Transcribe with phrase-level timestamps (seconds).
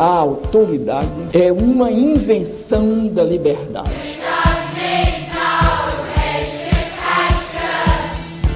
[0.00, 3.90] A autoridade é uma invenção da liberdade.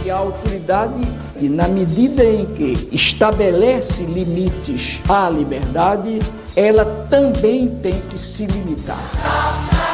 [0.03, 1.07] E a autoridade,
[1.43, 6.21] na medida em que estabelece limites à liberdade,
[6.57, 9.94] ela também tem que se limitar.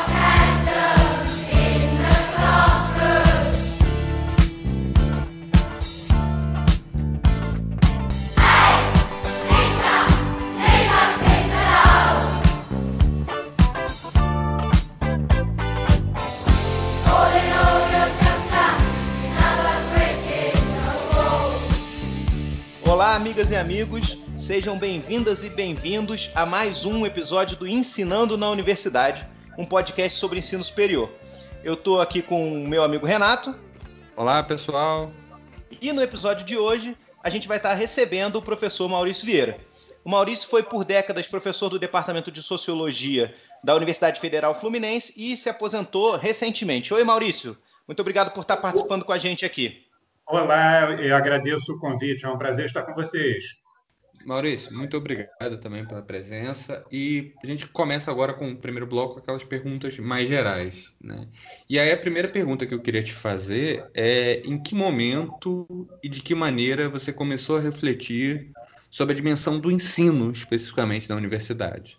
[23.41, 29.27] Amigas e amigos, sejam bem-vindas e bem-vindos a mais um episódio do Ensinando na Universidade,
[29.57, 31.11] um podcast sobre ensino superior.
[31.65, 33.59] Eu estou aqui com o meu amigo Renato.
[34.15, 35.11] Olá, pessoal.
[35.81, 39.59] E no episódio de hoje, a gente vai estar recebendo o professor Maurício Vieira.
[40.05, 45.35] O Maurício foi por décadas professor do Departamento de Sociologia da Universidade Federal Fluminense e
[45.35, 46.93] se aposentou recentemente.
[46.93, 47.57] Oi, Maurício.
[47.89, 49.87] Muito obrigado por estar participando com a gente aqui.
[50.31, 53.57] Olá, eu agradeço o convite, é um prazer estar com vocês.
[54.25, 56.85] Maurício, muito obrigado também pela presença.
[56.89, 60.95] E a gente começa agora com o primeiro bloco, aquelas perguntas mais gerais.
[61.03, 61.27] Né?
[61.69, 65.67] E aí a primeira pergunta que eu queria te fazer é em que momento
[66.01, 68.53] e de que maneira você começou a refletir
[68.89, 71.99] sobre a dimensão do ensino, especificamente na universidade?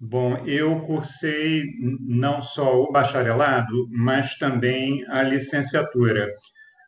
[0.00, 1.64] Bom, eu cursei
[2.00, 6.32] não só o bacharelado, mas também a licenciatura.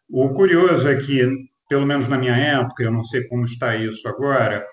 [0.09, 1.29] O curioso é que,
[1.69, 4.65] pelo menos na minha época, eu não sei como está isso agora,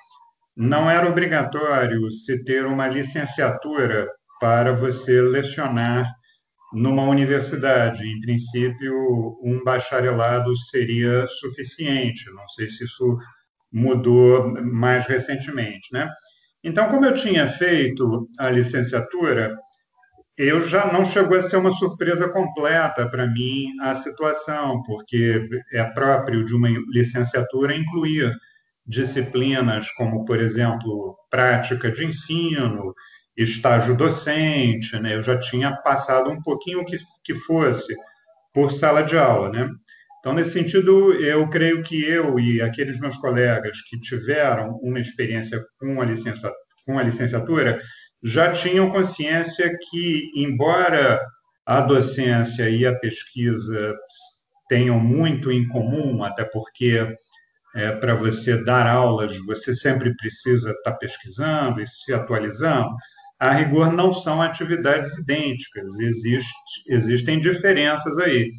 [0.56, 4.08] não era obrigatório se ter uma licenciatura
[4.40, 6.06] para você lecionar
[6.74, 8.04] numa universidade.
[8.06, 8.94] Em princípio,
[9.44, 12.30] um bacharelado seria suficiente.
[12.32, 13.18] Não sei se isso
[13.72, 16.10] mudou mais recentemente, né?
[16.64, 19.56] Então, como eu tinha feito a licenciatura,
[20.48, 25.84] eu já não chegou a ser uma surpresa completa para mim a situação, porque é
[25.84, 28.32] próprio de uma licenciatura incluir
[28.86, 32.94] disciplinas como, por exemplo, prática de ensino,
[33.36, 35.16] estágio docente, né?
[35.16, 37.96] Eu já tinha passado um pouquinho que, que fosse
[38.54, 39.70] por sala de aula, né?
[40.20, 45.62] Então, nesse sentido, eu creio que eu e aqueles meus colegas que tiveram uma experiência
[45.78, 46.06] com a
[46.86, 47.80] com a licenciatura
[48.24, 51.20] já tinham consciência que, embora
[51.66, 53.94] a docência e a pesquisa
[54.70, 57.06] tenham muito em comum, até porque
[57.76, 62.96] é, para você dar aulas você sempre precisa estar tá pesquisando e se atualizando,
[63.40, 66.54] a rigor não são atividades idênticas, existe,
[66.88, 68.52] existem diferenças aí.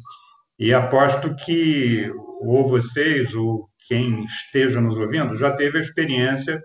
[0.59, 2.11] E aposto que
[2.41, 6.61] ou vocês ou quem esteja nos ouvindo já teve a experiência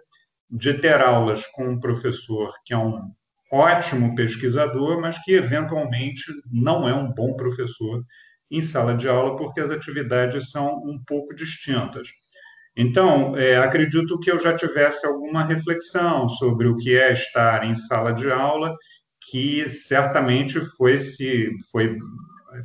[0.51, 3.01] de ter aulas com um professor que é um
[3.53, 8.03] ótimo pesquisador, mas que eventualmente não é um bom professor
[8.51, 12.09] em sala de aula, porque as atividades são um pouco distintas.
[12.77, 17.75] Então, é, acredito que eu já tivesse alguma reflexão sobre o que é estar em
[17.75, 18.75] sala de aula,
[19.31, 21.97] que certamente foi se foi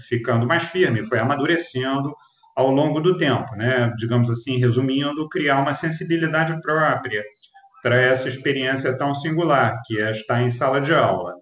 [0.08, 2.14] ficando mais firme, foi amadurecendo
[2.56, 3.92] ao longo do tempo, né?
[3.98, 7.24] Digamos assim, resumindo, criar uma sensibilidade própria
[7.86, 11.36] para essa experiência tão singular, que é estar em sala de aula.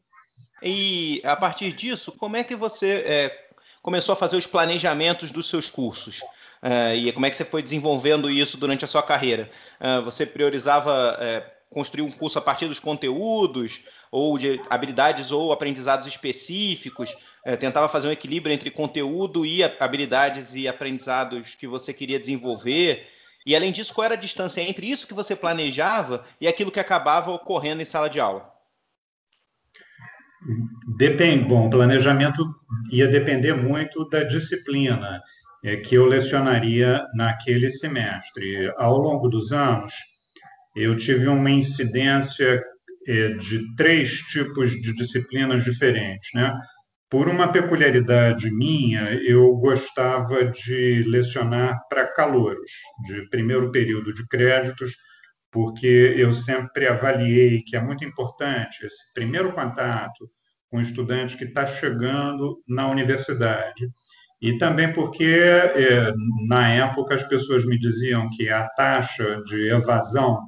[0.61, 3.47] E a partir disso, como é que você é,
[3.81, 6.21] começou a fazer os planejamentos dos seus cursos?
[6.61, 9.49] É, e como é que você foi desenvolvendo isso durante a sua carreira?
[9.79, 13.79] É, você priorizava é, construir um curso a partir dos conteúdos,
[14.11, 17.15] ou de habilidades ou aprendizados específicos?
[17.45, 23.12] É, tentava fazer um equilíbrio entre conteúdo e habilidades e aprendizados que você queria desenvolver?
[23.45, 26.79] E além disso, qual era a distância entre isso que você planejava e aquilo que
[26.79, 28.51] acabava ocorrendo em sala de aula?
[30.97, 31.45] Depende.
[31.45, 32.43] Bom, o planejamento
[32.91, 35.21] ia depender muito da disciplina
[35.63, 38.71] é, que eu lecionaria naquele semestre.
[38.77, 39.93] Ao longo dos anos,
[40.75, 42.61] eu tive uma incidência
[43.07, 46.53] é, de três tipos de disciplinas diferentes, né?
[47.13, 52.71] Por uma peculiaridade minha, eu gostava de lecionar para calouros,
[53.05, 54.95] de primeiro período de créditos,
[55.51, 60.27] porque eu sempre avaliei que é muito importante esse primeiro contato
[60.71, 63.87] com o estudante que está chegando na universidade.
[64.41, 66.11] E também porque, é,
[66.47, 70.39] na época, as pessoas me diziam que a taxa de evasão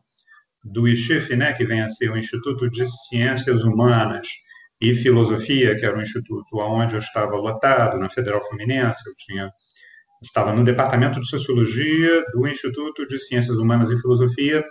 [0.63, 4.27] do ICHIF, né, que vem a ser o Instituto de Ciências Humanas,
[4.81, 9.49] e filosofia, que era um instituto onde eu estava lotado, na Federal Fluminense, eu tinha
[10.21, 14.63] estava no departamento de sociologia do Instituto de Ciências Humanas e Filosofia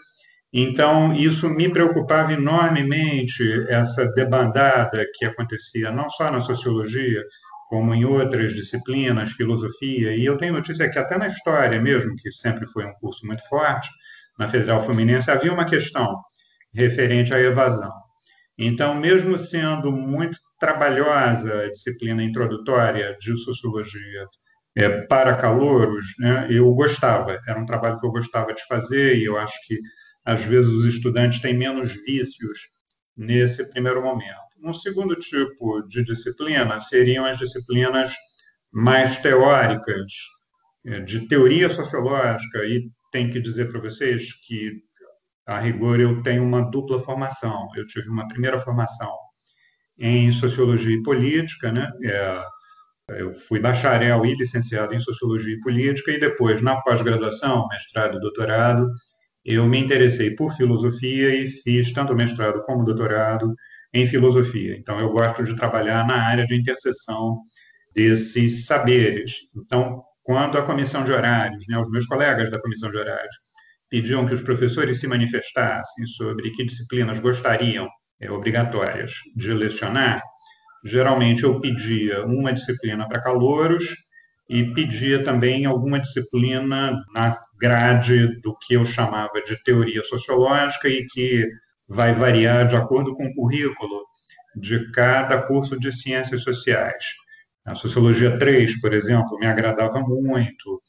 [0.53, 7.23] Então, isso me preocupava enormemente, essa debandada que acontecia não só na sociologia,
[7.69, 12.31] como em outras disciplinas, filosofia, e eu tenho notícia que até na história mesmo, que
[12.33, 13.91] sempre foi um curso muito forte,
[14.39, 16.09] na Federal Fluminense, havia uma questão
[16.75, 17.93] referente à evasão.
[18.59, 24.27] Então, mesmo sendo muito trabalhosa a disciplina introdutória de sociologia
[24.77, 29.25] é, para calouros, né, eu gostava, era um trabalho que eu gostava de fazer e
[29.25, 29.79] eu acho que
[30.25, 32.59] às vezes os estudantes têm menos vícios
[33.17, 34.45] nesse primeiro momento.
[34.63, 38.15] Um segundo tipo de disciplina seriam as disciplinas
[38.73, 40.13] mais teóricas,
[40.87, 44.73] é, de teoria sociológica, e tem que dizer para vocês que,
[45.47, 47.69] a rigor, eu tenho uma dupla formação.
[47.77, 49.13] Eu tive uma primeira formação
[49.99, 51.91] em sociologia e política, né?
[52.05, 52.45] É,
[53.11, 58.21] eu fui bacharel e licenciado em sociologia e política, e depois, na pós-graduação, mestrado e
[58.21, 58.89] doutorado,
[59.45, 63.55] eu me interessei por filosofia e fiz tanto mestrado como doutorado
[63.93, 64.77] em filosofia.
[64.77, 67.41] Então, eu gosto de trabalhar na área de interseção
[67.95, 69.49] desses saberes.
[69.55, 73.37] Então, quando a comissão de horários, né, os meus colegas da comissão de horários,
[73.91, 77.89] pediam que os professores se manifestassem sobre que disciplinas gostariam
[78.21, 80.23] é, obrigatórias de lecionar,
[80.85, 83.95] geralmente eu pedia uma disciplina para calouros
[84.49, 91.07] e pedia também alguma disciplina na grade do que eu chamava de teoria sociológica e
[91.07, 91.47] que
[91.89, 94.05] vai variar de acordo com o currículo
[94.57, 97.05] de cada curso de ciências sociais.
[97.67, 100.83] A Sociologia 3, por exemplo, me agradava muito.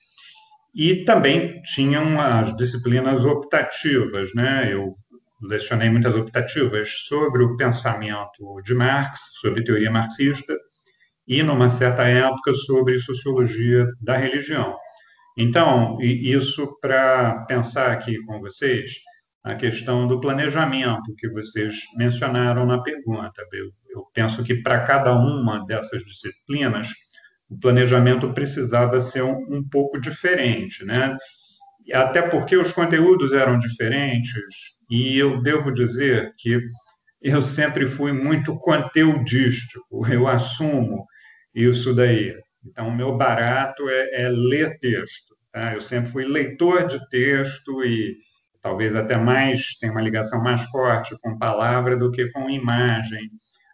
[0.75, 4.73] E também tinham as disciplinas optativas, né?
[4.73, 4.93] Eu
[5.41, 10.53] lecionei muitas optativas sobre o pensamento de Marx, sobre teoria marxista,
[11.27, 14.75] e, numa certa época, sobre sociologia da religião.
[15.37, 18.91] Então, isso para pensar aqui com vocês
[19.43, 23.43] a questão do planejamento que vocês mencionaram na pergunta.
[23.53, 26.89] Eu, eu penso que para cada uma dessas disciplinas,
[27.49, 31.15] o planejamento precisava ser um, um pouco diferente, né?
[31.93, 36.59] Até porque os conteúdos eram diferentes, e eu devo dizer que
[37.21, 41.05] eu sempre fui muito conteudístico, eu assumo
[41.53, 42.35] isso daí.
[42.65, 45.35] Então, o meu barato é, é ler texto.
[45.51, 45.73] Tá?
[45.73, 48.17] Eu sempre fui leitor de texto e
[48.61, 53.29] talvez até mais, tem uma ligação mais forte com palavra do que com imagem.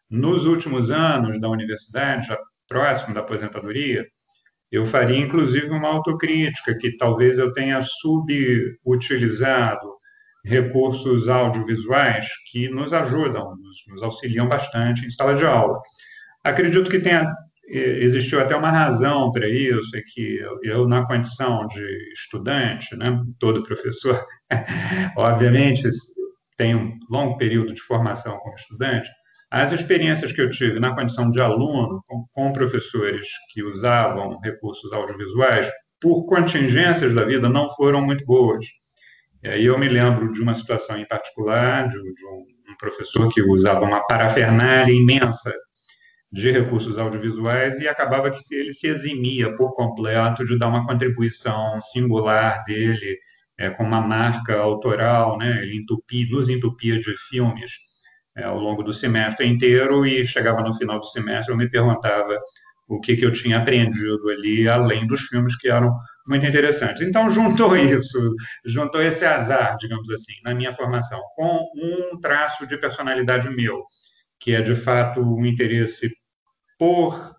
[0.09, 2.37] Nos últimos anos da universidade, já
[2.71, 4.05] próximo da aposentadoria,
[4.71, 7.81] eu faria inclusive uma autocrítica, que talvez eu tenha
[8.81, 9.91] subutilizado
[10.45, 15.77] recursos audiovisuais que nos ajudam, nos, nos auxiliam bastante em sala de aula.
[16.43, 17.25] Acredito que tenha
[17.73, 23.63] existiu até uma razão para isso, é que eu, na condição de estudante, né, todo
[23.63, 24.25] professor,
[25.15, 25.87] obviamente,
[26.57, 29.09] tem um longo período de formação como estudante,
[29.51, 34.93] as experiências que eu tive na condição de aluno, com, com professores que usavam recursos
[34.93, 35.69] audiovisuais,
[35.99, 38.65] por contingências da vida, não foram muito boas.
[39.43, 43.27] E aí eu me lembro de uma situação em particular, de, de um, um professor
[43.27, 45.53] que usava uma parafernália imensa
[46.31, 51.81] de recursos audiovisuais e acabava que ele se eximia por completo de dar uma contribuição
[51.81, 53.17] singular dele
[53.57, 55.61] é, com uma marca autoral, né?
[55.61, 57.90] Ele entupia, nos entupia de filmes
[58.35, 62.39] é, ao longo do semestre inteiro e chegava no final do semestre eu me perguntava
[62.87, 65.89] o que, que eu tinha aprendido ali, além dos filmes que eram
[66.27, 67.01] muito interessantes.
[67.01, 68.35] Então, juntou isso,
[68.65, 73.81] juntou esse azar, digamos assim, na minha formação, com um traço de personalidade meu,
[74.39, 76.11] que é, de fato, o um interesse
[76.77, 77.33] por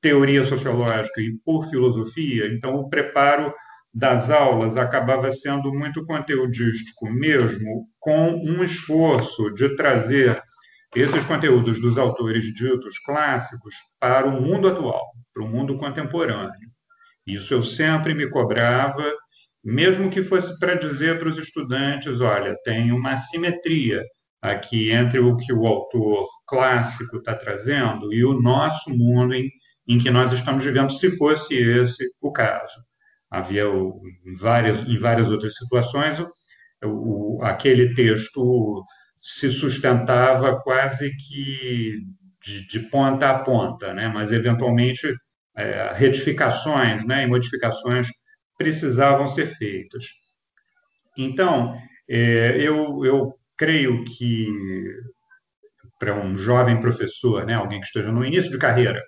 [0.00, 3.52] teoria sociológica e por filosofia, então o preparo
[3.92, 10.40] das aulas acabava sendo muito conteudístico mesmo, com um esforço de trazer
[10.94, 15.04] esses conteúdos dos autores ditos clássicos para o mundo atual,
[15.34, 16.68] para o mundo contemporâneo.
[17.26, 19.04] Isso eu sempre me cobrava,
[19.62, 24.02] mesmo que fosse para dizer para os estudantes: olha, tem uma simetria
[24.40, 29.50] aqui entre o que o autor clássico está trazendo e o nosso mundo em,
[29.86, 32.87] em que nós estamos vivendo, se fosse esse o caso.
[33.30, 36.28] Havia o, em, várias, em várias outras situações, o,
[36.84, 38.84] o, aquele texto
[39.20, 41.98] se sustentava quase que
[42.42, 44.08] de, de ponta a ponta, né?
[44.08, 45.12] mas eventualmente
[45.56, 48.08] é, retificações né, e modificações
[48.56, 50.04] precisavam ser feitas.
[51.16, 51.76] Então,
[52.08, 54.46] é, eu, eu creio que
[55.98, 59.02] para um jovem professor, né, alguém que esteja no início de carreira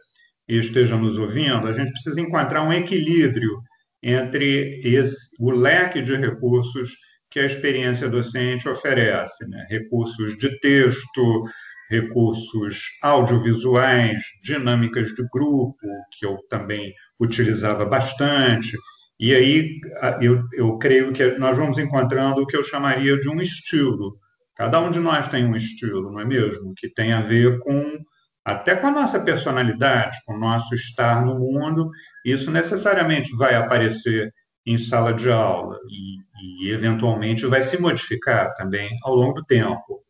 [0.48, 3.60] e esteja nos ouvindo, a gente precisa encontrar um equilíbrio
[4.02, 6.97] entre esse, o leque de recursos
[7.30, 9.66] que a experiência docente oferece, né?
[9.69, 11.45] recursos de texto,
[11.88, 15.76] recursos audiovisuais, dinâmicas de grupo,
[16.12, 18.76] que eu também utilizava bastante.
[19.19, 19.78] E aí
[20.21, 24.19] eu, eu creio que nós vamos encontrando o que eu chamaria de um estilo.
[24.57, 26.73] Cada um de nós tem um estilo, não é mesmo?
[26.76, 27.99] Que tem a ver com
[28.44, 31.90] até com a nossa personalidade, com o nosso estar no mundo.
[32.25, 34.32] Isso necessariamente vai aparecer
[34.66, 40.02] em sala de aula e, e eventualmente vai se modificar também ao longo do tempo.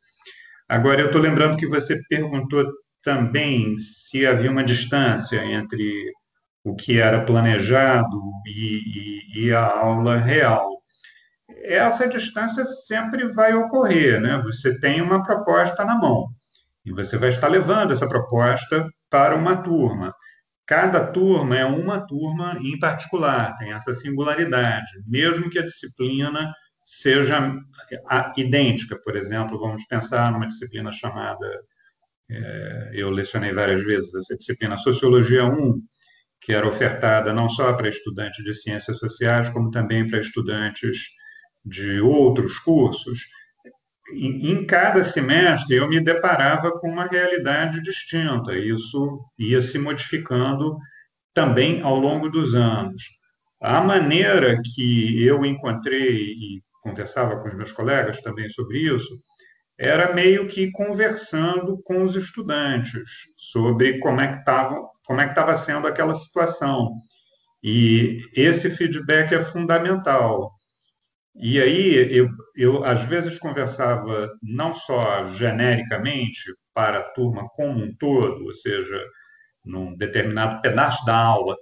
[0.68, 2.64] Agora, eu estou lembrando que você perguntou
[3.02, 6.12] também se havia uma distância entre
[6.62, 10.68] o que era planejado e, e, e a aula real.
[11.64, 14.40] Essa distância sempre vai ocorrer, né?
[14.44, 16.26] Você tem uma proposta na mão
[16.84, 20.14] e você vai estar levando essa proposta para uma turma.
[20.66, 26.52] Cada turma é uma turma em particular, tem essa singularidade, mesmo que a disciplina
[26.84, 27.56] seja
[28.36, 28.96] idêntica.
[29.02, 31.46] Por exemplo, vamos pensar numa disciplina chamada,
[32.30, 35.82] é, eu lecionei várias vezes, essa disciplina Sociologia 1,
[36.40, 41.08] que era ofertada não só para estudantes de ciências sociais, como também para estudantes
[41.64, 43.20] de outros cursos
[44.12, 48.56] em cada semestre eu me deparava com uma realidade distinta.
[48.56, 50.76] Isso ia se modificando
[51.34, 53.02] também ao longo dos anos.
[53.60, 59.20] A maneira que eu encontrei e conversava com os meus colegas também sobre isso
[59.78, 65.32] era meio que conversando com os estudantes sobre como é que estava como é que
[65.32, 66.92] estava sendo aquela situação.
[67.62, 70.52] E esse feedback é fundamental.
[71.36, 77.94] E aí eu, eu às vezes conversava não só genericamente para a turma como um
[77.96, 79.00] todo, ou seja,
[79.64, 81.56] num determinado pedaço da aula,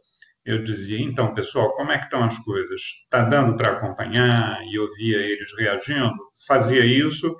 [0.45, 2.81] eu dizia, então, pessoal, como é que estão as coisas?
[3.05, 4.63] Está dando para acompanhar?
[4.65, 6.17] E eu via eles reagindo.
[6.47, 7.37] Fazia isso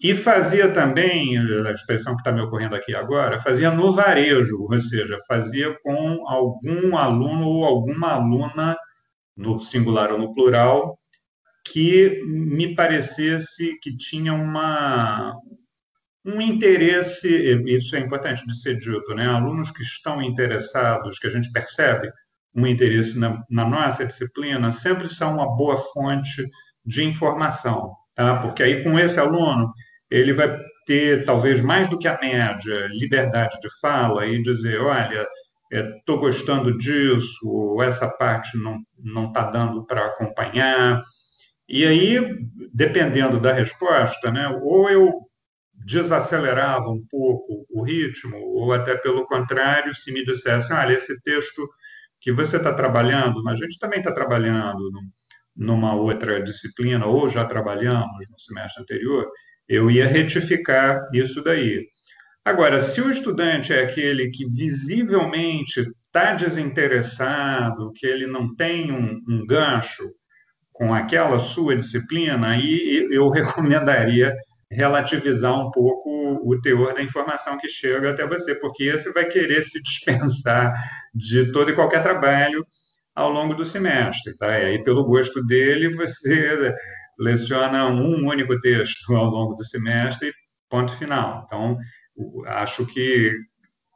[0.00, 4.78] e fazia também, a expressão que está me ocorrendo aqui agora, fazia no varejo, ou
[4.78, 8.76] seja, fazia com algum aluno ou alguma aluna,
[9.36, 10.98] no singular ou no plural,
[11.72, 15.34] que me parecesse que tinha uma,
[16.24, 17.28] um interesse,
[17.66, 19.26] isso é importante de ser dito, né?
[19.26, 22.10] alunos que estão interessados, que a gente percebe
[22.54, 26.46] um interesse na, na nossa disciplina, sempre são uma boa fonte
[26.84, 28.38] de informação, tá?
[28.40, 29.70] porque aí com esse aluno,
[30.10, 30.56] ele vai
[30.86, 35.26] ter, talvez mais do que a média, liberdade de fala e dizer, olha,
[35.70, 38.56] estou é, gostando disso, ou essa parte
[38.98, 41.02] não está dando para acompanhar,
[41.68, 42.20] e aí,
[42.72, 45.12] dependendo da resposta, né, ou eu
[45.84, 51.68] desacelerava um pouco o ritmo, ou até pelo contrário, se me dissesse, olha, esse texto
[52.20, 54.90] que você está trabalhando, mas a gente também está trabalhando
[55.54, 59.26] numa outra disciplina, ou já trabalhamos no semestre anterior,
[59.68, 61.84] eu ia retificar isso daí.
[62.44, 69.20] Agora, se o estudante é aquele que visivelmente está desinteressado, que ele não tem um,
[69.28, 70.04] um gancho,
[70.76, 74.34] com aquela sua disciplina, aí eu recomendaria
[74.70, 76.10] relativizar um pouco
[76.44, 80.72] o teor da informação que chega até você, porque esse vai querer se dispensar
[81.14, 82.66] de todo e qualquer trabalho
[83.14, 84.58] ao longo do semestre, tá?
[84.58, 86.74] E aí, pelo gosto dele, você
[87.18, 90.32] leciona um único texto ao longo do semestre,
[90.68, 91.44] ponto final.
[91.46, 91.78] Então,
[92.46, 93.32] acho que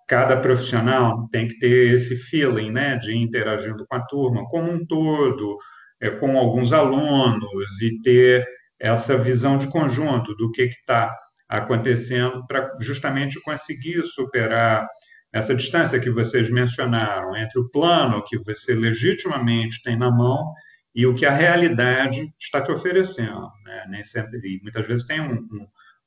[0.08, 4.84] cada profissional tem que ter esse feeling, né, de interagindo com a turma como um
[4.86, 5.58] todo,
[6.00, 8.46] é, com alguns alunos e ter
[8.78, 11.14] essa visão de conjunto do que está
[11.48, 14.86] acontecendo para justamente conseguir superar
[15.32, 20.52] essa distância que vocês mencionaram entre o plano que você legitimamente tem na mão
[20.94, 23.48] e o que a realidade está te oferecendo.
[23.64, 23.84] Né?
[23.88, 25.34] Nem sempre, e muitas vezes tem um,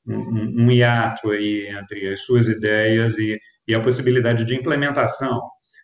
[0.06, 5.40] um, um, um hiato aí entre as suas ideias e, e a possibilidade de implementação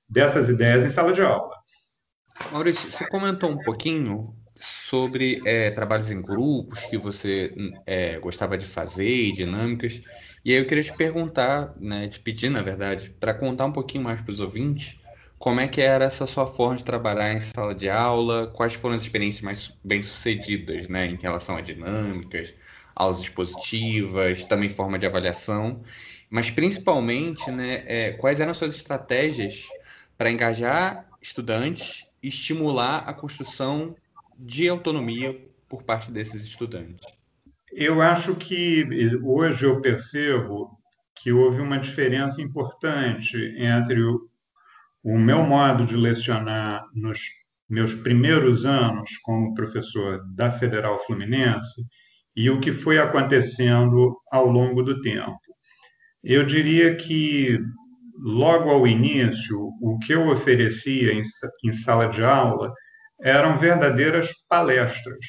[0.09, 1.55] dessas ideias em sala de aula.
[2.53, 7.55] Maurício, você comentou um pouquinho sobre é, trabalhos em grupos que você
[7.87, 10.03] é, gostava de fazer e dinâmicas.
[10.45, 14.05] E aí eu queria te perguntar, né, te pedir, na verdade, para contar um pouquinho
[14.05, 14.99] mais para os ouvintes
[15.39, 18.95] como é que era essa sua forma de trabalhar em sala de aula, quais foram
[18.95, 22.53] as experiências mais bem-sucedidas, né, em relação a dinâmicas,
[22.95, 25.83] aulas expositivas, também forma de avaliação,
[26.29, 29.65] mas principalmente, né, é, quais eram suas estratégias
[30.19, 33.95] para engajar estudantes estimular a construção
[34.39, 37.07] de autonomia por parte desses estudantes?
[37.73, 38.85] Eu acho que
[39.23, 40.71] hoje eu percebo
[41.15, 44.29] que houve uma diferença importante entre o,
[45.05, 47.21] o meu modo de lecionar nos
[47.69, 51.87] meus primeiros anos como professor da Federal Fluminense
[52.35, 55.39] e o que foi acontecendo ao longo do tempo.
[56.23, 57.59] Eu diria que,
[58.23, 62.73] logo ao início, o que eu oferecia em, sala de aula
[63.23, 65.25] eram verdadeiras palestras,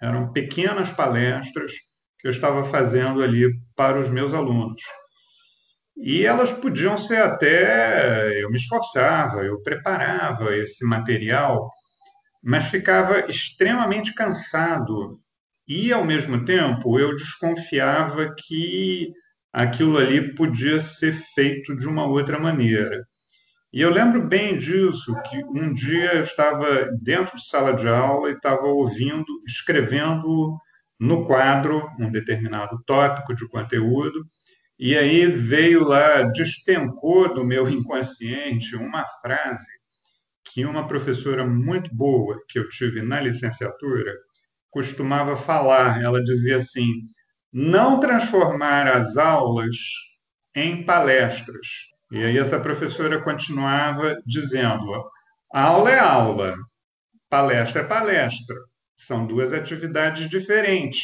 [0.00, 1.72] eram pequenas palestras
[2.18, 4.80] que eu estava fazendo ali para os meus alunos.
[5.96, 8.42] E elas podiam ser até.
[8.42, 11.70] Eu me esforçava, eu preparava esse material,
[12.42, 15.20] mas ficava extremamente cansado.
[15.66, 19.12] E, ao mesmo tempo, eu desconfiava que
[19.54, 23.06] aquilo ali podia ser feito de uma outra maneira.
[23.72, 28.30] E eu lembro bem disso, que um dia eu estava dentro de sala de aula
[28.30, 30.58] e estava ouvindo, escrevendo
[30.98, 34.24] no quadro um determinado tópico de conteúdo,
[34.78, 39.72] e aí veio lá, despencou do meu inconsciente uma frase
[40.44, 44.12] que uma professora muito boa que eu tive na licenciatura
[44.70, 46.02] costumava falar.
[46.02, 46.88] Ela dizia assim:
[47.54, 49.76] não transformar as aulas
[50.56, 51.66] em palestras.
[52.10, 55.04] E aí essa professora continuava dizendo:
[55.52, 56.56] aula é aula,
[57.30, 58.56] palestra é palestra.
[58.96, 61.00] São duas atividades diferentes.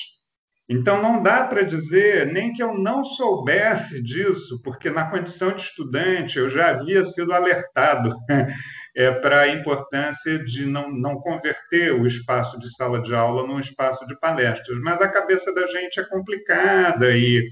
[0.68, 5.62] Então, não dá para dizer nem que eu não soubesse disso, porque na condição de
[5.62, 8.12] estudante eu já havia sido alertado
[8.96, 13.60] é, para a importância de não, não converter o espaço de sala de aula num
[13.60, 14.78] espaço de palestras.
[14.80, 17.48] Mas a cabeça da gente é complicada e,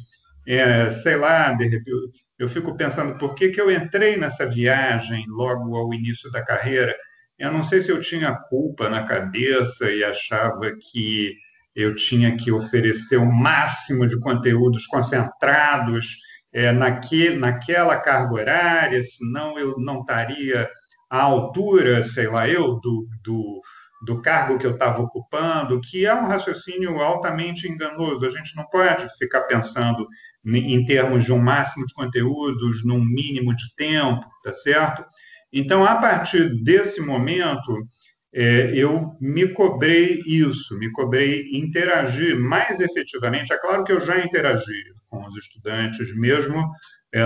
[0.47, 5.25] é, sei lá, de repente, eu fico pensando por que, que eu entrei nessa viagem
[5.29, 6.95] logo ao início da carreira.
[7.39, 11.35] Eu não sei se eu tinha culpa na cabeça e achava que
[11.75, 16.17] eu tinha que oferecer o máximo de conteúdos concentrados
[16.53, 20.69] é, naque, naquela carga horária, senão eu não estaria
[21.11, 23.61] à altura, sei lá eu, do, do,
[24.03, 28.25] do cargo que eu estava ocupando, que é um raciocínio altamente enganoso.
[28.25, 30.07] A gente não pode ficar pensando
[30.45, 35.05] em termos de um máximo de conteúdos, num mínimo de tempo, tá certo?
[35.53, 37.87] Então, a partir desse momento,
[38.33, 43.53] é, eu me cobrei isso, me cobrei interagir mais efetivamente.
[43.53, 46.71] É claro que eu já interagi com os estudantes, mesmo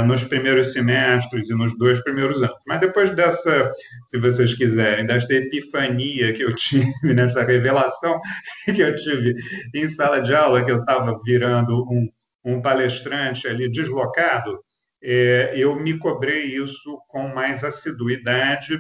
[0.07, 2.59] nos primeiros semestres e nos dois primeiros anos.
[2.67, 3.71] Mas depois dessa,
[4.07, 8.21] se vocês quiserem, desta epifania que eu tive, nessa revelação
[8.65, 9.35] que eu tive
[9.75, 12.09] em sala de aula, que eu estava virando um,
[12.45, 14.59] um palestrante ali deslocado,
[15.03, 18.79] é, eu me cobrei isso com mais assiduidade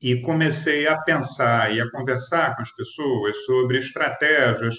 [0.00, 4.74] e comecei a pensar e a conversar com as pessoas sobre estratégias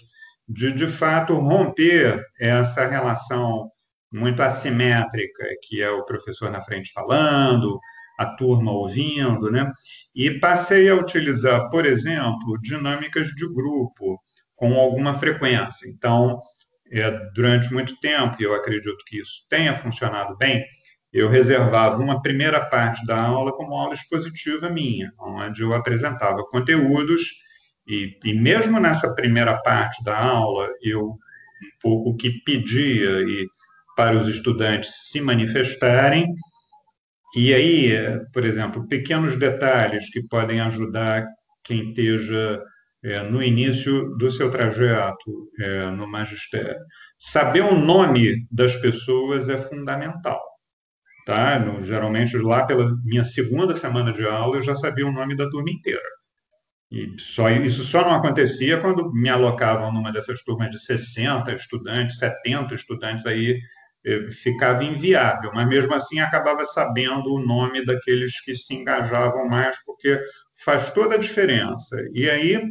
[0.48, 3.72] de, de fato, romper essa relação
[4.13, 7.80] muito assimétrica, que é o professor na frente falando,
[8.19, 9.71] a turma ouvindo, né?
[10.15, 14.19] E passei a utilizar, por exemplo, dinâmicas de grupo
[14.56, 15.88] com alguma frequência.
[15.89, 16.39] Então,
[16.91, 20.63] é, durante muito tempo, e eu acredito que isso tenha funcionado bem,
[21.12, 27.32] eu reservava uma primeira parte da aula como aula expositiva minha, onde eu apresentava conteúdos
[27.88, 31.10] e, e mesmo nessa primeira parte da aula, eu
[31.63, 33.47] um pouco que pedia e
[33.95, 36.25] para os estudantes se manifestarem,
[37.36, 37.91] e aí,
[38.32, 41.25] por exemplo, pequenos detalhes que podem ajudar
[41.63, 42.62] quem esteja
[43.03, 46.79] é, no início do seu trajeto é, no magistério.
[47.19, 50.39] Saber o nome das pessoas é fundamental
[51.25, 51.60] tá?
[51.60, 55.49] No, geralmente lá pela minha segunda semana de aula eu já sabia o nome da
[55.49, 56.01] turma inteira.
[56.91, 62.17] E só isso só não acontecia quando me alocavam numa dessas turmas de 60 estudantes,
[62.17, 63.60] 70 estudantes aí
[64.31, 70.19] ficava inviável, mas mesmo assim acabava sabendo o nome daqueles que se engajavam mais, porque
[70.63, 71.95] faz toda a diferença.
[72.13, 72.61] E aí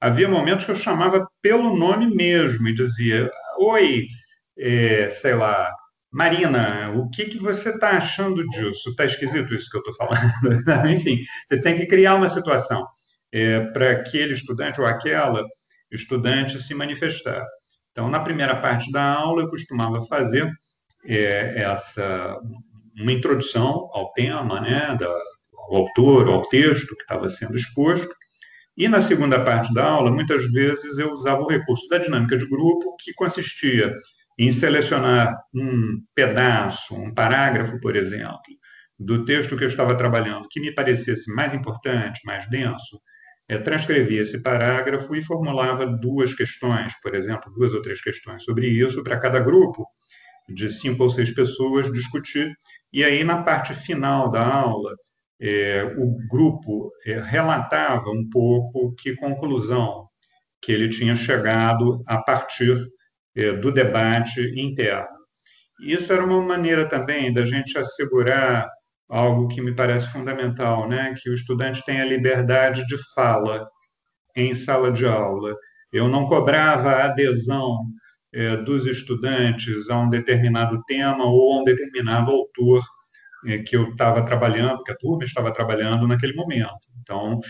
[0.00, 4.06] havia momentos que eu chamava pelo nome mesmo e dizia: Oi,
[4.58, 5.70] é, sei lá,
[6.10, 8.90] Marina, o que, que você está achando disso?
[8.90, 10.32] Está esquisito isso que eu estou falando?
[10.90, 12.86] Enfim, você tem que criar uma situação
[13.32, 15.44] é, para aquele estudante ou aquela
[15.90, 17.44] estudante se manifestar.
[17.92, 20.50] Então, na primeira parte da aula, eu costumava fazer
[21.08, 22.38] é, essa
[23.00, 28.12] uma introdução ao tema, né, da, ao autor, ao texto que estava sendo exposto.
[28.76, 32.48] E na segunda parte da aula, muitas vezes eu usava o recurso da dinâmica de
[32.48, 33.94] grupo, que consistia
[34.38, 38.40] em selecionar um pedaço, um parágrafo, por exemplo,
[38.98, 43.00] do texto que eu estava trabalhando que me parecesse mais importante, mais denso,
[43.48, 48.68] é, transcrevia esse parágrafo e formulava duas questões, por exemplo, duas ou três questões sobre
[48.68, 49.86] isso para cada grupo
[50.48, 52.52] de cinco ou seis pessoas discutir.
[52.92, 54.94] E aí, na parte final da aula,
[55.40, 60.08] é, o grupo é, relatava um pouco que conclusão
[60.60, 62.76] que ele tinha chegado a partir
[63.36, 65.18] é, do debate interno.
[65.80, 68.68] Isso era uma maneira também da gente assegurar
[69.08, 71.14] algo que me parece fundamental, né?
[71.16, 73.68] que o estudante tenha liberdade de fala
[74.36, 75.54] em sala de aula.
[75.92, 77.78] Eu não cobrava adesão
[78.32, 82.82] é, dos estudantes a um determinado tema ou a um determinado autor
[83.46, 86.74] é, que eu estava trabalhando, que a turma estava trabalhando naquele momento.
[87.00, 87.40] Então,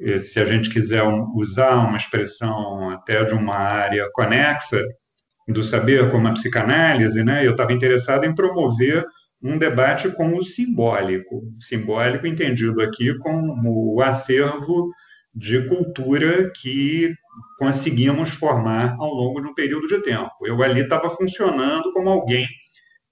[0.00, 1.02] é, se a gente quiser
[1.34, 4.82] usar uma expressão até de uma área conexa
[5.48, 9.04] do saber, como a psicanálise, né, eu estava interessado em promover
[9.42, 14.88] um debate com o simbólico, simbólico entendido aqui como o acervo
[15.34, 17.12] de cultura que
[17.58, 20.30] conseguimos formar ao longo de um período de tempo.
[20.44, 22.46] Eu ali estava funcionando como alguém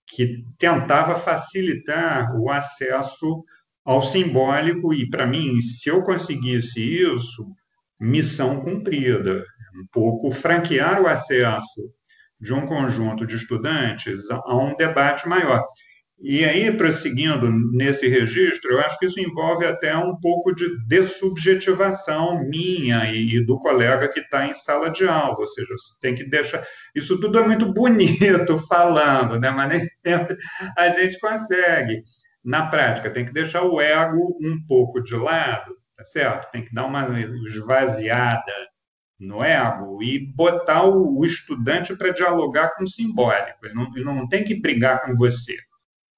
[0.06, 3.44] que tentava facilitar o acesso
[3.85, 7.46] ao simbólico e para mim, se eu conseguisse isso,
[7.98, 11.92] missão cumprida, um pouco franquear o acesso
[12.40, 15.62] de um conjunto de estudantes a um debate maior.
[16.22, 22.44] E aí, prosseguindo nesse registro, eu acho que isso envolve até um pouco de dessubjetivação
[22.44, 26.62] minha e, do colega que está em sala de aula, ou seja, tem que deixar.
[26.94, 29.50] Isso tudo é muito bonito falando, né?
[29.50, 30.37] mas nem sempre
[30.76, 32.02] a gente consegue.
[32.44, 36.50] Na prática, tem que deixar o ego um pouco de lado, tá certo?
[36.50, 38.52] Tem que dar uma esvaziada
[39.18, 43.64] no ego e botar o, estudante para dialogar com o simbólico.
[43.64, 45.56] Ele não, ele não tem que brigar com você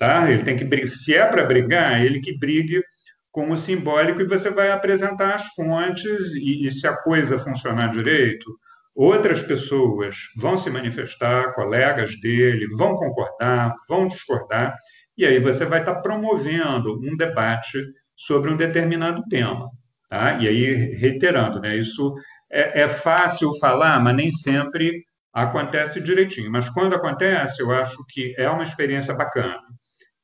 [0.03, 0.29] Tá?
[0.29, 2.83] Ele tem que se é para brigar, ele que brigue
[3.31, 7.89] com o simbólico e você vai apresentar as fontes e, e se a coisa funcionar
[7.89, 8.53] direito,
[8.97, 14.75] outras pessoas vão se manifestar, colegas dele, vão concordar, vão discordar,
[15.17, 17.79] e aí você vai estar promovendo um debate
[18.17, 19.71] sobre um determinado tema.
[20.11, 20.37] Tá?
[20.41, 22.13] E aí, reiterando, né, isso
[22.51, 26.51] é, é fácil falar, mas nem sempre acontece direitinho.
[26.51, 29.61] Mas quando acontece, eu acho que é uma experiência bacana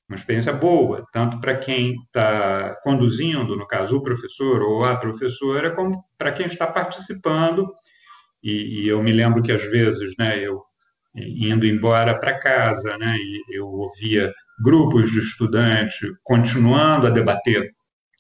[0.09, 5.71] uma experiência boa, tanto para quem está conduzindo, no caso, o professor ou a professora,
[5.71, 7.71] como para quem está participando.
[8.43, 10.63] E, e, eu me lembro que, às vezes, né, eu
[11.15, 13.17] indo embora para casa, né,
[13.51, 17.71] eu ouvia grupos de estudantes continuando a debater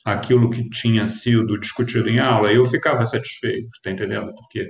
[0.04, 4.34] aquilo que tinha sido discutido em aula, eu ficava satisfeito, está entendendo?
[4.34, 4.68] Porque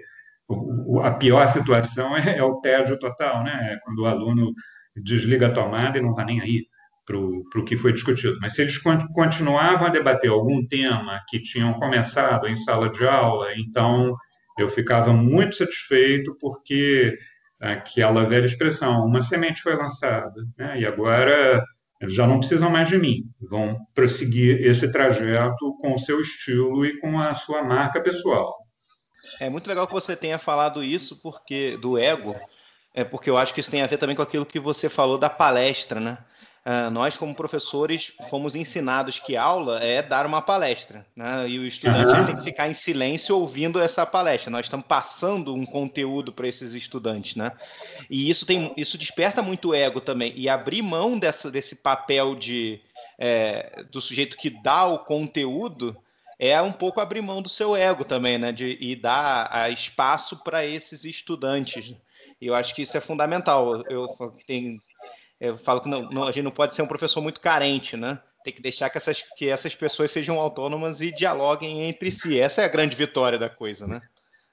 [1.03, 3.73] a pior situação é, é o tédio total, né?
[3.73, 4.53] É quando o aluno
[4.97, 6.65] desliga a tomada e não está nem aí
[7.09, 8.37] para o que foi discutido.
[8.40, 8.79] Mas se eles
[9.14, 14.14] continuavam a debater algum tema que tinham começado em sala de aula, então
[14.59, 17.16] eu ficava muito satisfeito porque
[17.59, 20.81] aquela velha expressão, uma semente foi lançada, né?
[20.81, 21.64] e agora
[22.03, 27.01] já não precisam mais de mim, vão prosseguir esse trajeto com o seu estilo e
[27.01, 28.55] com a sua marca pessoal.
[29.40, 32.37] É muito legal que você tenha falado isso, porque do ego,
[32.94, 35.18] é porque eu acho que isso tem a ver também com aquilo que você falou
[35.18, 36.18] da palestra, né?
[36.69, 41.49] Uh, nós, como professores, fomos ensinados que aula é dar uma palestra, né?
[41.49, 42.27] E o estudante uhum.
[42.27, 44.51] tem que ficar em silêncio ouvindo essa palestra.
[44.51, 47.53] Nós estamos passando um conteúdo para esses estudantes, né?
[48.11, 50.35] E isso tem, isso desperta muito ego também.
[50.37, 52.79] E abrir mão dessa, desse papel de
[53.19, 55.97] é, do sujeito que dá o conteúdo
[56.39, 58.53] é um pouco abrir mão do seu ego também, né?
[58.53, 61.95] De, e dar a, espaço para esses estudantes.
[62.39, 63.83] E eu acho que isso é fundamental.
[63.89, 64.15] Eu
[64.47, 64.79] tenho
[65.40, 68.18] eu falo que não, não, a gente não pode ser um professor muito carente, né?
[68.44, 72.40] Tem que deixar que essas, que essas pessoas sejam autônomas e dialoguem entre si.
[72.40, 74.01] Essa é a grande vitória da coisa, né?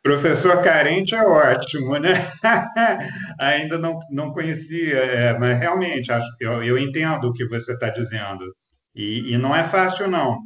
[0.03, 2.31] Professor carente é ótimo, né?
[3.39, 7.89] Ainda não, não conhecia, é, mas realmente acho eu, eu entendo o que você está
[7.89, 8.55] dizendo.
[8.93, 10.39] E, e não é fácil, não.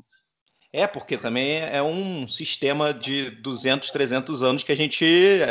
[0.71, 5.03] É, porque também é um sistema de 200, 300 anos que a gente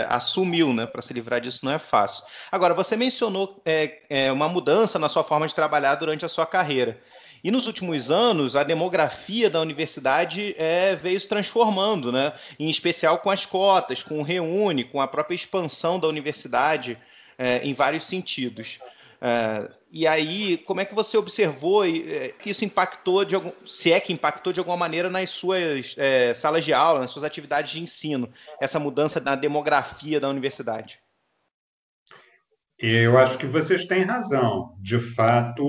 [0.09, 0.87] assumiu, né?
[0.87, 2.25] Para se livrar disso não é fácil.
[2.53, 6.47] Agora, você mencionou é, é, uma mudança na sua forma de trabalhar durante a sua
[6.47, 7.01] carreira.
[7.43, 12.33] E nos últimos anos, a demografia da universidade é, veio se transformando, né?
[12.59, 16.97] em especial com as cotas, com o Reúne, com a própria expansão da universidade
[17.37, 18.79] é, em vários sentidos.
[19.21, 23.93] É, e aí, como é que você observou é, que isso impactou, de algum, se
[23.93, 27.73] é que impactou de alguma maneira nas suas é, salas de aula, nas suas atividades
[27.73, 31.01] de ensino, essa mudança na demografia da universidade?
[32.79, 34.77] Eu acho que vocês têm razão.
[34.81, 35.67] De fato,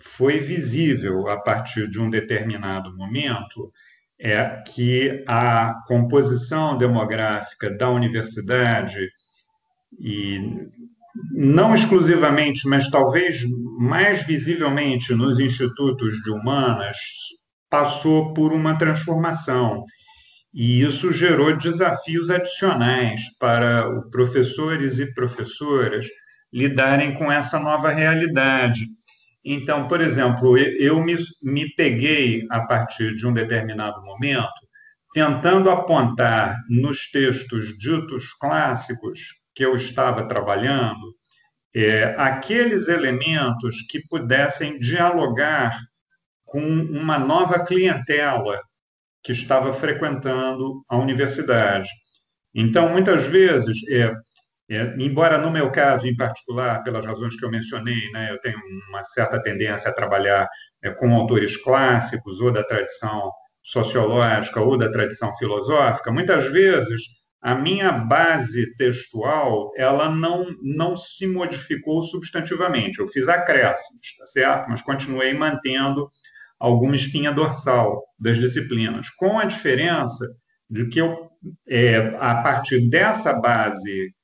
[0.00, 3.72] foi visível a partir de um determinado momento
[4.18, 9.08] é que a composição demográfica da universidade
[9.98, 10.68] e
[11.32, 13.42] não exclusivamente, mas talvez
[13.78, 16.96] mais visivelmente nos institutos de humanas,
[17.70, 19.84] passou por uma transformação.
[20.54, 26.06] E isso gerou desafios adicionais para professores e professoras
[26.52, 28.86] lidarem com essa nova realidade.
[29.44, 34.52] Então, por exemplo, eu me, me peguei, a partir de um determinado momento,
[35.14, 41.14] tentando apontar nos textos ditos clássicos que eu estava trabalhando,
[41.74, 45.78] é, aqueles elementos que pudessem dialogar
[46.44, 48.60] com uma nova clientela
[49.22, 51.88] que estava frequentando a universidade.
[52.54, 54.12] Então, muitas vezes, é,
[54.70, 58.58] é, embora no meu caso em particular, pelas razões que eu mencionei, né, eu tenho
[58.88, 60.48] uma certa tendência a trabalhar
[60.82, 63.30] é, com autores clássicos ou da tradição
[63.62, 67.02] sociológica ou da tradição filosófica, muitas vezes
[67.42, 73.00] a minha base textual ela não, não se modificou substantivamente.
[73.00, 74.70] Eu fiz acréscimos, tá certo?
[74.70, 76.08] Mas continuei mantendo
[76.58, 80.24] alguma espinha dorsal das disciplinas, com a diferença
[80.70, 81.28] de que eu,
[81.68, 84.14] é, a partir dessa base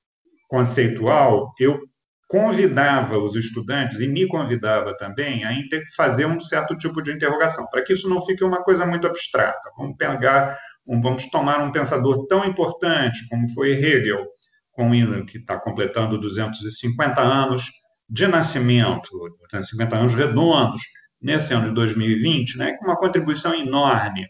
[0.49, 1.81] conceitual, eu
[2.29, 5.51] convidava os estudantes, e me convidava também, a
[5.97, 9.71] fazer um certo tipo de interrogação, para que isso não fique uma coisa muito abstrata.
[9.77, 10.57] Vamos pegar,
[10.89, 14.27] vamos tomar um pensador tão importante como foi Hegel,
[14.73, 14.91] com
[15.27, 17.71] que está completando 250 anos
[18.09, 20.81] de nascimento, 250 anos redondos,
[21.21, 24.27] nesse ano de 2020, né, com uma contribuição enorme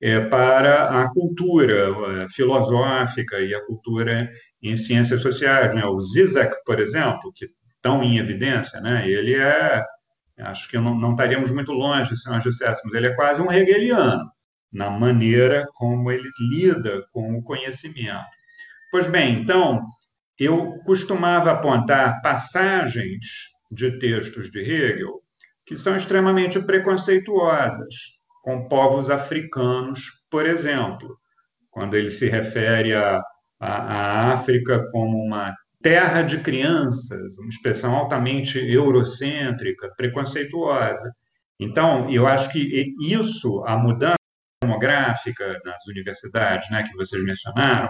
[0.00, 1.88] é, para a cultura
[2.22, 4.30] é, filosófica e a cultura
[4.62, 5.74] em ciências sociais.
[5.74, 5.84] Né?
[5.84, 9.08] O Zizek, por exemplo, que estão em evidência, né?
[9.08, 9.82] ele é,
[10.38, 14.30] acho que não, não estaríamos muito longe se nós disséssemos, ele é quase um hegeliano
[14.72, 18.26] na maneira como ele lida com o conhecimento.
[18.90, 19.82] Pois bem, então,
[20.38, 23.24] eu costumava apontar passagens
[23.70, 25.20] de textos de Hegel
[25.66, 27.94] que são extremamente preconceituosas
[28.42, 30.00] com povos africanos,
[30.30, 31.18] por exemplo,
[31.70, 33.22] quando ele se refere a
[34.32, 41.12] África como uma terra de crianças, uma expressão altamente eurocêntrica, preconceituosa.
[41.60, 44.17] Então, eu acho que isso, a mudança
[44.68, 47.88] demográfica nas universidades, né, que vocês mencionaram,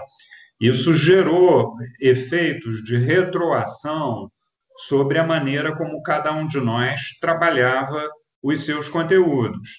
[0.59, 4.31] isso gerou efeitos de retroação
[4.87, 8.07] sobre a maneira como cada um de nós trabalhava
[8.41, 9.69] os seus conteúdos.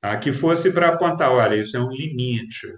[0.00, 0.16] Tá?
[0.16, 2.68] Que fosse para apontar, olha, isso é um limite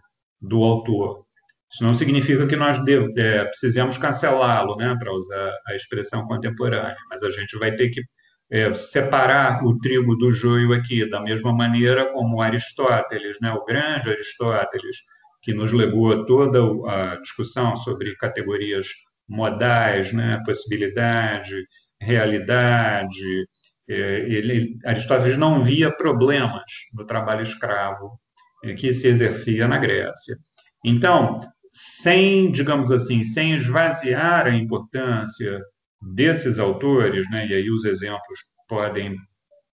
[0.40, 1.24] do autor.
[1.72, 6.96] Isso não significa que nós deve, é, precisamos cancelá-lo, né, para usar a expressão contemporânea,
[7.08, 8.02] mas a gente vai ter que
[8.50, 14.10] é, separar o trigo do joio aqui, da mesma maneira como Aristóteles, né, o grande
[14.10, 14.96] Aristóteles,
[15.42, 16.60] que nos legou toda
[16.90, 18.88] a discussão sobre categorias
[19.28, 20.42] modais, né?
[20.44, 21.64] possibilidade,
[22.00, 23.46] realidade.
[23.88, 23.94] É,
[24.28, 28.18] ele, Aristóteles não via problemas no trabalho escravo
[28.64, 30.36] é, que se exercia na Grécia.
[30.84, 31.40] Então,
[31.72, 35.60] sem, digamos assim, sem esvaziar a importância
[36.00, 39.16] desses autores, né, e aí os exemplos podem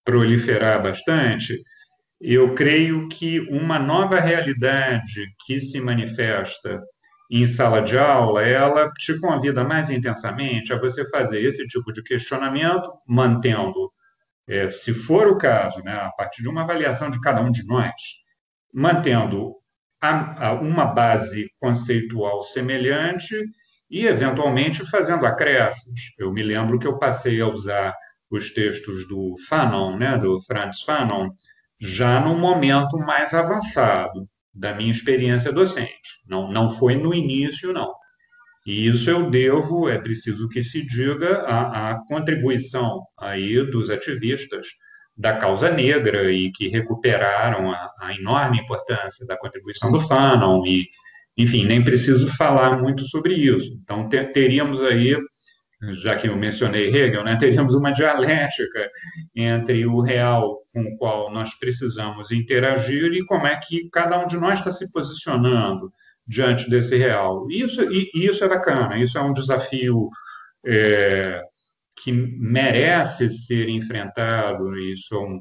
[0.05, 1.61] proliferar bastante,
[2.21, 6.81] eu creio que uma nova realidade que se manifesta
[7.31, 12.03] em sala de aula, ela te convida mais intensamente a você fazer esse tipo de
[12.03, 13.93] questionamento, mantendo,
[14.49, 17.67] é, se for o caso, né, a partir de uma avaliação de cada um de
[17.67, 17.93] nós,
[18.73, 19.55] mantendo
[20.01, 23.37] a, a uma base conceitual semelhante
[23.91, 26.01] e, eventualmente, fazendo acréscimos.
[26.19, 27.95] Eu me lembro que eu passei a usar
[28.31, 31.31] os textos do Fanon, né, do Franz Fanon,
[31.81, 36.23] já num momento mais avançado da minha experiência docente.
[36.27, 37.93] Não, não foi no início, não.
[38.67, 44.67] E isso eu devo, é preciso que se diga, à, à contribuição aí dos ativistas
[45.17, 50.89] da causa negra e que recuperaram a, a enorme importância da contribuição do Fanon e,
[51.37, 53.73] enfim, nem preciso falar muito sobre isso.
[53.83, 55.17] Então, ter, teríamos aí
[55.93, 58.91] já que eu mencionei Hegel, né, teríamos uma dialética
[59.35, 64.27] entre o real com o qual nós precisamos interagir e como é que cada um
[64.27, 65.93] de nós está se posicionando
[66.27, 67.47] diante desse real.
[67.51, 70.09] Isso, e, isso é bacana, isso é um desafio
[70.67, 71.43] é,
[72.03, 75.41] que merece ser enfrentado, isso é um,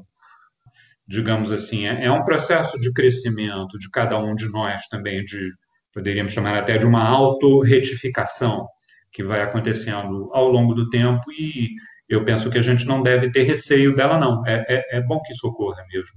[1.06, 5.50] digamos assim, é, é um processo de crescimento de cada um de nós também, de
[5.96, 8.68] poderíamos chamar até de uma autorretificação
[9.10, 11.70] que vai acontecendo ao longo do tempo e
[12.06, 14.46] eu penso que a gente não deve ter receio dela, não.
[14.46, 16.14] É, é, é bom que isso ocorra mesmo.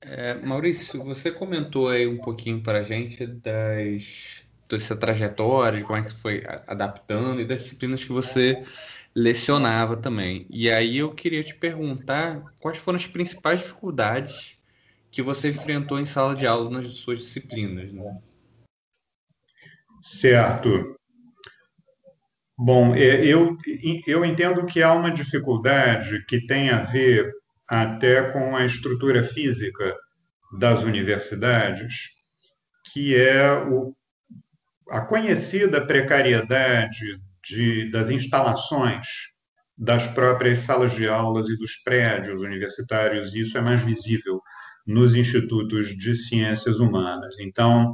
[0.00, 6.00] É, Maurício, você comentou aí um pouquinho para a gente das, dessa trajetória, de como
[6.00, 8.64] é que foi adaptando e das disciplinas que você
[9.14, 10.44] lecionava também.
[10.50, 14.58] E aí eu queria te perguntar quais foram as principais dificuldades
[15.08, 18.18] que você enfrentou em sala de aula nas suas disciplinas, né?
[20.04, 20.98] Certo.
[22.58, 23.56] Bom, é, eu,
[24.06, 27.32] eu entendo que há uma dificuldade que tem a ver
[27.66, 29.96] até com a estrutura física
[30.58, 32.10] das universidades,
[32.92, 33.96] que é o,
[34.90, 39.06] a conhecida precariedade de, das instalações
[39.76, 43.34] das próprias salas de aulas e dos prédios universitários.
[43.34, 44.40] Isso é mais visível
[44.86, 47.34] nos institutos de ciências humanas.
[47.40, 47.90] Então,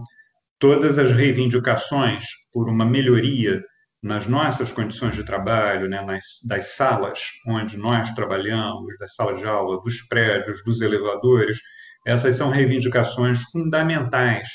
[0.60, 3.60] todas as reivindicações por uma melhoria
[4.02, 9.46] nas nossas condições de trabalho, né, nas, das salas onde nós trabalhamos, das salas de
[9.46, 11.58] aula, dos prédios, dos elevadores,
[12.06, 14.48] essas são reivindicações fundamentais.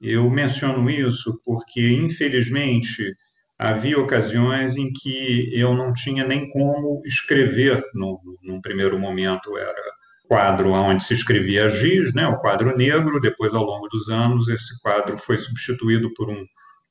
[0.00, 3.12] Eu menciono isso porque, infelizmente,
[3.58, 9.58] havia ocasiões em que eu não tinha nem como escrever no, num primeiro momento.
[9.58, 9.82] Era
[10.28, 13.20] quadro onde se escrevia giz, né, o quadro negro.
[13.20, 16.44] Depois, ao longo dos anos, esse quadro foi substituído por um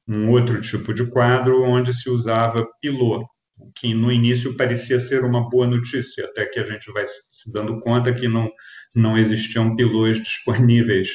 [0.07, 3.27] um outro tipo de quadro onde se usava pilô,
[3.75, 7.79] que no início parecia ser uma boa notícia, até que a gente vai se dando
[7.81, 8.49] conta que não,
[8.95, 11.09] não existiam pilôs disponíveis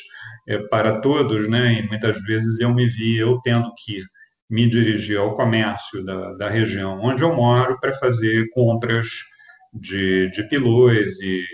[0.46, 1.80] é, para todos, né?
[1.80, 4.02] e muitas vezes eu me vi eu tendo que
[4.50, 9.08] me dirigir ao comércio da, da região onde eu moro para fazer compras
[9.72, 11.46] de, de pilôs e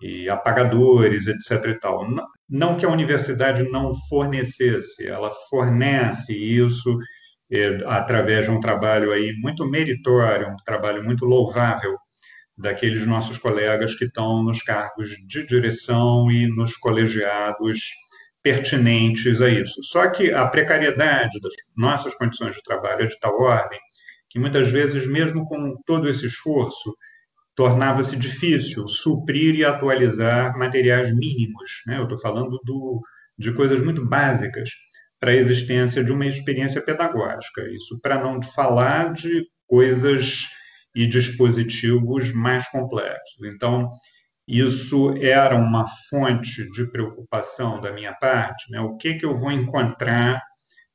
[0.00, 1.64] e apagadores, etc.
[1.66, 2.06] E tal.
[2.48, 6.98] Não que a universidade não fornecesse, ela fornece isso
[7.50, 11.96] é, através de um trabalho aí muito meritório, um trabalho muito louvável
[12.56, 17.80] daqueles nossos colegas que estão nos cargos de direção e nos colegiados
[18.42, 19.82] pertinentes a isso.
[19.84, 23.78] Só que a precariedade das nossas condições de trabalho é de tal ordem
[24.30, 26.94] que muitas vezes, mesmo com todo esse esforço,
[27.58, 31.82] tornava-se difícil suprir e atualizar materiais mínimos.
[31.88, 31.98] Né?
[31.98, 33.02] Eu estou falando do,
[33.36, 34.70] de coisas muito básicas
[35.18, 37.62] para a existência de uma experiência pedagógica.
[37.72, 40.46] Isso para não falar de coisas
[40.94, 43.44] e dispositivos mais complexos.
[43.52, 43.90] Então,
[44.46, 48.80] isso era uma fonte de preocupação da minha parte, né?
[48.80, 50.40] O que que eu vou encontrar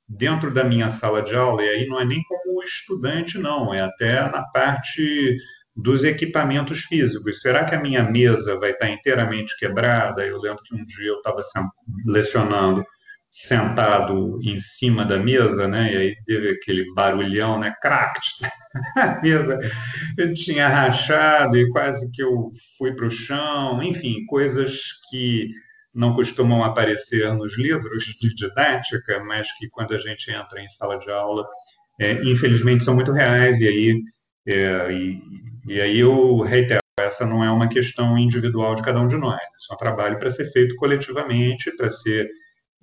[0.07, 1.61] dentro da minha sala de aula?
[1.61, 5.35] E aí não é nem como estudante, não, é até na parte
[5.75, 7.41] dos equipamentos físicos.
[7.41, 10.25] Será que a minha mesa vai estar inteiramente quebrada?
[10.25, 11.41] Eu lembro que um dia eu estava
[12.05, 12.83] lecionando
[13.35, 15.91] sentado em cima da mesa, né?
[15.91, 17.73] E aí teve aquele barulhão, né?
[17.81, 18.29] Cracked!
[18.95, 19.57] A mesa
[20.17, 23.81] eu tinha rachado e quase que eu fui para o chão.
[23.81, 25.49] Enfim, coisas que
[25.93, 30.97] não costumam aparecer nos livros de didática, mas que quando a gente entra em sala
[30.97, 31.43] de aula,
[31.99, 34.01] é, infelizmente são muito reais e aí
[34.47, 35.21] é, e,
[35.67, 39.39] e aí eu reitero, essa não é uma questão individual de cada um de nós,
[39.55, 42.29] isso é um trabalho para ser feito coletivamente, para ser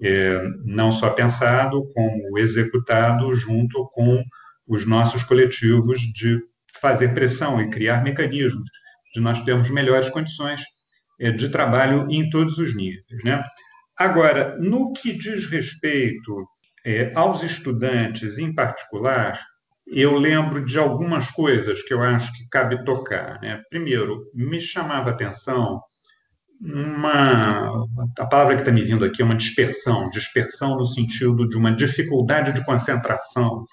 [0.03, 4.23] é, não só pensado, como executado junto com
[4.67, 6.41] os nossos coletivos de
[6.81, 8.69] fazer pressão e criar mecanismos
[9.15, 10.63] de nós termos melhores condições
[11.21, 13.05] é, de trabalho em todos os níveis.
[13.25, 13.43] Né?
[13.97, 16.47] Agora, no que diz respeito
[16.85, 19.39] é, aos estudantes em particular,
[19.91, 23.41] eu lembro de algumas coisas que eu acho que cabe tocar.
[23.41, 23.61] Né?
[23.69, 25.81] Primeiro, me chamava a atenção
[26.61, 27.87] uma.
[28.19, 31.75] A palavra que está me vindo aqui é uma dispersão dispersão no sentido de uma
[31.75, 33.65] dificuldade de concentração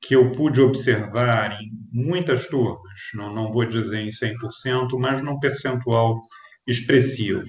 [0.00, 5.38] que eu pude observar em muitas turmas, não, não vou dizer em 100%, mas num
[5.38, 6.20] percentual
[6.66, 7.42] expressivo.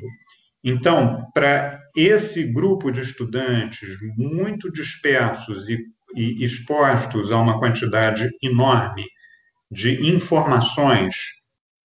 [0.63, 5.77] Então, para esse grupo de estudantes muito dispersos e
[6.15, 9.05] e expostos a uma quantidade enorme
[9.71, 11.15] de informações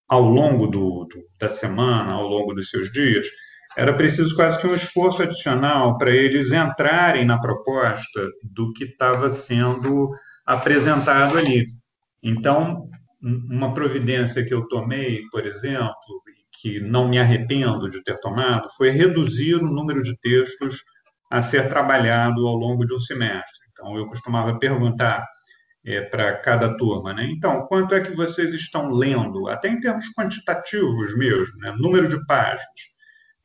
[0.08, 3.26] ao longo do, do, da semana, ao longo dos seus dias,
[3.76, 9.28] era preciso quase que um esforço adicional para eles entrarem na proposta do que estava
[9.30, 10.10] sendo
[10.46, 11.66] apresentado ali.
[12.22, 12.88] Então,
[13.22, 16.22] uma providência que eu tomei, por exemplo,
[16.60, 20.82] que não me arrependo de ter tomado, foi reduzir o número de textos
[21.30, 23.63] a ser trabalhado ao longo de um semestre.
[23.74, 25.26] Então, eu costumava perguntar
[25.84, 27.24] é, para cada turma, né?
[27.24, 31.74] Então, quanto é que vocês estão lendo, até em termos quantitativos mesmo, né?
[31.78, 32.64] número de páginas,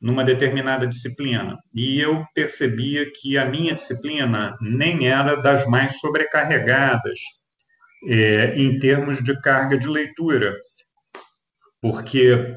[0.00, 1.58] numa determinada disciplina?
[1.74, 7.18] E eu percebia que a minha disciplina nem era das mais sobrecarregadas
[8.08, 10.56] é, em termos de carga de leitura,
[11.82, 12.56] porque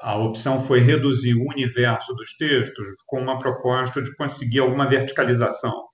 [0.00, 5.85] a opção foi reduzir o universo dos textos com uma proposta de conseguir alguma verticalização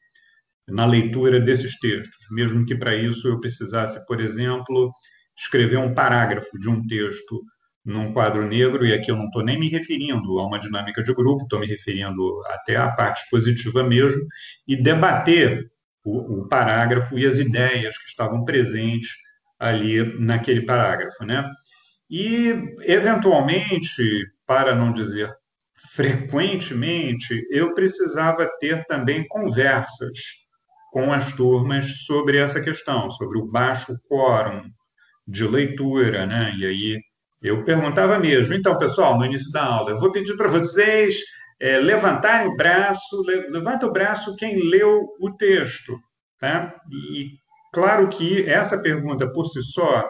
[0.72, 4.90] na leitura desses textos, mesmo que para isso eu precisasse, por exemplo,
[5.36, 7.42] escrever um parágrafo de um texto
[7.84, 11.12] num quadro negro, e aqui eu não estou nem me referindo a uma dinâmica de
[11.12, 14.22] grupo, estou me referindo até à parte positiva mesmo,
[14.66, 15.70] e debater
[16.04, 19.10] o, o, parágrafo e as ideias que estavam presentes
[19.58, 21.24] ali naquele parágrafo.
[21.24, 21.44] Né?
[22.08, 25.30] E, eventualmente, para não dizer
[25.90, 30.41] frequentemente, eu precisava ter também conversas
[30.92, 34.62] com as turmas sobre essa questão, sobre o baixo quórum
[35.26, 36.54] de leitura, né?
[36.58, 37.00] E aí
[37.42, 41.16] eu perguntava mesmo, então, pessoal, no início da aula, eu vou pedir para vocês
[41.58, 45.98] é, levantarem o braço, le, levanta o braço quem leu o texto,
[46.38, 46.74] tá?
[46.90, 47.30] E
[47.72, 50.06] claro que essa pergunta por si só,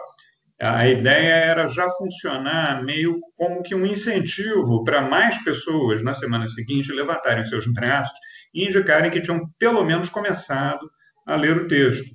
[0.61, 6.47] a ideia era já funcionar meio como que um incentivo para mais pessoas na semana
[6.49, 8.13] seguinte levantarem seus braços
[8.53, 10.89] indicarem que tinham pelo menos começado
[11.25, 12.09] a ler o texto.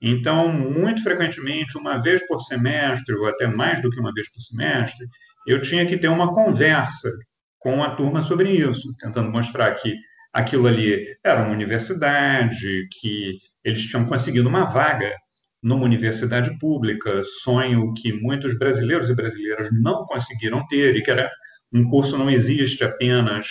[0.00, 4.40] Então, muito frequentemente, uma vez por semestre, ou até mais do que uma vez por
[4.40, 5.06] semestre,
[5.46, 7.10] eu tinha que ter uma conversa
[7.58, 9.94] com a turma sobre isso, tentando mostrar que
[10.32, 15.12] aquilo ali era uma universidade, que eles tinham conseguido uma vaga
[15.60, 21.28] numa universidade pública, sonho que muitos brasileiros e brasileiras não conseguiram ter, e que era
[21.72, 23.48] um curso não existe apenas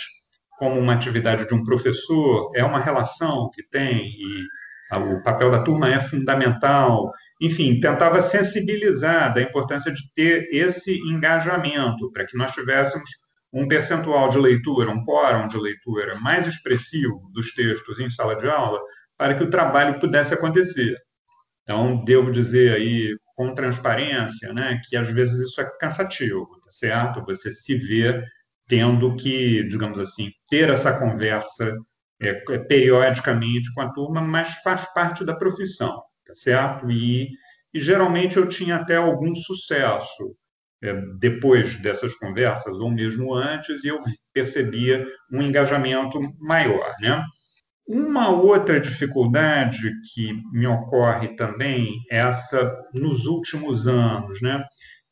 [0.58, 4.46] como uma atividade de um professor, é uma relação que tem e
[4.92, 7.12] o papel da turma é fundamental.
[7.42, 13.10] Enfim, tentava sensibilizar da importância de ter esse engajamento para que nós tivéssemos
[13.54, 18.48] um percentual de leitura, um quórum de leitura mais expressivo dos textos em sala de
[18.48, 18.80] aula,
[19.18, 20.96] para que o trabalho pudesse acontecer.
[21.64, 27.24] Então, devo dizer aí com transparência, né, que às vezes isso é cansativo, tá certo?
[27.26, 28.24] Você se vê
[28.68, 31.74] tendo que, digamos assim, ter essa conversa
[32.22, 36.90] é, é, periodicamente com a turma, mas faz parte da profissão, tá certo?
[36.92, 37.30] E,
[37.74, 40.36] e geralmente eu tinha até algum sucesso
[40.82, 44.00] é, depois dessas conversas, ou mesmo antes, e eu
[44.34, 47.24] percebia um engajamento maior, né?
[47.88, 54.62] Uma outra dificuldade que me ocorre também, essa nos últimos anos, né?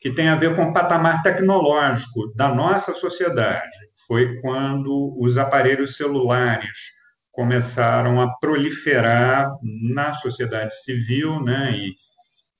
[0.06, 3.76] Que tem a ver com o patamar tecnológico da nossa sociedade.
[4.06, 6.92] Foi quando os aparelhos celulares
[7.32, 11.72] começaram a proliferar na sociedade civil, né?
[11.76, 11.96] E,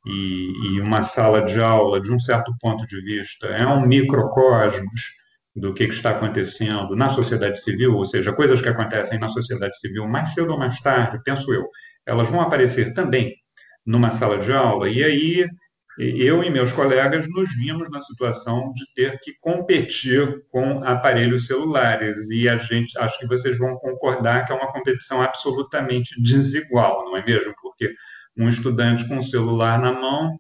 [0.08, 5.12] e, e, uma sala de aula, de um certo ponto de vista, é um microcosmos
[5.56, 10.08] do que, está acontecendo na sociedade civil, ou seja, coisas que acontecem na sociedade civil
[10.08, 11.70] mais cedo ou mais tarde, penso eu,
[12.08, 13.36] elas vão aparecer também
[13.86, 15.46] numa sala de aula, e aí
[15.98, 22.30] eu e meus colegas nos vimos na situação de ter que competir com aparelhos celulares
[22.30, 27.18] e a gente acho que vocês vão concordar que é uma competição absolutamente desigual, não
[27.18, 27.54] é mesmo?
[27.62, 27.94] Porque
[28.38, 30.36] um estudante com o celular na mão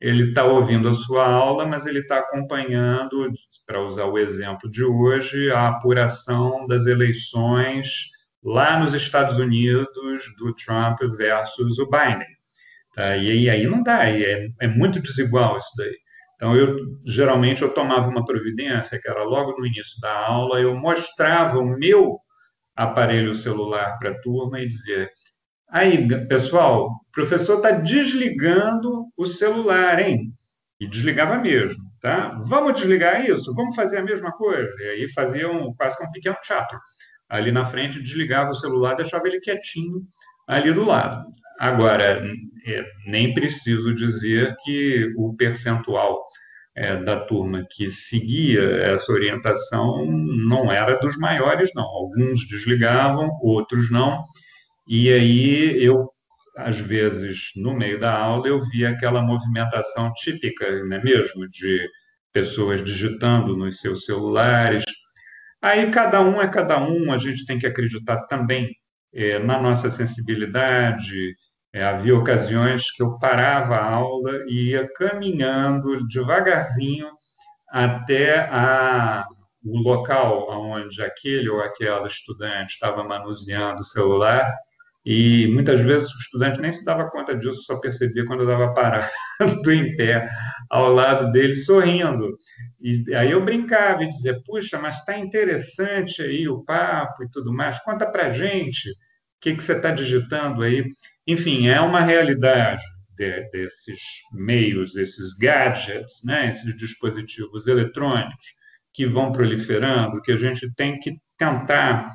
[0.00, 3.30] ele está ouvindo a sua aula, mas ele está acompanhando,
[3.66, 8.08] para usar o exemplo de hoje, a apuração das eleições
[8.42, 12.39] lá nos Estados Unidos do Trump versus o Biden.
[12.94, 13.16] Tá?
[13.16, 15.96] E aí, aí não dá, é, é muito desigual isso daí.
[16.34, 16.74] Então, eu
[17.04, 21.66] geralmente eu tomava uma providência, que era logo no início da aula, eu mostrava o
[21.66, 22.18] meu
[22.74, 25.10] aparelho celular para a turma e dizia:
[25.68, 30.32] aí, pessoal, o professor está desligando o celular, hein?
[30.80, 32.40] E desligava mesmo, tá?
[32.44, 33.54] Vamos desligar isso?
[33.54, 34.72] Vamos fazer a mesma coisa?
[34.80, 36.78] E aí fazia um, quase que um pequeno teatro.
[37.28, 40.02] Ali na frente, desligava o celular, deixava ele quietinho
[40.48, 41.22] ali do lado.
[41.60, 42.22] Agora,
[42.66, 46.18] é, nem preciso dizer que o percentual
[46.74, 51.84] é, da turma que seguia essa orientação não era dos maiores, não.
[51.84, 54.22] Alguns desligavam, outros não.
[54.88, 56.08] E aí eu,
[56.56, 61.86] às vezes, no meio da aula, eu via aquela movimentação típica, não é mesmo, de
[62.32, 64.84] pessoas digitando nos seus celulares.
[65.62, 68.70] Aí cada um é cada um, a gente tem que acreditar também
[69.12, 71.34] é, na nossa sensibilidade,
[71.72, 77.08] é, havia ocasiões que eu parava a aula e ia caminhando devagarzinho
[77.68, 79.24] até a,
[79.64, 84.52] o local onde aquele ou aquela estudante estava manuseando o celular
[85.04, 88.74] e muitas vezes o estudante nem se dava conta disso, só percebia quando eu estava
[88.74, 89.10] parado
[89.72, 90.26] em pé
[90.68, 92.36] ao lado dele, sorrindo.
[92.80, 97.52] E aí eu brincava e dizia: Puxa, mas está interessante aí o papo e tudo
[97.52, 98.94] mais, conta para gente o
[99.40, 100.84] que, que você está digitando aí.
[101.30, 102.82] Enfim, é uma realidade
[103.16, 104.00] de, desses
[104.32, 108.46] meios, esses gadgets, né, esses dispositivos eletrônicos
[108.92, 112.08] que vão proliferando, que a gente tem que tentar,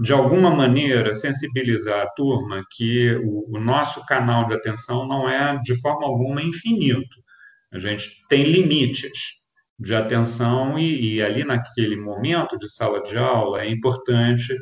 [0.00, 5.58] de alguma maneira, sensibilizar a turma que o, o nosso canal de atenção não é,
[5.62, 7.16] de forma alguma, infinito.
[7.72, 9.40] A gente tem limites.
[9.78, 14.54] de atenção e, e ali naquele momento de sala de aula é importante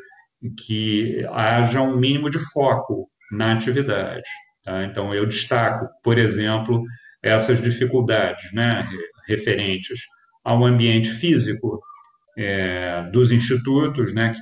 [0.57, 4.27] que haja um mínimo de foco na atividade.
[4.63, 4.83] Tá?
[4.83, 6.83] Então, eu destaco, por exemplo,
[7.21, 8.87] essas dificuldades né,
[9.27, 9.99] referentes
[10.43, 11.81] ao ambiente físico
[12.37, 14.33] é, dos institutos, né,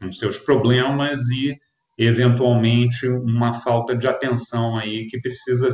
[0.00, 1.56] com seus problemas e,
[1.96, 5.68] eventualmente, uma falta de atenção aí que precisa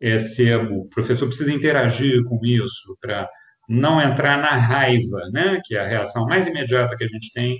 [0.00, 0.56] é, ser.
[0.70, 3.28] O professor precisa interagir com isso para
[3.68, 7.58] não entrar na raiva, né, que é a reação mais imediata que a gente tem.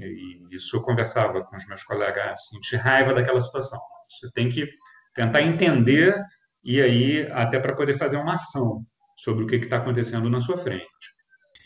[0.00, 3.80] E isso eu conversava com os meus colegas, sentir raiva daquela situação.
[4.08, 4.68] Você tem que
[5.14, 6.14] tentar entender
[6.64, 8.84] e aí até para poder fazer uma ação
[9.16, 10.84] sobre o que está acontecendo na sua frente.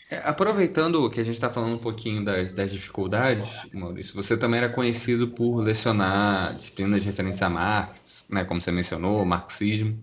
[0.09, 4.59] É, aproveitando que a gente está falando um pouquinho das, das, dificuldades, Maurício, você também
[4.59, 10.01] era conhecido por lecionar disciplinas referentes a Marx, né, como você mencionou, marxismo.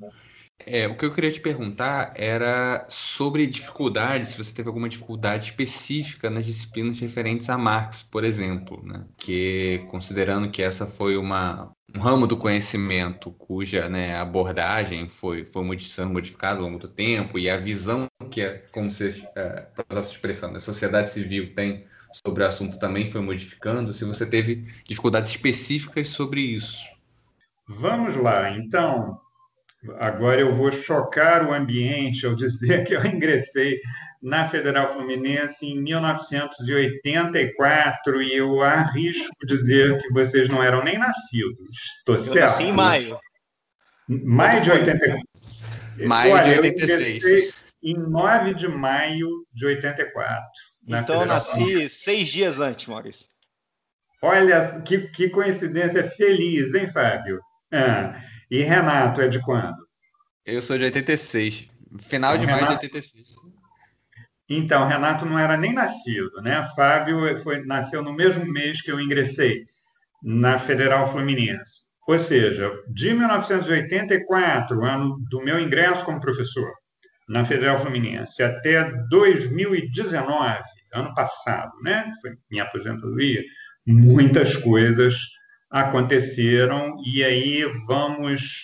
[0.66, 5.46] É, o que eu queria te perguntar era sobre dificuldades, se você teve alguma dificuldade
[5.46, 9.04] específica nas disciplinas referentes a Marx, por exemplo, né?
[9.16, 15.78] Que considerando que essa foi uma, um ramo do conhecimento cuja né, abordagem foi, foi
[15.78, 20.02] sendo modificada ao longo do tempo e a visão que, é, como você, é, usar
[20.02, 21.86] sua expressão, a sociedade civil tem
[22.24, 26.84] sobre o assunto também foi modificando, se você teve dificuldades específicas sobre isso.
[27.68, 29.20] Vamos lá, então,
[29.98, 33.80] Agora eu vou chocar o ambiente ao dizer que eu ingressei
[34.22, 41.74] na Federal Fluminense em 1984 e eu arrisco dizer que vocês não eram nem nascidos.
[41.98, 42.36] Estou certo?
[42.36, 43.18] Eu nasci em maio.
[44.06, 45.18] Maio de 84.
[46.06, 47.54] Maio Olha, de 86.
[47.82, 50.42] em 9 de maio de 84.
[50.86, 53.26] Então eu nasci seis dias antes, Maurício.
[54.22, 57.40] Olha, que, que coincidência feliz, hein, Fábio?
[57.72, 58.12] Ah.
[58.50, 59.86] E Renato é de quando?
[60.44, 61.68] Eu sou de 86.
[62.00, 62.80] Final então, de maio Renato...
[62.80, 63.28] de 86.
[64.48, 66.68] Então, Renato não era nem nascido, né?
[66.74, 69.64] Fábio foi, nasceu no mesmo mês que eu ingressei
[70.20, 71.82] na Federal Fluminense.
[72.08, 76.68] Ou seja, de 1984, ano do meu ingresso como professor
[77.28, 80.58] na Federal Fluminense, até 2019,
[80.92, 82.10] ano passado, né?
[82.20, 83.44] Foi minha aposentadoria,
[83.86, 85.14] muitas coisas
[85.70, 88.62] aconteceram, e aí vamos,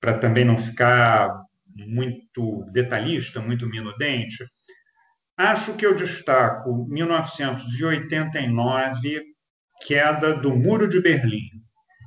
[0.00, 1.42] para também não ficar
[1.86, 4.44] muito detalhista, muito minudente,
[5.36, 9.22] acho que eu destaco 1989,
[9.86, 11.50] queda do Muro de Berlim,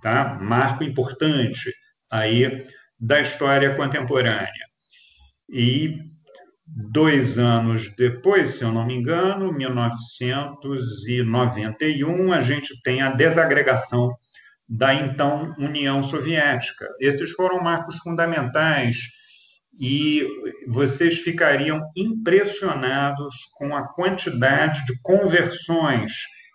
[0.01, 0.37] tá?
[0.41, 1.73] marco importante
[2.09, 2.67] aí
[2.99, 4.65] da história contemporânea.
[5.49, 5.95] E
[6.65, 14.09] dois anos depois, se eu não me engano, 1991, a gente tem a desagregação
[14.71, 16.87] da então União Soviética.
[16.97, 18.99] Esses foram marcos fundamentais
[19.77, 20.25] e
[20.65, 26.13] vocês ficariam impressionados com a quantidade de conversões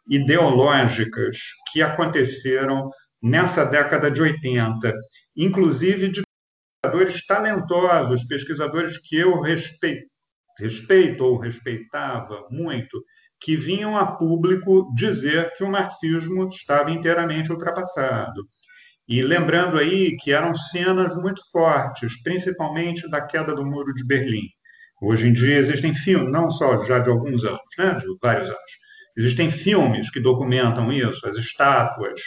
[0.08, 1.36] ideológicas
[1.70, 2.88] que aconteceram
[3.22, 4.94] nessa década de 80,
[5.36, 6.22] inclusive de
[6.82, 10.06] pesquisadores talentosos, pesquisadores que eu respeito,
[10.58, 13.02] respeito ou respeitava muito,
[13.40, 18.46] que vinham a público dizer que o marxismo estava inteiramente ultrapassado.
[19.08, 24.48] E lembrando aí que eram cenas muito fortes, principalmente da queda do Muro de Berlim.
[25.00, 28.72] Hoje em dia existem filmes, não só já de alguns anos, né, de vários anos,
[29.16, 32.20] existem filmes que documentam isso, as estátuas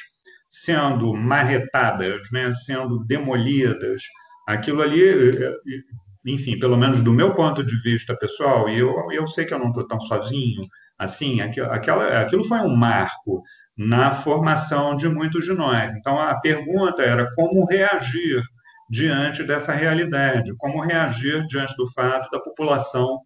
[0.48, 4.02] sendo marretadas, né, sendo demolidas.
[4.48, 5.04] Aquilo ali,
[6.26, 9.60] enfim, pelo menos do meu ponto de vista pessoal, e eu, eu sei que eu
[9.60, 10.62] não estou tão sozinho,
[11.00, 13.42] Assim, aquela, aquilo foi um marco
[13.78, 15.94] na formação de muitos de nós.
[15.94, 18.44] Então, a pergunta era como reagir
[18.90, 23.22] diante dessa realidade, como reagir diante do fato da população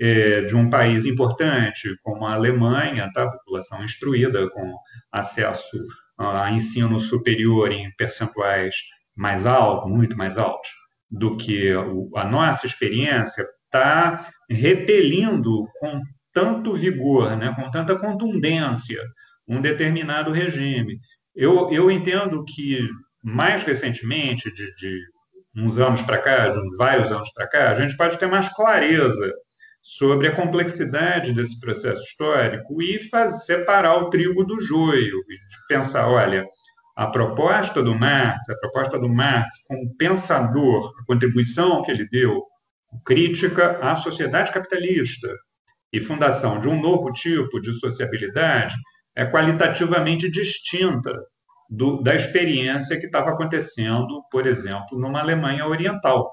[0.00, 3.30] é, de um país importante, como a Alemanha, tá?
[3.30, 4.74] população instruída, com
[5.12, 5.78] acesso
[6.18, 8.74] a ensino superior em percentuais
[9.14, 10.81] mais altos, muito mais altos
[11.12, 11.70] do que
[12.16, 16.00] a nossa experiência, está repelindo com
[16.32, 18.98] tanto vigor, né, com tanta contundência,
[19.46, 20.98] um determinado regime.
[21.34, 22.88] Eu, eu entendo que,
[23.22, 24.98] mais recentemente, de, de
[25.54, 29.30] uns anos para cá, de vários anos para cá, a gente pode ter mais clareza
[29.82, 32.98] sobre a complexidade desse processo histórico e
[33.44, 35.38] separar o trigo do joio, e
[35.68, 36.46] pensar, olha,
[36.96, 42.42] a proposta do Marx, a proposta do Marx como pensador, a contribuição que ele deu,
[43.04, 45.28] crítica à sociedade capitalista,
[45.92, 48.74] e fundação de um novo tipo de sociabilidade
[49.14, 51.12] é qualitativamente distinta
[51.68, 56.32] do, da experiência que estava acontecendo, por exemplo, numa Alemanha Oriental.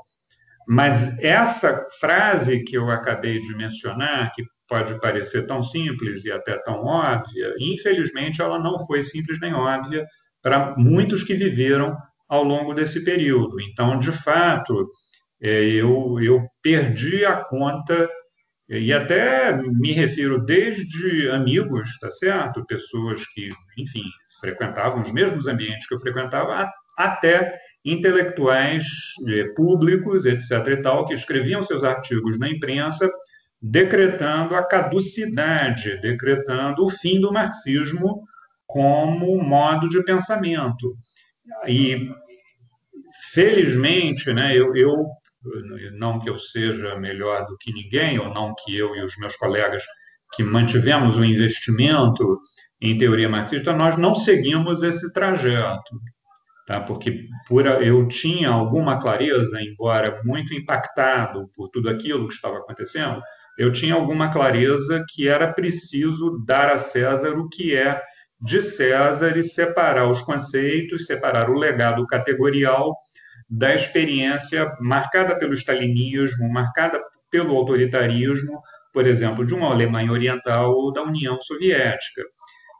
[0.68, 6.57] Mas essa frase que eu acabei de mencionar, que pode parecer tão simples e até
[6.60, 10.05] tão óbvia, infelizmente ela não foi simples nem óbvia
[10.42, 11.96] para muitos que viveram
[12.28, 13.60] ao longo desse período.
[13.60, 14.90] Então, de fato,
[15.42, 18.08] é, eu, eu perdi a conta
[18.70, 22.66] e até me refiro desde amigos, tá certo?
[22.68, 24.04] Pessoas que, enfim,
[24.40, 28.86] frequentavam os mesmos ambientes que eu frequentava, até intelectuais
[29.28, 30.52] é, públicos, etc.
[30.68, 33.10] e tal, que escreviam seus artigos na imprensa
[33.62, 38.24] decretando a caducidade, decretando o fim do marxismo
[38.70, 40.96] como modo de pensamento.
[41.68, 42.08] E,
[43.34, 45.08] felizmente, né, eu, eu
[45.94, 49.36] não que eu seja melhor do que ninguém, ou não que eu e os meus
[49.36, 49.84] colegas
[50.36, 52.40] que mantivemos o investimento
[52.80, 56.00] em teoria marxista, nós não seguimos esse trajeto,
[56.68, 56.80] tá?
[56.80, 63.20] porque por, eu tinha alguma clareza, embora muito impactado por tudo aquilo que estava acontecendo,
[63.58, 68.00] eu tinha alguma clareza que era preciso dar a César o que é
[68.42, 72.96] de César e separar os conceitos, separar o legado categorial
[73.50, 78.62] da experiência marcada pelo stalinismo, marcada pelo autoritarismo,
[78.94, 82.24] por exemplo, de uma Alemanha Oriental ou da União Soviética.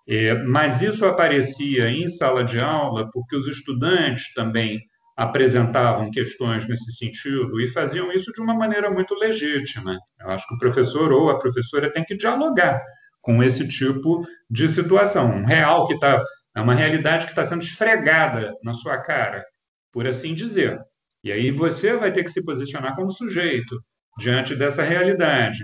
[0.08, 4.80] É, mas isso aparecia em sala de aula porque os estudantes também
[5.16, 10.00] apresentavam questões nesse sentido e faziam isso de uma maneira muito legítima.
[10.20, 12.82] Eu acho que o professor ou a professora tem que dialogar
[13.22, 16.24] com esse tipo de situação, um real que está
[16.56, 19.46] é uma realidade que está sendo esfregada na sua cara
[19.92, 20.78] por assim dizer.
[21.24, 23.80] E aí você vai ter que se posicionar como sujeito
[24.18, 25.64] diante dessa realidade.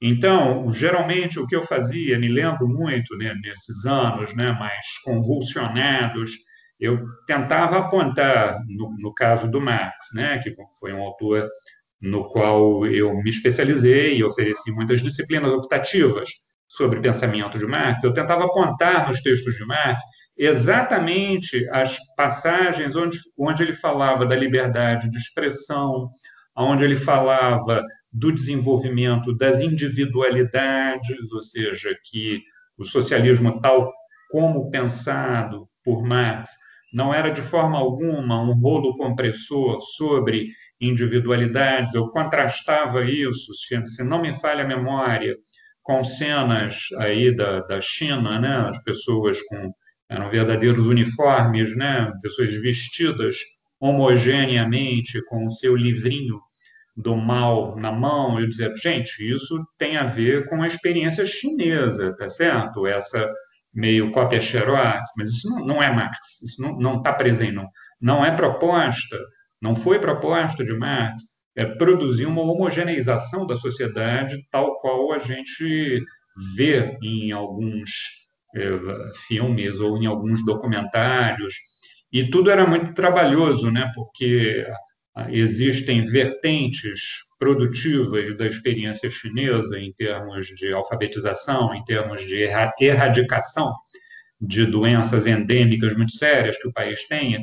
[0.00, 6.32] Então, geralmente o que eu fazia, me lembro muito né, nesses anos né, mais convulsionados,
[6.80, 11.48] eu tentava apontar, no, no, caso do Marx, né, que foi um autor
[12.00, 16.28] no qual eu me especializei e ofereci muitas disciplinas optativas
[16.76, 20.02] sobre pensamento de Marx, eu tentava apontar nos textos de Marx
[20.36, 26.08] exatamente as passagens onde, onde ele falava da liberdade de expressão,
[26.56, 32.40] onde ele falava do desenvolvimento das individualidades, ou seja, que
[32.78, 33.92] o socialismo tal
[34.30, 36.50] como pensado por Marx
[36.92, 40.48] não era de forma alguma um rolo compressor sobre
[40.80, 41.94] individualidades.
[41.94, 45.36] Eu contrastava isso, se não me falha a memória,
[45.82, 48.68] com cenas aí da, da China, né?
[48.68, 49.72] as pessoas com
[50.08, 52.12] eram verdadeiros uniformes, né?
[52.22, 53.36] pessoas vestidas
[53.80, 56.38] homogeneamente com o seu livrinho
[56.96, 58.38] do mal na mão.
[58.38, 62.86] Eu dizia, gente, isso tem a ver com a experiência chinesa, tá certo?
[62.86, 63.30] Essa
[63.72, 67.68] meio cópia xerox, mas isso não, não é Marx, isso não está presente, não.
[68.00, 69.18] não é proposta,
[69.60, 71.22] não foi proposta de Marx,
[71.54, 76.02] é produzir uma homogeneização da sociedade tal qual a gente
[76.56, 77.90] vê em alguns
[78.54, 78.70] é,
[79.26, 81.54] filmes ou em alguns documentários.
[82.12, 83.90] E tudo era muito trabalhoso, né?
[83.94, 84.66] porque
[85.28, 87.00] existem vertentes
[87.38, 92.48] produtivas da experiência chinesa em termos de alfabetização, em termos de
[92.78, 93.74] erradicação
[94.40, 97.40] de doenças endêmicas muito sérias que o país tenha,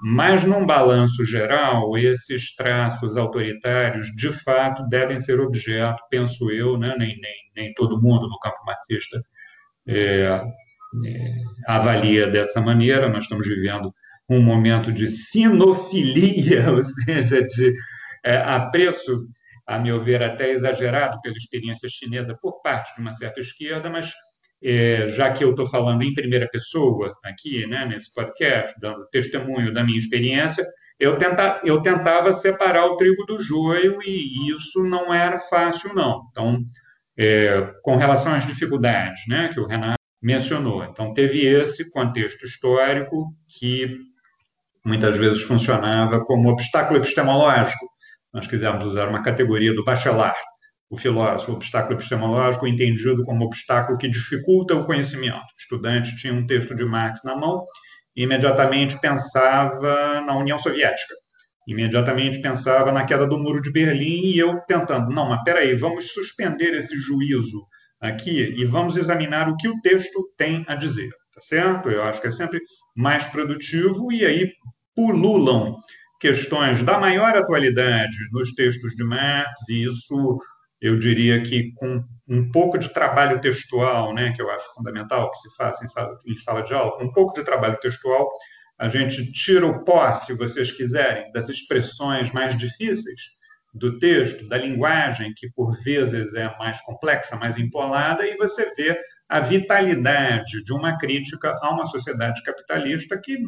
[0.00, 6.94] mas, num balanço geral, esses traços autoritários, de fato, devem ser objeto, penso eu, né?
[6.96, 9.20] nem, nem, nem todo mundo no campo marxista
[9.88, 10.40] é,
[11.04, 11.34] é,
[11.66, 13.08] avalia dessa maneira.
[13.08, 13.92] Nós estamos vivendo
[14.30, 17.74] um momento de sinofilia, ou seja, de
[18.24, 19.26] é, apreço,
[19.66, 24.12] a meu ver, até exagerado pela experiência chinesa por parte de uma certa esquerda, mas
[24.62, 29.72] é, já que eu estou falando em primeira pessoa aqui, né, nesse podcast, dando testemunho
[29.72, 30.66] da minha experiência,
[30.98, 36.22] eu, tenta, eu tentava separar o trigo do joio e isso não era fácil, não.
[36.30, 36.60] Então,
[37.16, 40.84] é, com relação às dificuldades né, que o Renato mencionou.
[40.84, 43.96] Então, teve esse contexto histórico que
[44.84, 47.86] muitas vezes funcionava como obstáculo epistemológico.
[48.32, 50.38] Nós quisemos usar uma categoria do Bachelard,
[50.90, 55.36] o filósofo, o obstáculo epistemológico entendido como obstáculo que dificulta o conhecimento.
[55.36, 57.64] O estudante tinha um texto de Marx na mão
[58.16, 61.14] e imediatamente pensava na União Soviética
[61.68, 66.12] imediatamente pensava na queda do muro de Berlim e eu tentando, não, mas peraí, vamos
[66.14, 67.62] suspender esse juízo
[68.00, 71.90] aqui e vamos examinar o que o texto tem a dizer, tá certo?
[71.90, 72.58] Eu acho que é sempre
[72.96, 74.50] mais produtivo e aí
[74.96, 75.76] pululam
[76.18, 80.38] questões da maior atualidade nos textos de Marx e isso
[80.80, 85.38] eu diria que com um pouco de trabalho textual, né, que eu acho fundamental que
[85.38, 88.28] se faça em sala, em sala de aula, com um pouco de trabalho textual,
[88.78, 93.20] a gente tira o pó, se vocês quiserem, das expressões mais difíceis
[93.74, 98.98] do texto, da linguagem, que por vezes é mais complexa, mais empolada, e você vê
[99.28, 103.38] a vitalidade de uma crítica a uma sociedade capitalista que,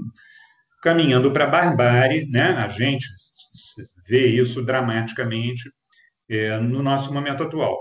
[0.82, 3.06] caminhando para a barbárie, né, a gente
[4.06, 5.70] vê isso dramaticamente
[6.30, 7.76] é, no nosso momento atual.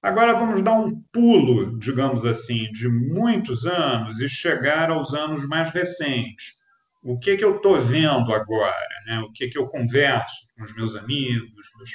[0.00, 5.70] Agora vamos dar um pulo, digamos assim, de muitos anos e chegar aos anos mais
[5.70, 6.52] recentes.
[7.02, 8.88] O que, que eu estou vendo agora?
[9.06, 9.18] Né?
[9.20, 11.90] O que, que eu converso com os meus amigos, meus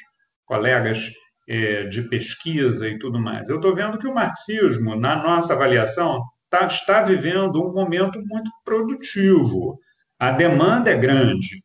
[0.45, 1.10] colegas
[1.47, 3.47] é, de pesquisa e tudo mais?
[3.47, 8.51] Eu estou vendo que o marxismo, na nossa avaliação, tá, está vivendo um momento muito
[8.66, 9.80] produtivo.
[10.20, 11.64] A demanda é grande.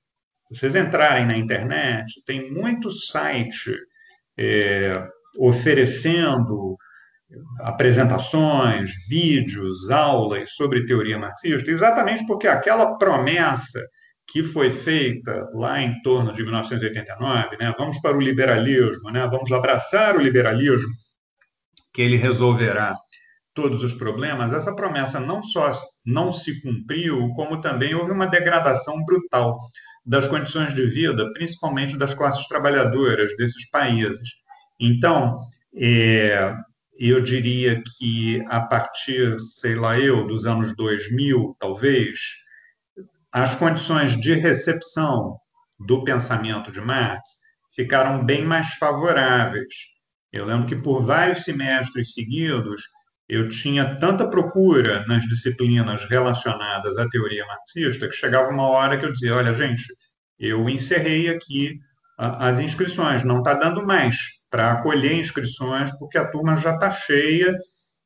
[0.48, 3.76] Vocês entrarem na internet, tem muito site
[4.38, 5.06] é,
[5.38, 6.76] oferecendo
[7.60, 13.84] apresentações, vídeos, aulas sobre teoria marxista, exatamente porque aquela promessa
[14.26, 19.50] que foi feita lá em torno de 1989, né, vamos para o liberalismo, né, vamos
[19.52, 20.92] abraçar o liberalismo,
[21.92, 22.94] que ele resolverá
[23.54, 25.70] todos os problemas, essa promessa não só
[26.06, 29.58] não se cumpriu, como também houve uma degradação brutal
[30.08, 34.30] das condições de vida, principalmente das classes trabalhadoras desses países.
[34.80, 35.36] Então,
[35.76, 36.54] é,
[36.98, 42.18] eu diria que a partir, sei lá eu, dos anos 2000, talvez,
[43.30, 45.38] as condições de recepção
[45.78, 47.28] do pensamento de Marx
[47.76, 49.74] ficaram bem mais favoráveis.
[50.32, 52.82] Eu lembro que por vários semestres seguidos
[53.28, 59.04] eu tinha tanta procura nas disciplinas relacionadas à teoria marxista que chegava uma hora que
[59.04, 59.84] eu dizia: olha, gente,
[60.38, 61.78] eu encerrei aqui
[62.16, 64.16] as inscrições, não está dando mais
[64.50, 67.56] para acolher inscrições, porque a turma já está cheia,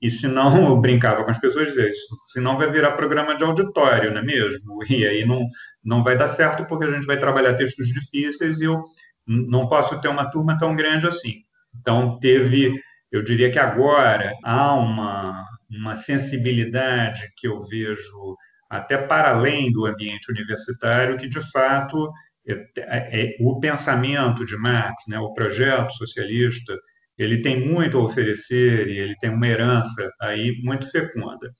[0.02, 1.88] e se não, eu brincava com as pessoas, dizia,
[2.32, 4.78] senão vai virar programa de auditório, não é mesmo?
[4.90, 5.46] E aí não,
[5.82, 8.82] não vai dar certo, porque a gente vai trabalhar textos difíceis e eu
[9.26, 11.44] não posso ter uma turma tão grande assim.
[11.80, 12.74] Então, teve,
[13.12, 18.36] eu diria que agora há uma, uma sensibilidade que eu vejo
[18.70, 22.10] até para além do ambiente universitário, que de fato
[22.48, 26.74] é, é, o pensamento de Marx, né, o projeto socialista,
[27.18, 31.52] ele tem muito a oferecer e ele tem uma herança aí muito fecunda.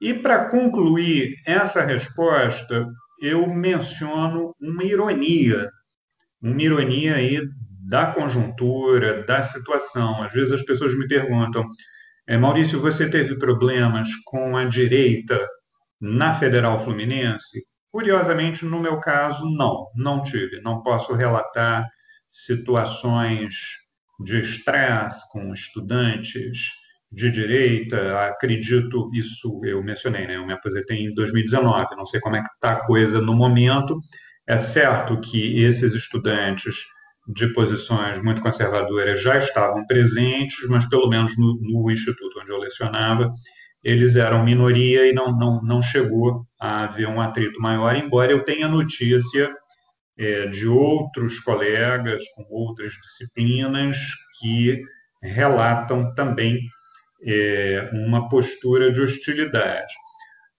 [0.00, 2.86] E para concluir essa resposta,
[3.22, 5.68] eu menciono uma ironia,
[6.42, 7.40] uma ironia aí
[7.90, 10.22] da conjuntura, da situação.
[10.22, 11.66] Às vezes as pessoas me perguntam,
[12.38, 15.44] Maurício, você teve problemas com a direita
[16.00, 17.60] na Federal Fluminense?
[17.90, 20.60] Curiosamente, no meu caso, não, não tive.
[20.60, 21.84] Não posso relatar
[22.30, 23.56] situações
[24.24, 26.70] de estresse com estudantes
[27.10, 28.24] de direita.
[28.24, 30.36] Acredito, isso eu mencionei, né?
[30.36, 33.98] Eu me aposentei em 2019, não sei como é que está a coisa no momento.
[34.46, 36.84] É certo que esses estudantes
[37.28, 42.58] de posições muito conservadoras já estavam presentes, mas pelo menos no, no instituto onde eu
[42.58, 43.30] lecionava,
[43.82, 48.44] eles eram minoria e não, não, não chegou a haver um atrito maior, embora eu
[48.44, 49.50] tenha notícia
[50.18, 53.96] é, de outros colegas com outras disciplinas
[54.38, 54.82] que
[55.22, 56.58] relatam também
[57.24, 59.92] é, uma postura de hostilidade.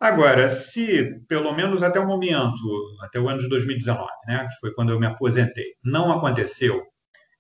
[0.02, 2.58] Agora, se pelo menos até o momento,
[3.04, 6.82] até o ano de 2019, né, que foi quando eu me aposentei, não aconteceu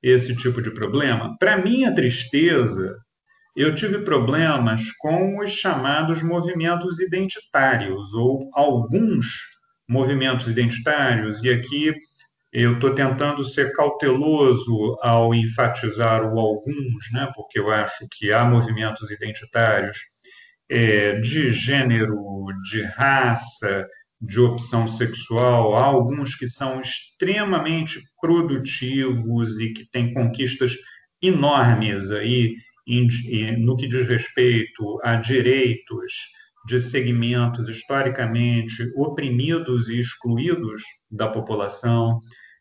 [0.01, 2.95] esse tipo de problema, para minha tristeza,
[3.55, 9.25] eu tive problemas com os chamados movimentos identitários, ou alguns
[9.89, 11.95] movimentos identitários, e aqui
[12.53, 18.45] eu estou tentando ser cauteloso ao enfatizar o alguns, né, porque eu acho que há
[18.45, 19.97] movimentos identitários
[20.71, 22.17] é, de gênero,
[22.63, 23.85] de raça,
[24.21, 30.75] de opção sexual, há alguns que são extremamente produtivos e que têm conquistas
[31.21, 32.55] enormes aí
[33.59, 36.13] no que diz respeito a direitos
[36.67, 42.19] de segmentos historicamente oprimidos e excluídos da população.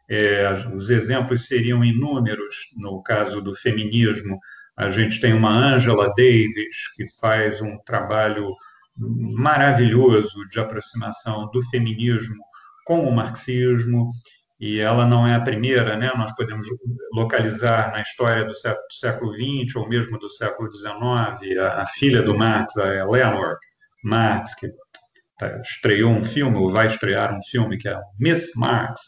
[0.09, 4.39] É, os exemplos seriam inúmeros no caso do feminismo.
[4.81, 8.51] A gente tem uma Angela Davis, que faz um trabalho
[8.97, 12.43] maravilhoso de aproximação do feminismo
[12.87, 14.11] com o marxismo
[14.59, 16.11] e ela não é a primeira, né?
[16.16, 16.66] Nós podemos
[17.12, 22.35] localizar na história do século, XX ou mesmo do século XIX a, a filha do
[22.35, 23.59] Marx, a Eleanor
[24.03, 24.66] Marx, que
[25.39, 29.03] tá, estreou um filme, ou vai estrear um filme que é Miss Marx,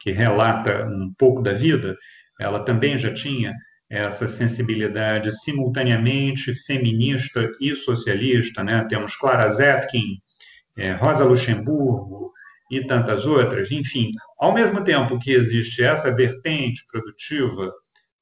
[0.00, 1.96] que relata um pouco da vida.
[2.40, 3.54] Ela também já tinha
[3.94, 8.84] essa sensibilidade simultaneamente feminista e socialista, né?
[8.88, 10.20] Temos Clara Zetkin,
[10.76, 12.24] é, Rosa Luxemburgo,
[12.70, 13.70] e tantas outras.
[13.70, 17.72] Enfim, ao mesmo tempo que existe essa vertente produtiva,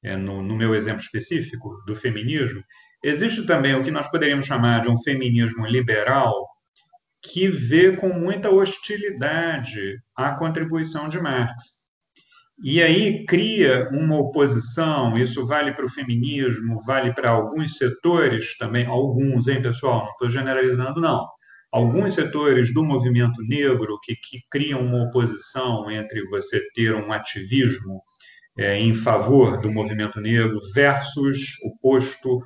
[0.03, 2.63] é, no, no meu exemplo específico do feminismo,
[3.03, 6.47] existe também o que nós poderíamos chamar de um feminismo liberal,
[7.21, 11.81] que vê com muita hostilidade a contribuição de Marx.
[12.61, 18.85] E aí cria uma oposição, isso vale para o feminismo, vale para alguns setores também,
[18.85, 20.03] alguns, hein, pessoal?
[20.03, 21.25] Não estou generalizando, não.
[21.71, 28.01] Alguns setores do movimento negro que, que criam uma oposição entre você ter um ativismo
[28.57, 32.39] é, em favor do movimento negro versus oposto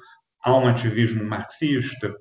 [0.43, 2.13] a um ativismo marxista.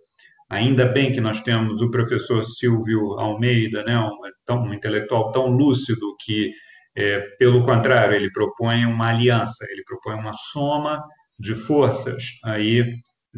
[0.51, 4.11] Ainda bem que nós temos o professor Silvio Almeida, né, um,
[4.45, 6.51] tão, um intelectual tão lúcido que
[6.97, 11.03] é, pelo contrário, ele propõe uma aliança, ele propõe uma soma
[11.39, 12.95] de forças aí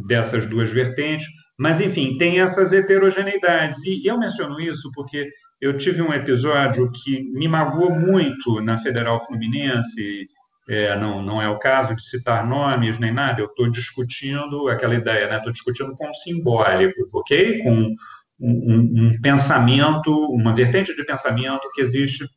[0.06, 1.26] dessas duas vertentes.
[1.58, 3.78] Mas, enfim, tem essas heterogeneidades.
[3.84, 5.28] E eu menciono isso porque
[5.60, 10.26] eu tive um episódio que me magoou muito na Federal Fluminense.
[10.68, 14.94] É, não, não é o caso de citar nomes nem nada, eu estou discutindo aquela
[14.94, 15.38] ideia, né?
[15.38, 17.62] Estou discutindo com simbólico, ok?
[17.62, 17.94] Com um,
[18.38, 22.28] um, um pensamento, uma vertente de pensamento que existe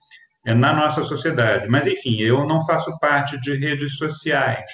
[0.45, 1.67] na nossa sociedade.
[1.67, 4.69] Mas, enfim, eu não faço parte de redes sociais.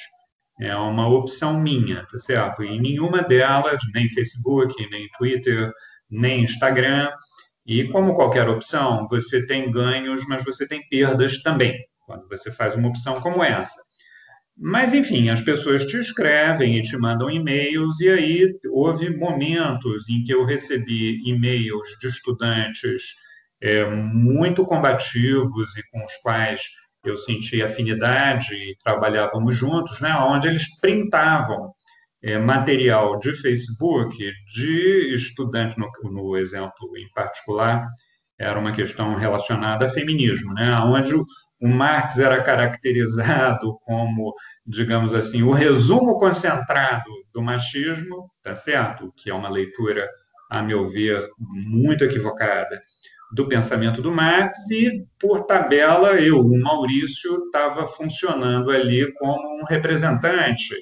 [0.60, 2.64] É uma opção minha, tá certo?
[2.64, 5.72] E nenhuma delas, nem Facebook, nem Twitter,
[6.10, 7.10] nem Instagram.
[7.66, 12.74] E como qualquer opção, você tem ganhos, mas você tem perdas também, quando você faz
[12.76, 13.80] uma opção como essa.
[14.60, 20.24] Mas, enfim, as pessoas te escrevem e te mandam e-mails, e aí houve momentos em
[20.24, 23.04] que eu recebi e-mails de estudantes
[23.62, 26.62] é, muito combativos e com os quais
[27.04, 31.72] eu senti afinidade e trabalhávamos juntos, né, onde eles printavam
[32.22, 34.18] é, material de Facebook
[34.54, 37.86] de estudante, no, no, exemplo em particular,
[38.40, 41.24] era uma questão relacionada a feminismo, né, onde o,
[41.62, 44.34] o Marx era caracterizado como,
[44.66, 49.14] digamos assim, o resumo concentrado do machismo, tá certo?
[49.16, 50.08] Que é uma leitura,
[50.50, 52.80] a meu ver, muito equivocada
[53.32, 59.66] do pensamento do Marx e, por tabela, eu, o Maurício, estava funcionando ali como um
[59.66, 60.74] representante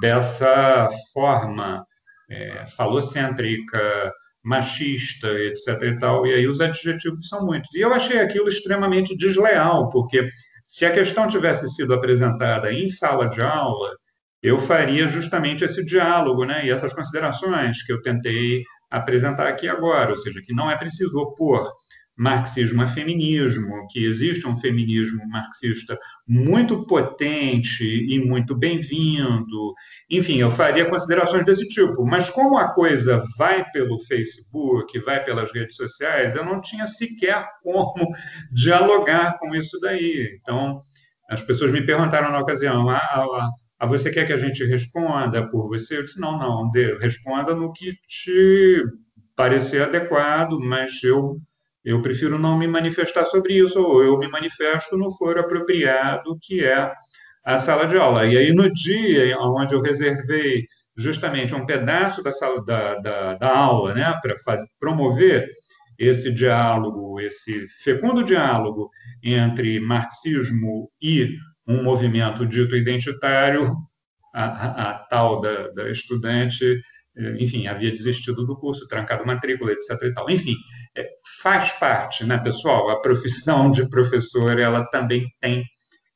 [0.00, 1.86] dessa forma
[2.28, 4.12] é, falocêntrica,
[4.44, 5.82] machista, etc.
[5.82, 7.72] E, tal, e aí os adjetivos são muitos.
[7.74, 10.28] E eu achei aquilo extremamente desleal, porque
[10.66, 13.90] se a questão tivesse sido apresentada em sala de aula,
[14.42, 18.62] eu faria justamente esse diálogo né, e essas considerações que eu tentei
[18.96, 21.70] apresentar aqui agora, ou seja, que não é preciso opor
[22.16, 29.74] marxismo a feminismo, que existe um feminismo marxista muito potente e muito bem-vindo.
[30.10, 32.06] Enfim, eu faria considerações desse tipo.
[32.06, 37.46] Mas como a coisa vai pelo Facebook, vai pelas redes sociais, eu não tinha sequer
[37.62, 38.08] como
[38.50, 40.38] dialogar com isso daí.
[40.40, 40.80] Então,
[41.28, 45.68] as pessoas me perguntaram na ocasião: ah, ah, você quer que a gente responda por
[45.68, 45.98] você?
[45.98, 48.82] Eu disse: não, não, responda no que te
[49.34, 51.40] parecer adequado, mas eu
[51.84, 56.64] eu prefiro não me manifestar sobre isso, ou eu me manifesto no foro apropriado, que
[56.64, 56.92] é
[57.44, 58.26] a sala de aula.
[58.26, 60.64] E aí, no dia onde eu reservei
[60.96, 64.34] justamente um pedaço da, sala, da, da, da aula né, para
[64.80, 65.46] promover
[65.96, 68.90] esse diálogo, esse fecundo diálogo
[69.22, 71.28] entre marxismo e
[71.66, 73.74] um movimento dito identitário,
[74.34, 76.80] a, a, a tal da, da estudante
[77.16, 79.90] eh, enfim, havia desistido do curso, trancado matrícula, etc.
[80.02, 80.30] E tal.
[80.30, 80.54] Enfim,
[80.96, 81.08] é,
[81.42, 82.90] faz parte, né, pessoal?
[82.90, 85.64] A profissão de professor, ela também tem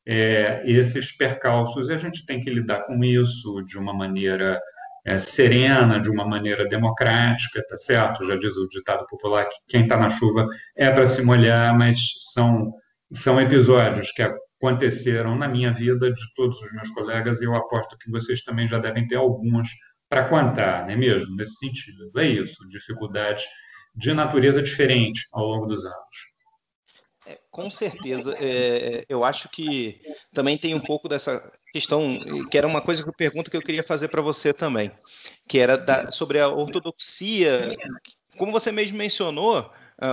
[0.07, 4.61] é, esses percalços e a gente tem que lidar com isso de uma maneira
[5.07, 8.25] é, serena, de uma maneira democrática, tá certo?
[8.25, 10.47] Já diz o ditado popular que quem está na chuva
[10.77, 11.99] é para se molhar, mas
[12.33, 12.73] são,
[13.13, 14.23] são episódios que
[14.61, 18.69] aconteceram na minha vida, de todos os meus colegas, e eu aposto que vocês também
[18.69, 19.69] já devem ter alguns
[20.09, 21.35] para contar, não é mesmo?
[21.35, 22.11] Nesse sentido.
[22.19, 23.45] É isso, dificuldades
[23.95, 26.31] de natureza diferente ao longo dos anos.
[27.27, 28.35] É, com certeza.
[28.39, 30.01] É, eu acho que
[30.33, 32.17] também tem um pouco dessa questão,
[32.51, 34.91] que era uma coisa que eu pergunto que eu queria fazer para você também,
[35.49, 37.77] que era da, sobre a ortodoxia.
[38.37, 39.71] Como você mesmo mencionou,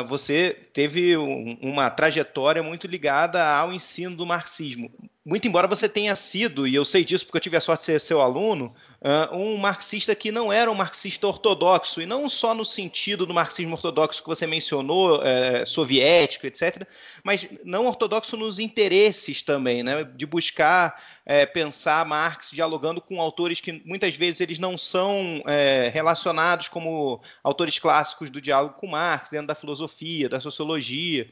[0.08, 4.92] você teve uma trajetória muito ligada ao ensino do marxismo.
[5.28, 7.86] Muito embora você tenha sido, e eu sei disso porque eu tive a sorte de
[7.88, 12.54] ser seu aluno, uh, um marxista que não era um marxista ortodoxo, e não só
[12.54, 16.88] no sentido do marxismo ortodoxo que você mencionou, uh, soviético, etc.,
[17.26, 20.06] mas não ortodoxo nos interesses também, né?
[20.06, 25.92] de buscar uh, pensar Marx dialogando com autores que muitas vezes eles não são é,
[25.94, 31.30] relacionados como autores clássicos do diálogo com Marx, dentro da filosofia, da sociologia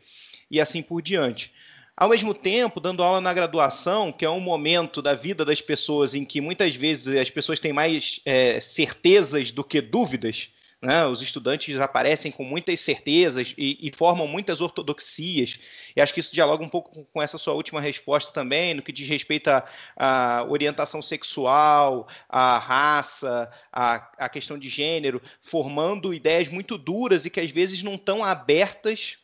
[0.51, 1.53] e assim por diante.
[1.97, 6.13] Ao mesmo tempo, dando aula na graduação, que é um momento da vida das pessoas
[6.13, 10.49] em que muitas vezes as pessoas têm mais é, certezas do que dúvidas,
[10.81, 11.05] né?
[11.05, 15.57] os estudantes aparecem com muitas certezas e, e, formam muitas ortodoxias.
[15.95, 18.91] E acho que isso dialoga um pouco com essa sua última resposta também, no que
[18.91, 19.49] diz respeito
[19.95, 27.29] à, orientação sexual, à raça, à, à questão de gênero, formando ideias muito duras e
[27.29, 29.17] que às vezes não estão abertas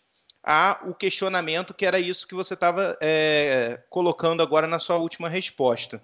[0.43, 5.29] a o questionamento que era isso que você estava é, colocando agora na sua última
[5.29, 6.01] resposta.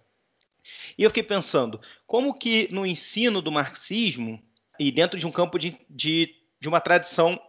[0.97, 4.41] E eu fiquei pensando, como que no ensino do marxismo,
[4.79, 7.39] e dentro de um campo de, de, de uma tradição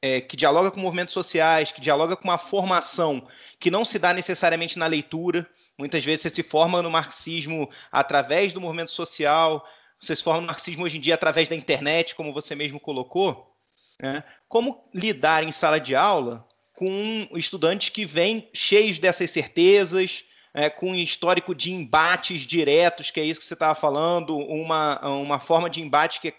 [0.00, 3.26] é, que dialoga com movimentos sociais, que dialoga com uma formação
[3.58, 8.52] que não se dá necessariamente na leitura, muitas vezes você se forma no marxismo através
[8.52, 9.66] do movimento social,
[10.00, 13.57] você se forma no marxismo hoje em dia através da internet, como você mesmo colocou,
[14.00, 14.22] né?
[14.48, 20.24] Como lidar em sala de aula com estudantes que vêm cheios dessas certezas,
[20.54, 25.00] é, com um histórico de embates diretos, que é isso que você estava falando, uma,
[25.08, 26.32] uma forma de embate que,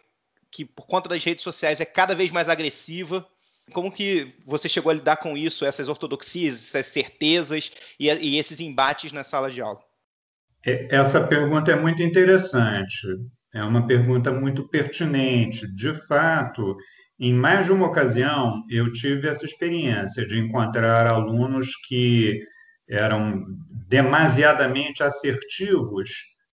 [0.49, 3.27] que, por conta das redes sociais, é cada vez mais agressiva.
[3.73, 8.59] Como que você chegou a lidar com isso, essas ortodoxias, essas certezas e, e esses
[8.59, 9.79] embates na sala de aula?
[10.65, 13.07] É, essa pergunta é muito interessante.
[13.53, 15.67] É uma pergunta muito pertinente.
[15.67, 16.77] De fato,
[17.19, 22.39] em mais de uma ocasião, eu tive essa experiência de encontrar alunos que
[22.87, 23.45] eram
[23.87, 26.09] demasiadamente assertivos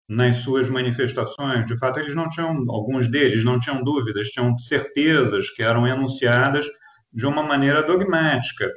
[0.08, 1.66] nas suas manifestações.
[1.66, 6.68] De fato, eles não tinham, alguns deles não tinham dúvidas, tinham certezas que eram enunciadas
[7.12, 8.70] de uma maneira dogmática.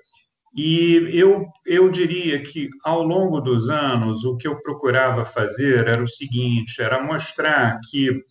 [0.56, 6.02] E eu, eu diria que, ao longo dos anos, o que eu procurava fazer era
[6.02, 8.22] o seguinte: era mostrar que,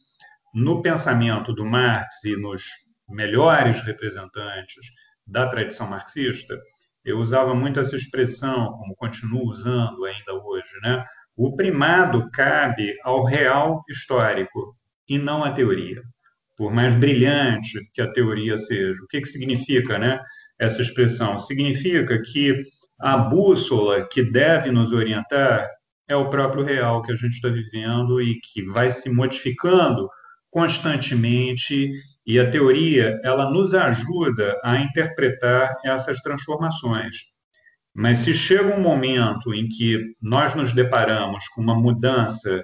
[0.55, 2.63] no pensamento do Marx e nos
[3.13, 4.87] melhores representantes
[5.25, 6.59] da tradição marxista,
[7.05, 11.03] eu usava muito essa expressão, como continuo usando ainda hoje, né?
[11.35, 14.75] O primado cabe ao real histórico
[15.07, 16.01] e não à teoria.
[16.55, 19.01] Por mais brilhante que a teoria seja.
[19.03, 20.21] O que, que significa né,
[20.59, 21.39] essa expressão?
[21.39, 22.61] Significa que
[22.99, 25.67] a bússola que deve nos orientar
[26.07, 30.07] é o próprio real que a gente está vivendo e que vai se modificando
[30.51, 31.91] constantemente
[32.25, 37.17] e a teoria ela nos ajuda a interpretar essas transformações.
[37.93, 42.61] Mas se chega um momento em que nós nos deparamos com uma mudança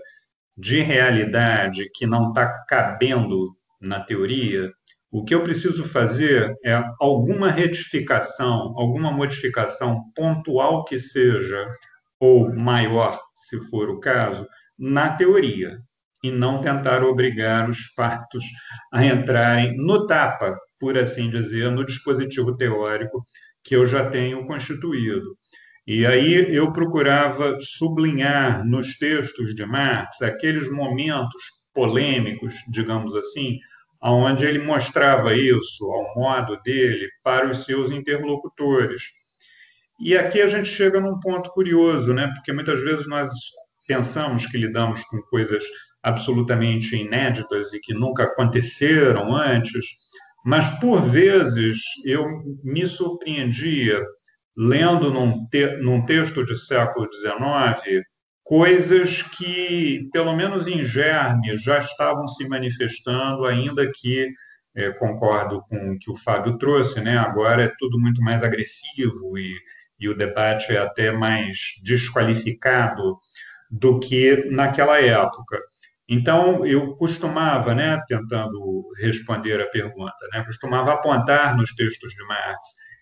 [0.58, 4.72] de realidade que não está cabendo na teoria,
[5.12, 11.66] o que eu preciso fazer é alguma retificação, alguma modificação pontual que seja,
[12.20, 14.48] ou maior, se for o caso,
[14.78, 15.80] na teoria
[16.24, 18.44] e não tentar obrigar os fatos
[18.92, 23.26] a entrarem no tapa, por assim dizer, no dispositivo teórico
[23.64, 25.38] que eu já tenho constituído.
[25.86, 31.42] E aí eu procurava sublinhar nos textos de Marx aqueles momentos
[31.74, 33.58] polêmicos, digamos assim,
[34.02, 39.04] onde ele mostrava isso ao modo dele para os seus interlocutores.
[40.00, 42.28] E aqui a gente chega num ponto curioso, né?
[42.36, 43.30] Porque muitas vezes nós
[43.88, 45.64] pensamos que lidamos com coisas
[46.04, 49.86] absolutamente inéditas e que nunca aconteceram antes,
[50.46, 52.26] mas por vezes eu
[52.64, 54.02] me surpreendia
[54.56, 58.04] lendo num, te num texto de século XIX
[58.50, 64.28] coisas que, pelo menos em germe, já estavam se manifestando, ainda que
[64.76, 67.16] é, concordo com o que o Fábio trouxe, né?
[67.16, 69.54] agora é tudo muito mais agressivo e,
[70.00, 73.20] e o debate é até mais desqualificado
[73.70, 75.60] do que naquela época.
[76.10, 82.58] Então, eu costumava, né, tentando responder a pergunta, né, costumava apontar nos textos de Marx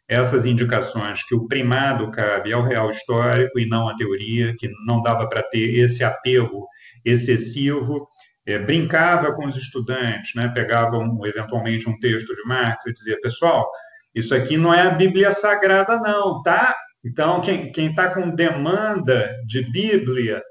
[0.09, 5.01] essas indicações que o primado cabe ao real histórico e não à teoria, que não
[5.01, 6.67] dava para ter esse apego
[7.03, 8.07] excessivo.
[8.45, 13.19] É, brincava com os estudantes, né, pegava um, eventualmente um texto de Marx e dizia,
[13.21, 13.69] pessoal,
[14.15, 16.73] isso aqui não é a Bíblia Sagrada, não, tá?
[17.03, 20.41] Então, quem está com demanda de Bíblia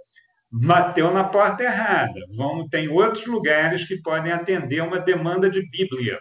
[0.51, 2.21] bateu na porta errada.
[2.37, 6.19] Vamos, tem outros lugares que podem atender uma demanda de Bíblia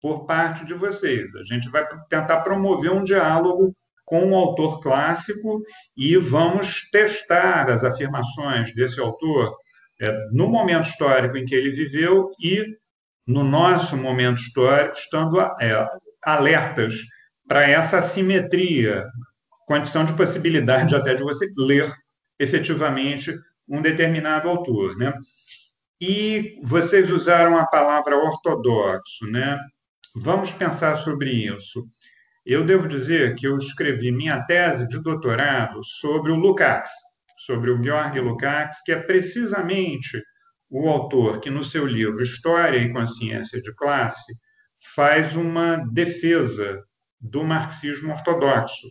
[0.00, 1.34] por parte de vocês.
[1.36, 5.62] A gente vai tentar promover um diálogo com um autor clássico
[5.96, 9.54] e vamos testar as afirmações desse autor
[10.00, 12.64] é, no momento histórico em que ele viveu e
[13.26, 15.86] no nosso momento histórico, estando é,
[16.22, 16.94] alertas
[17.46, 19.04] para essa assimetria,
[19.66, 21.92] condição de possibilidade até de você ler
[22.38, 23.32] efetivamente
[23.70, 25.14] um determinado autor, né?
[26.00, 29.58] E vocês usaram a palavra ortodoxo, né?
[30.16, 31.86] Vamos pensar sobre isso.
[32.44, 36.90] Eu devo dizer que eu escrevi minha tese de doutorado sobre o Lukács,
[37.46, 40.20] sobre o Georg Lukács, que é precisamente
[40.68, 44.32] o autor que, no seu livro História e Consciência de Classe,
[44.94, 46.82] faz uma defesa
[47.20, 48.88] do marxismo ortodoxo.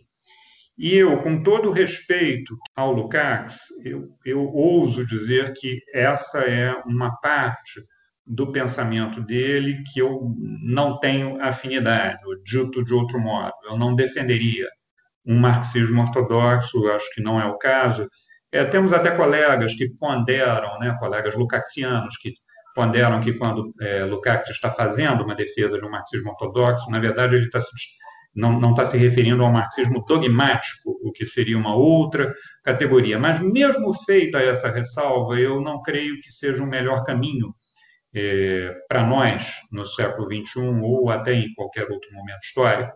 [0.82, 7.14] E eu, com todo respeito ao Lukács, eu, eu ouso dizer que essa é uma
[7.20, 7.84] parte
[8.26, 13.94] do pensamento dele que eu não tenho afinidade, ou dito de outro modo, eu não
[13.94, 14.66] defenderia
[15.26, 18.08] um marxismo ortodoxo, acho que não é o caso.
[18.50, 22.32] É, temos até colegas que ponderam, né, colegas lucaxianos, que
[22.74, 27.36] ponderam que quando é, Lukács está fazendo uma defesa de um marxismo ortodoxo, na verdade
[27.36, 27.70] ele está se
[28.34, 33.18] não está se referindo ao marxismo dogmático, o que seria uma outra categoria.
[33.18, 37.54] Mas, mesmo feita essa ressalva, eu não creio que seja o melhor caminho
[38.14, 42.92] é, para nós, no século XXI, ou até em qualquer outro momento histórico,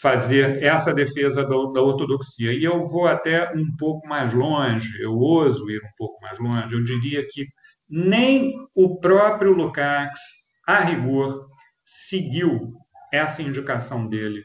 [0.00, 2.52] fazer essa defesa da, da ortodoxia.
[2.52, 6.74] E eu vou até um pouco mais longe, eu ouso ir um pouco mais longe,
[6.74, 7.46] eu diria que
[7.88, 10.20] nem o próprio Lukács,
[10.66, 11.46] a rigor,
[11.84, 12.72] seguiu
[13.12, 14.42] essa indicação dele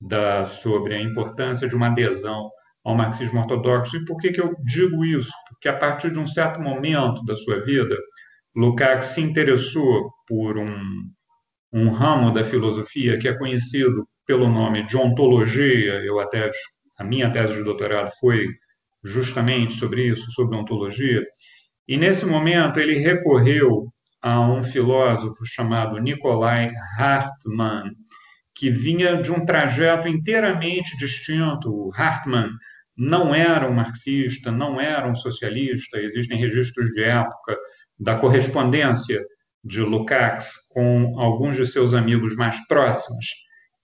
[0.00, 2.50] da, sobre a importância de uma adesão
[2.84, 3.96] ao marxismo ortodoxo.
[3.96, 5.32] E por que, que eu digo isso?
[5.48, 7.96] Porque a partir de um certo momento da sua vida,
[8.54, 10.80] Lukács se interessou por um,
[11.72, 15.94] um ramo da filosofia que é conhecido pelo nome de ontologia.
[16.04, 16.50] Eu até
[16.98, 18.46] a minha tese de doutorado foi
[19.04, 21.24] justamente sobre isso, sobre ontologia.
[21.86, 23.86] E nesse momento ele recorreu
[24.20, 27.92] a um filósofo chamado Nikolai Hartmann,
[28.58, 31.70] que vinha de um trajeto inteiramente distinto.
[31.70, 32.50] O Hartmann
[32.96, 37.56] não era um marxista, não era um socialista, existem registros de época
[37.96, 39.24] da correspondência
[39.62, 43.26] de Lukács com alguns de seus amigos mais próximos,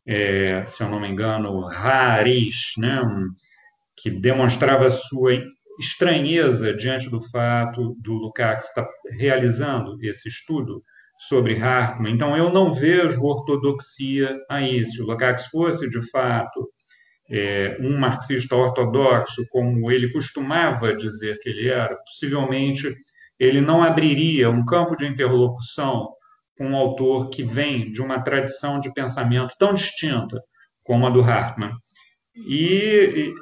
[0.07, 3.01] é, se eu não me engano, Haris, né,
[3.97, 5.41] que demonstrava sua
[5.79, 8.87] estranheza diante do fato do Lukács estar
[9.18, 10.83] realizando esse estudo
[11.19, 12.12] sobre Hartmann.
[12.12, 14.87] Então, eu não vejo ortodoxia aí.
[14.87, 16.69] Se o Lukács fosse, de fato,
[17.31, 22.95] é, um marxista ortodoxo, como ele costumava dizer que ele era, possivelmente
[23.39, 26.11] ele não abriria um campo de interlocução
[26.57, 30.41] com um autor que vem de uma tradição de pensamento tão distinta
[30.85, 31.73] como a do Hartmann.
[32.37, 33.33] E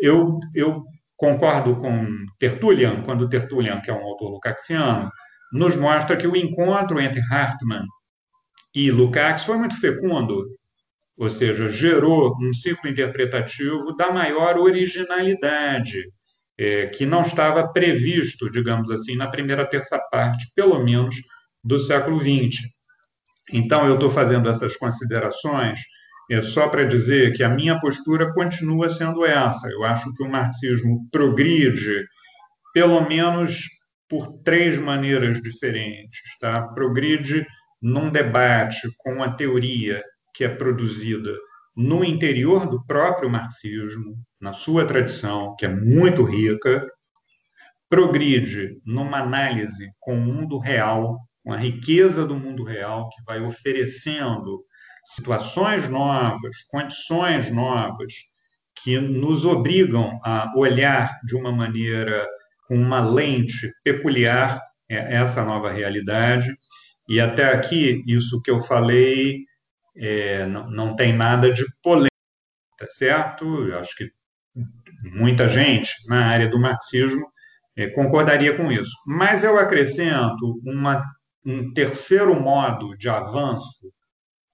[0.00, 0.82] eu, eu
[1.16, 2.06] concordo com
[2.38, 5.10] Tertullian, quando Tertullian, que é um autor lucaxiano,
[5.52, 7.84] nos mostra que o encontro entre Hartmann
[8.74, 10.46] e Lukács foi muito fecundo,
[11.16, 16.04] ou seja, gerou um ciclo interpretativo da maior originalidade,
[16.58, 21.16] é, que não estava previsto, digamos assim, na primeira terça parte, pelo menos,
[21.62, 22.62] do século XX.
[23.52, 25.80] Então, eu estou fazendo essas considerações
[26.30, 29.68] é só para dizer que a minha postura continua sendo essa.
[29.68, 32.06] Eu acho que o marxismo progride,
[32.72, 33.64] pelo menos
[34.10, 36.20] por três maneiras diferentes.
[36.40, 36.66] Tá?
[36.68, 37.46] Progride
[37.80, 40.02] num debate com a teoria
[40.34, 41.32] que é produzida
[41.76, 46.84] no interior do próprio marxismo, na sua tradição, que é muito rica,
[47.88, 53.40] progride numa análise com o mundo real, com a riqueza do mundo real, que vai
[53.40, 54.62] oferecendo
[55.04, 58.12] situações novas, condições novas,
[58.82, 62.26] que nos obrigam a olhar de uma maneira
[62.70, 66.56] com uma lente peculiar é, essa nova realidade.
[67.08, 69.40] E até aqui, isso que eu falei
[69.96, 72.14] é, não, não tem nada de polêmico,
[72.78, 73.66] tá certo?
[73.66, 74.08] Eu acho que
[75.02, 77.26] muita gente na área do marxismo
[77.76, 78.92] é, concordaria com isso.
[79.04, 81.04] Mas eu acrescento uma,
[81.44, 83.92] um terceiro modo de avanço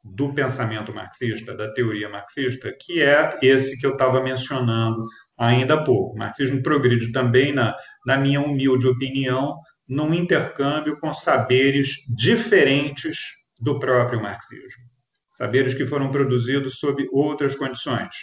[0.03, 5.05] do pensamento marxista, da teoria marxista, que é esse que eu estava mencionando
[5.39, 6.15] ainda há pouco.
[6.15, 9.59] O marxismo progride também, na, na minha humilde opinião,
[9.89, 13.19] num intercâmbio com saberes diferentes
[13.61, 14.85] do próprio marxismo.
[15.33, 18.15] Saberes que foram produzidos sob outras condições.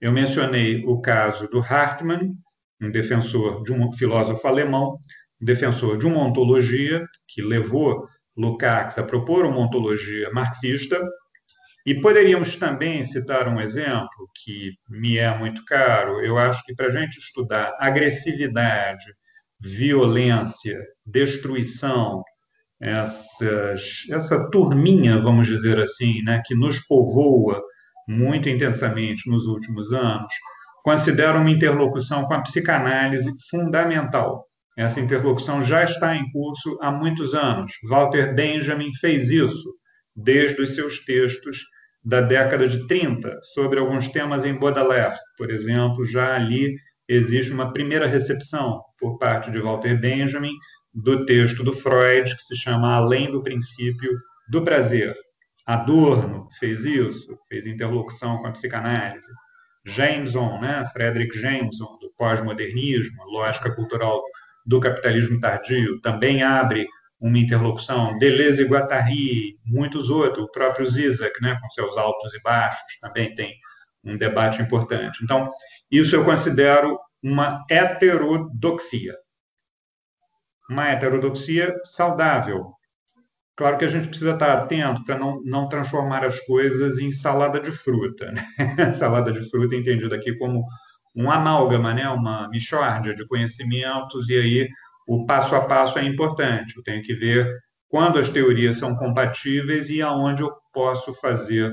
[0.00, 2.32] Eu mencionei o caso do Hartmann,
[2.80, 4.96] um defensor de um filósofo alemão,
[5.40, 8.06] um defensor de uma ontologia que levou
[8.36, 11.00] Lukács a propor uma ontologia marxista,
[11.88, 16.22] E poderíamos também citar um exemplo que me é muito caro.
[16.22, 19.06] Eu acho que para a gente estudar agressividade,
[19.58, 22.22] violência, destruição,
[22.78, 27.58] essas, essa turminha, vamos dizer assim, né, que nos povoa
[28.06, 30.34] muito intensamente nos últimos anos,
[30.84, 34.44] considero uma interlocução com a psicanálise fundamental.
[34.76, 37.72] Essa interlocução já está em curso há muitos anos.
[37.88, 39.74] Walter Benjamin fez isso
[40.14, 41.64] desde os seus textos
[42.04, 46.74] da década de 30, sobre alguns temas em Baudelaire, por exemplo, já ali
[47.08, 50.52] existe uma primeira recepção por parte de Walter Benjamin
[50.92, 54.10] do texto do Freud, que se chama Além do Princípio
[54.50, 55.14] do Prazer.
[55.66, 59.30] Adorno fez isso, fez interlocução com a psicanálise.
[59.84, 64.22] Jameson, né, Frederick Jameson, do pós-modernismo, lógica cultural
[64.66, 66.86] do capitalismo tardio, também abre
[67.20, 68.16] uma interlocução.
[68.18, 73.34] Deleuze e Guattari, muitos outros, o próprio Zizek, né, com seus altos e baixos, também
[73.34, 73.54] tem
[74.04, 75.22] um debate importante.
[75.22, 75.48] Então,
[75.90, 79.16] isso eu considero uma heterodoxia.
[80.70, 82.72] Uma heterodoxia saudável.
[83.56, 87.58] Claro que a gente precisa estar atento para não, não transformar as coisas em salada
[87.58, 88.30] de fruta.
[88.30, 88.46] Né?
[88.92, 90.64] salada de fruta entendida aqui como
[91.16, 92.08] um amálgama, né?
[92.08, 94.68] uma mixórdia de conhecimentos, e aí
[95.08, 96.76] o passo a passo é importante.
[96.76, 97.50] Eu tenho que ver
[97.88, 101.72] quando as teorias são compatíveis e aonde eu posso fazer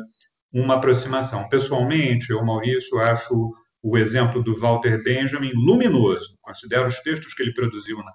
[0.53, 1.49] uma aproximação.
[1.49, 3.51] Pessoalmente, eu, Maurício, acho
[3.83, 6.37] o exemplo do Walter Benjamin luminoso.
[6.41, 8.11] Considero os textos que ele produziu na,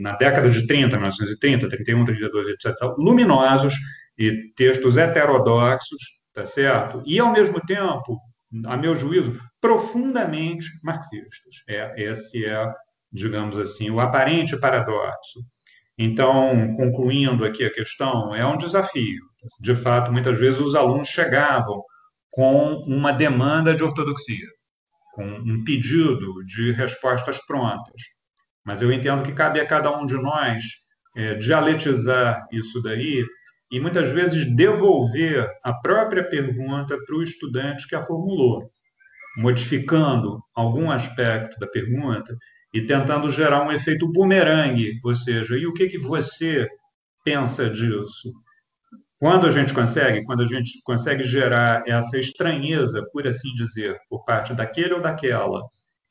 [0.00, 3.74] na década de 30, 1930, 31, 32, etc., luminosos
[4.18, 6.02] e textos heterodoxos,
[6.32, 7.02] tá certo?
[7.04, 8.18] E, ao mesmo tempo,
[8.64, 11.56] a meu juízo, profundamente marxistas.
[11.68, 12.66] É, esse é
[13.16, 15.40] digamos assim, o aparente paradoxo.
[15.98, 19.24] Então, concluindo aqui a questão, é um desafio.
[19.60, 21.82] De fato, muitas vezes os alunos chegavam
[22.30, 24.46] com uma demanda de ortodoxia,
[25.14, 28.02] com um pedido de respostas prontas.
[28.64, 30.62] Mas eu entendo que cabe a cada um de nós
[31.16, 33.24] é, dialetizar isso daí
[33.70, 38.70] e muitas vezes devolver a própria pergunta para o estudante que a formulou,
[39.38, 42.36] modificando algum aspecto da pergunta
[42.76, 46.68] e tentando gerar um efeito bumerangue, ou seja, e o que, que você
[47.24, 48.30] pensa disso?
[49.18, 54.26] Quando a gente consegue, quando a gente consegue gerar essa estranheza, por assim dizer, por
[54.26, 55.62] parte daquele ou daquela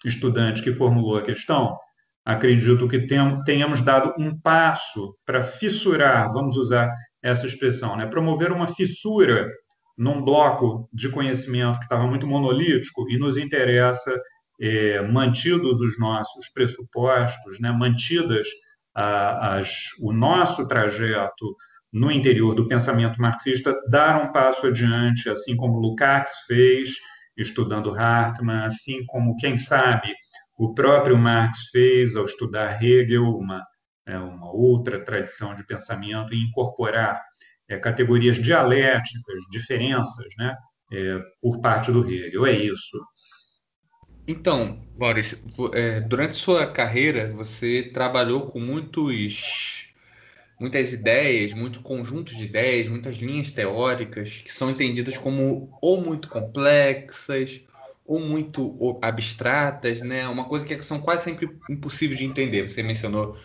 [0.04, 1.78] estudante que formulou a questão,
[2.26, 3.06] acredito que
[3.46, 8.08] tenhamos dado um passo para fissurar, vamos usar essa expressão, né?
[8.08, 9.48] promover uma fissura
[9.96, 14.20] num bloco de conhecimento que estava muito monolítico e nos interessa
[14.60, 18.48] é, mantidos os nossos pressupostos, né, mantidas
[18.94, 21.56] a, as, o nosso trajeto
[21.92, 26.96] no interior do pensamento marxista, dar um passo adiante, assim como Lukács fez,
[27.38, 30.14] estudando Hartmann, assim como, quem sabe,
[30.58, 33.64] o próprio Marx fez ao estudar Hegel, uma,
[34.06, 37.22] é, uma outra tradição de pensamento, e incorporar
[37.68, 40.56] é, categorias dialéticas, diferenças, né,
[40.94, 42.46] é, por parte do Hegel.
[42.46, 42.98] É isso.
[44.28, 45.38] Então, Maurício,
[45.74, 49.94] é, durante sua carreira você trabalhou com muitos,
[50.60, 56.28] muitas ideias, muito conjuntos de ideias, muitas linhas teóricas que são entendidas como ou muito
[56.30, 57.62] complexas
[58.06, 60.28] ou muito abstratas, né?
[60.28, 62.68] Uma coisa que são quase sempre impossíveis de entender.
[62.68, 63.38] Você mencionou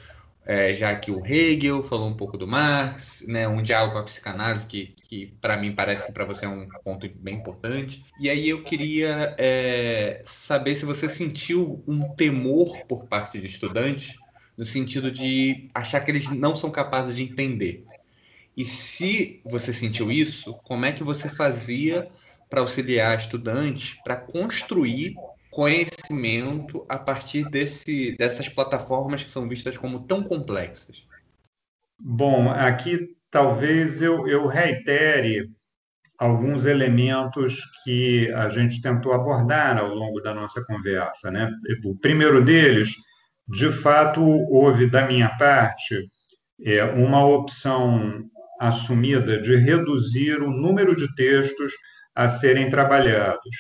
[0.47, 4.05] é, já que o Hegel falou um pouco do Marx, né, um diálogo com a
[4.05, 8.05] psicanálise que, que para mim parece que para você é um ponto bem importante.
[8.19, 14.17] E aí eu queria é, saber se você sentiu um temor por parte de estudantes
[14.57, 17.85] no sentido de achar que eles não são capazes de entender.
[18.57, 22.11] E se você sentiu isso, como é que você fazia
[22.49, 25.15] para auxiliar estudantes para construir
[25.51, 31.07] conhecimento a partir desse, dessas plataformas que são vistas como tão complexas?
[31.99, 35.51] Bom, aqui talvez eu, eu reitere
[36.19, 41.31] alguns elementos que a gente tentou abordar ao longo da nossa conversa.
[41.31, 41.51] Né?
[41.85, 42.95] O primeiro deles,
[43.49, 46.09] de fato, houve da minha parte
[46.63, 48.23] é, uma opção
[48.61, 51.73] assumida de reduzir o número de textos
[52.15, 53.57] a serem trabalhados.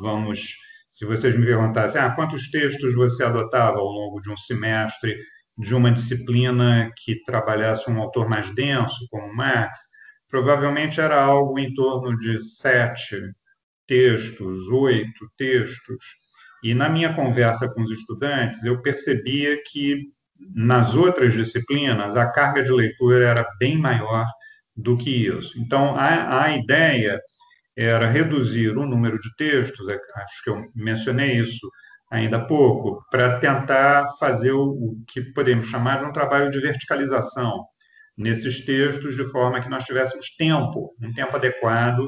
[0.00, 0.56] Vamos
[0.96, 5.14] se vocês me perguntassem ah, quantos textos você adotava ao longo de um semestre
[5.58, 9.78] de uma disciplina que trabalhasse um autor mais denso, como Marx,
[10.26, 13.20] provavelmente era algo em torno de sete
[13.86, 16.02] textos, oito textos.
[16.64, 20.00] E na minha conversa com os estudantes, eu percebia que
[20.54, 24.24] nas outras disciplinas a carga de leitura era bem maior
[24.74, 25.58] do que isso.
[25.58, 27.20] Então, a, a ideia
[27.76, 31.70] era reduzir o número de textos, é, acho que eu mencionei isso
[32.10, 37.64] ainda há pouco, para tentar fazer o, que podemos chamar de um trabalho de verticalização
[38.16, 42.06] nesses textos, de forma que nós tivéssemos tempo, um tempo adequado,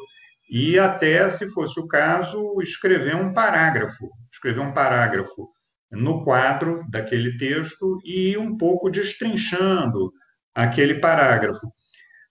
[0.48, 5.48] e até, se fosse o caso, escrever um parágrafo, escrever um parágrafo
[5.90, 10.12] no quadro daquele texto e um pouco destrinchando
[10.54, 11.70] aquele parágrafo.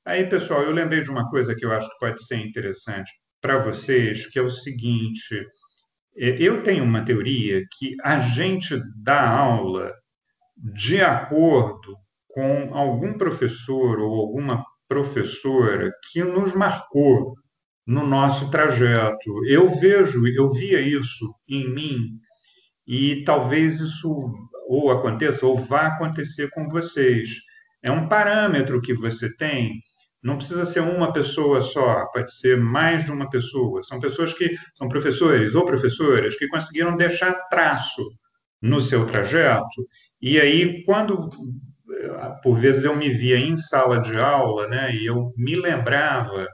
[0.06, 3.12] Aí, pessoal, eu lembrei de uma coisa que eu acho que pode ser interessante
[3.48, 5.42] para vocês, que é o seguinte:
[6.18, 9.94] é, eu tenho uma teoria que a gente dá aula
[10.58, 11.96] de acordo
[12.28, 17.36] com algum professor ou alguma professora que nos marcou
[17.86, 19.46] no nosso trajeto.
[19.48, 22.00] Eu vejo, eu via isso em mim
[22.86, 24.14] e talvez isso
[24.68, 27.30] ou aconteça ou vá acontecer com vocês.
[27.82, 29.72] É um parâmetro que você tem.
[30.24, 33.84] Não precisa ser uma pessoa só, pode ser mais de uma pessoa.
[33.84, 38.04] São pessoas que são professores ou professoras que conseguiram deixar traço
[38.62, 39.88] no seu trajeto.
[40.22, 41.30] E aí, quando
[42.44, 46.48] por vezes eu me via em sala de aula, né, e eu me lembrava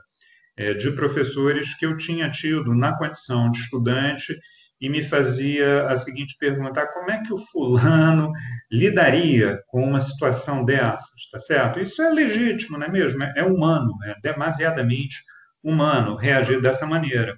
[0.56, 4.38] é, de professores que eu tinha tido na condição de estudante
[4.84, 8.30] e me fazia a seguinte pergunta: como é que o fulano
[8.70, 11.80] lidaria com uma situação dessas, tá certo?
[11.80, 13.22] Isso é legítimo, não é mesmo?
[13.34, 15.22] É humano, é demasiadamente
[15.62, 17.34] humano reagir dessa maneira.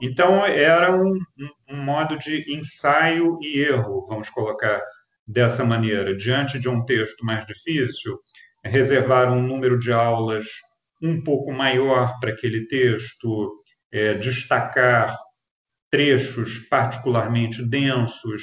[0.00, 1.18] Então, era um,
[1.68, 4.80] um modo de ensaio e erro, vamos colocar
[5.26, 6.16] dessa maneira.
[6.16, 8.18] Diante de um texto mais difícil,
[8.64, 10.46] reservar um número de aulas
[11.02, 13.54] um pouco maior para aquele texto,
[13.92, 15.14] é, destacar
[15.96, 18.42] trechos particularmente densos,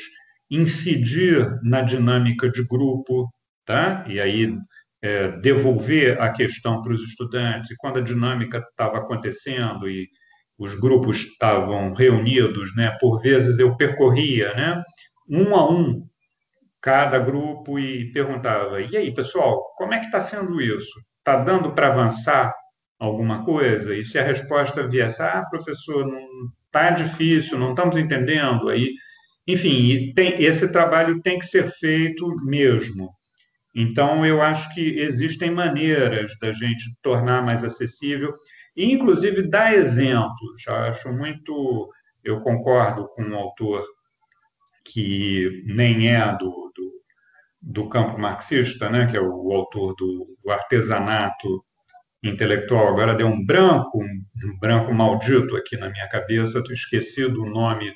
[0.49, 3.29] incidir na dinâmica de grupo,
[3.63, 4.03] tá?
[4.07, 4.57] E aí
[5.03, 7.69] é, devolver a questão para os estudantes.
[7.69, 10.07] E quando a dinâmica estava acontecendo e
[10.57, 12.97] os grupos estavam reunidos, né?
[12.99, 14.81] Por vezes eu percorria, né?
[15.29, 16.07] Um a um
[16.81, 20.99] cada grupo e perguntava: e aí, pessoal, como é que está sendo isso?
[21.19, 22.51] Está dando para avançar
[22.99, 23.93] alguma coisa?
[23.93, 26.27] E se a resposta viesse, ah, professor, não
[26.73, 28.93] está difícil, não estamos entendendo, aí,
[29.47, 33.11] enfim, tem, esse trabalho tem que ser feito mesmo.
[33.75, 38.33] Então, eu acho que existem maneiras da gente tornar mais acessível,
[38.75, 40.63] e inclusive dar exemplos.
[40.67, 41.89] Eu acho muito,
[42.23, 43.83] eu concordo com o autor
[44.85, 46.91] que nem é do, do,
[47.61, 51.63] do campo marxista, né, que é o, o autor do, do, artesanato
[52.23, 52.87] intelectual.
[52.87, 57.93] Agora deu um branco, um, branco maldito aqui na minha cabeça, estou esquecido o nome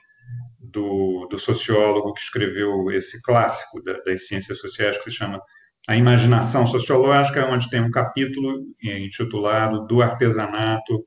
[0.59, 5.41] do, do, sociólogo que escreveu esse clássico da, das ciências sociais, que se chama
[5.87, 11.03] A Imaginação Sociológica, onde tem um capítulo intitulado Do Artesanato.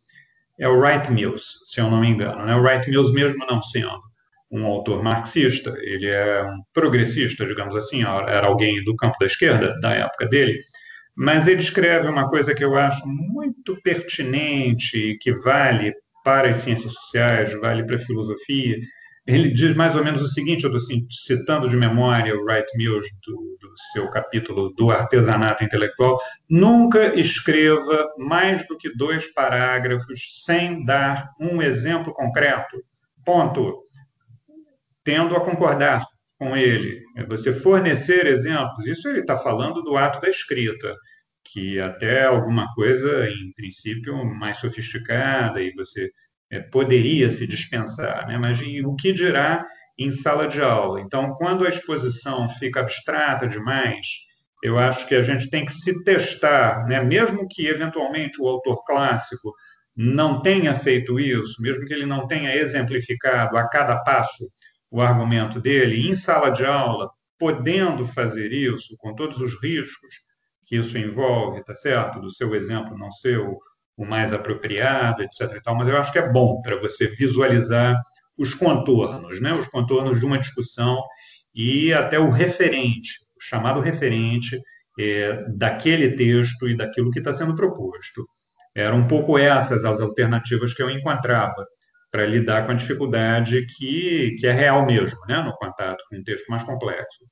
[0.58, 2.44] É o Wright Mills, se eu não me engano.
[2.44, 2.54] Né?
[2.54, 4.00] O Wright Mills, mesmo não sendo
[4.50, 9.78] um autor marxista, ele é um progressista, digamos assim, era alguém do campo da esquerda
[9.80, 10.58] da época dele,
[11.16, 15.92] mas ele escreve uma coisa que eu acho muito pertinente e que vale
[16.24, 18.76] para as ciências sociais, vale para a filosofia.
[19.26, 23.08] Ele diz mais ou menos o seguinte, eu estou citando de memória o Wright Mills
[23.26, 26.18] do, do seu capítulo do artesanato intelectual,
[26.48, 32.82] nunca escreva mais do que dois parágrafos sem dar um exemplo concreto.
[33.24, 33.84] Ponto
[35.04, 36.06] tendo a concordar
[36.40, 37.04] com ele.
[37.28, 40.96] Você fornecer exemplos, isso ele está falando do ato da escrita,
[41.44, 46.10] que até alguma coisa, em princípio, mais sofisticada e você
[46.50, 48.38] é, poderia se dispensar, né?
[48.38, 49.66] mas o que dirá
[49.98, 51.02] em sala de aula?
[51.02, 54.06] Então, quando a exposição fica abstrata demais,
[54.64, 57.02] eu acho que a gente tem que se testar, né?
[57.04, 59.52] mesmo que eventualmente o autor clássico
[59.94, 64.50] não tenha feito isso, mesmo que ele não tenha exemplificado a cada passo
[64.90, 70.16] o argumento dele em sala de aula, podendo fazer isso, com todos os riscos
[70.64, 72.20] que isso envolve, tá certo?
[72.20, 73.58] Do seu exemplo não ser o,
[73.96, 75.52] o mais apropriado, etc.
[75.56, 77.96] E tal, mas eu acho que é bom para você visualizar
[78.36, 79.52] os contornos, né?
[79.52, 81.02] os contornos de uma discussão
[81.54, 84.58] e até o referente, o chamado referente
[84.98, 88.26] é, daquele texto e daquilo que está sendo proposto.
[88.74, 91.66] Eram um pouco essas as alternativas que eu encontrava
[92.10, 96.24] para lidar com a dificuldade que, que é real mesmo, né, no contato com um
[96.24, 97.24] texto mais complexo.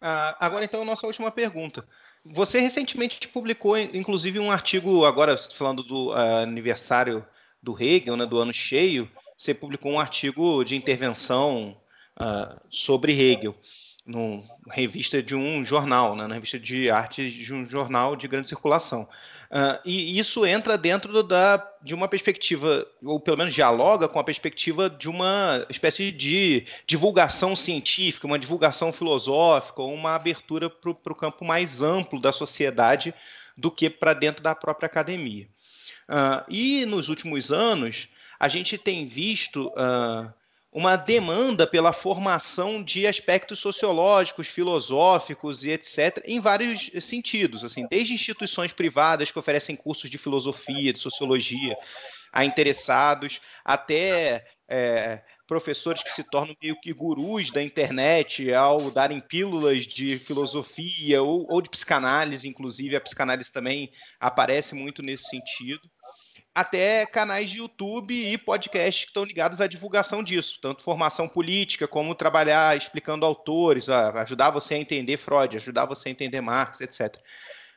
[0.00, 1.86] Ah, agora, então, a nossa última pergunta.
[2.24, 7.24] Você recentemente publicou, inclusive, um artigo, agora falando do uh, aniversário
[7.62, 9.08] do Hegel, né, do ano cheio,
[9.38, 11.76] você publicou um artigo de intervenção
[12.20, 13.56] uh, sobre Hegel,
[14.04, 18.48] numa revista de um jornal, né, na revista de arte de um jornal de grande
[18.48, 19.08] circulação.
[19.50, 24.24] Uh, e isso entra dentro da, de uma perspectiva, ou pelo menos dialoga com a
[24.24, 31.14] perspectiva de uma espécie de divulgação científica, uma divulgação filosófica, ou uma abertura para o
[31.14, 33.14] campo mais amplo da sociedade
[33.56, 35.48] do que para dentro da própria academia.
[36.08, 38.08] Uh, e nos últimos anos,
[38.38, 40.32] a gente tem visto uh,
[40.76, 48.12] uma demanda pela formação de aspectos sociológicos, filosóficos e etc., em vários sentidos, assim, desde
[48.12, 51.74] instituições privadas que oferecem cursos de filosofia, de sociologia
[52.30, 59.18] a interessados, até é, professores que se tornam meio que gurus da internet ao darem
[59.18, 63.90] pílulas de filosofia ou, ou de psicanálise, inclusive a psicanálise também
[64.20, 65.90] aparece muito nesse sentido
[66.56, 71.86] até canais de YouTube e podcasts que estão ligados à divulgação disso, tanto formação política
[71.86, 77.14] como trabalhar explicando autores, ajudar você a entender Freud, ajudar você a entender Marx, etc.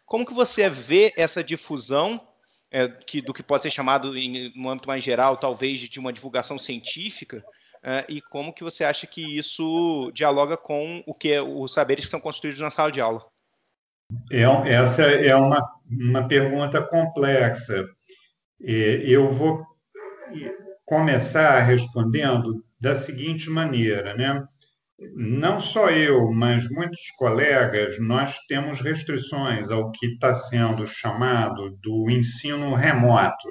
[0.06, 2.26] Como que você vê essa difusão
[2.72, 6.14] é, que, do que pode ser chamado, em, no âmbito mais geral, talvez de uma
[6.14, 7.44] divulgação científica,
[7.84, 12.06] é, e como que você acha que isso dialoga com o que é, os saberes
[12.06, 13.26] que são construídos na sala de aula?
[14.32, 14.44] É,
[14.74, 17.86] essa é uma, uma pergunta complexa
[18.62, 19.66] eu vou
[20.86, 24.44] começar respondendo da seguinte maneira, né?
[25.16, 32.10] Não só eu, mas muitos colegas, nós temos restrições ao que está sendo chamado do
[32.10, 33.48] ensino remoto,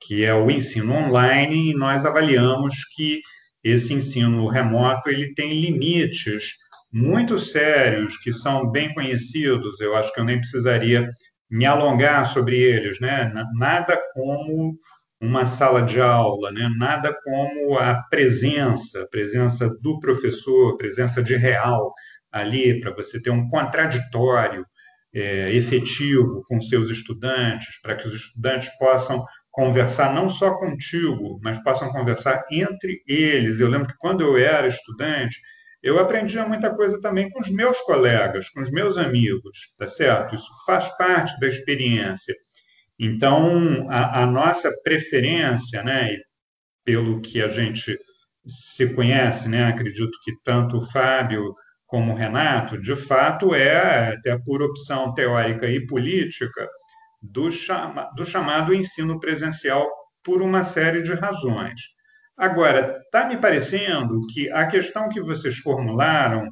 [0.00, 3.20] que é o ensino online, e nós avaliamos que
[3.62, 6.52] esse ensino remoto ele tem limites
[6.90, 9.80] muito sérios que são bem conhecidos.
[9.80, 11.06] Eu acho que eu nem precisaria
[11.50, 13.32] me alongar sobre eles, né?
[13.54, 14.78] Nada como
[15.20, 16.68] uma sala de aula, né?
[16.76, 21.92] Nada como a presença, a presença do professor, presença de real
[22.30, 24.64] ali para você ter um contraditório
[25.14, 31.62] é, efetivo com seus estudantes, para que os estudantes possam conversar não só contigo, mas
[31.62, 33.58] possam conversar entre eles.
[33.58, 35.40] Eu lembro que quando eu era estudante,
[35.82, 40.34] eu aprendia muita coisa também com os meus colegas, com os meus amigos, tá certo?
[40.34, 42.34] Isso faz parte da experiência.
[42.98, 46.16] Então, a, a nossa preferência, né,
[46.84, 47.96] pelo que a gente
[48.46, 51.54] se conhece, né, acredito que tanto o Fábio
[51.86, 56.68] como o Renato, de fato, é, até por opção teórica e política,
[57.22, 59.88] do, chama, do chamado ensino presencial
[60.22, 61.80] por uma série de razões.
[62.38, 66.48] Agora, está me parecendo que a questão que vocês formularam,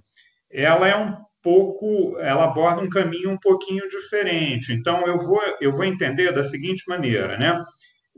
[0.51, 4.73] ela é um pouco, ela aborda um caminho um pouquinho diferente.
[4.73, 7.61] Então, eu vou, eu vou entender da seguinte maneira, né?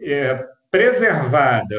[0.01, 1.79] É, preservada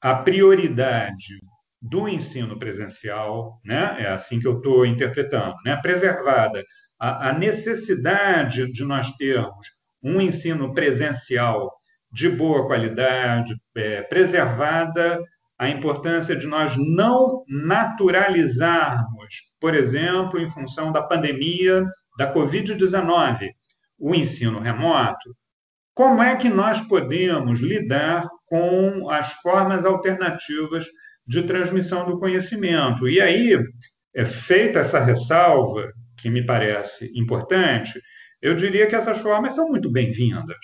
[0.00, 1.40] a prioridade
[1.80, 3.96] do ensino presencial, né?
[3.98, 5.76] É assim que eu estou interpretando, né?
[5.82, 6.62] Preservada
[6.96, 9.66] a, a necessidade de nós termos
[10.00, 11.72] um ensino presencial
[12.12, 15.18] de boa qualidade, é, preservada
[15.58, 21.84] a importância de nós não naturalizarmos, por exemplo, em função da pandemia
[22.18, 23.48] da Covid-19,
[23.98, 25.34] o ensino remoto.
[25.94, 30.86] Como é que nós podemos lidar com as formas alternativas
[31.26, 33.08] de transmissão do conhecimento?
[33.08, 33.56] E aí,
[34.14, 38.00] é feita essa ressalva, que me parece importante,
[38.40, 40.58] eu diria que essas formas são muito bem-vindas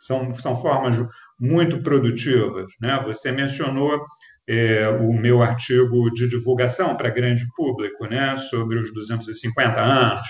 [0.00, 0.96] são, são formas
[1.40, 2.70] muito produtivas.
[2.80, 3.00] Né?
[3.04, 4.04] Você mencionou
[4.48, 10.26] é, o meu artigo de divulgação para grande público né, sobre os 250 anos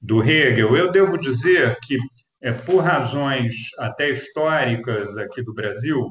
[0.00, 0.76] do Hegel.
[0.76, 1.96] Eu devo dizer que,
[2.42, 6.10] é, por razões até históricas aqui do Brasil,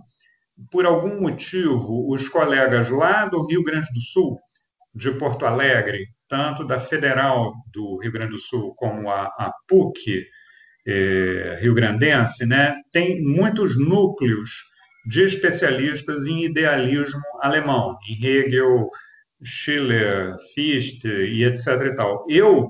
[0.71, 4.39] por algum motivo, os colegas lá do Rio Grande do Sul,
[4.93, 10.25] de Porto Alegre, tanto da Federal do Rio Grande do Sul como a, a PUC,
[10.89, 14.49] é, rio-grandense, né, tem muitos núcleos
[15.05, 18.89] de especialistas em idealismo alemão, em Hegel,
[19.43, 21.67] Schiller, Fichte e etc.
[21.67, 22.25] E tal.
[22.29, 22.67] Eu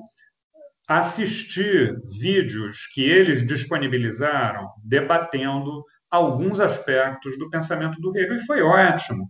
[0.87, 9.23] assisti vídeos que eles disponibilizaram debatendo alguns aspectos do pensamento do Hegel e foi ótimo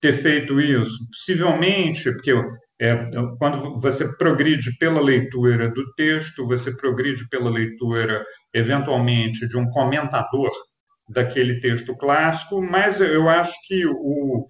[0.00, 0.98] ter feito isso.
[1.10, 2.32] Possivelmente, porque
[2.80, 2.94] é,
[3.38, 10.50] quando você progride pela leitura do texto, você progride pela leitura, eventualmente, de um comentador
[11.08, 14.46] daquele texto clássico, mas eu acho que o,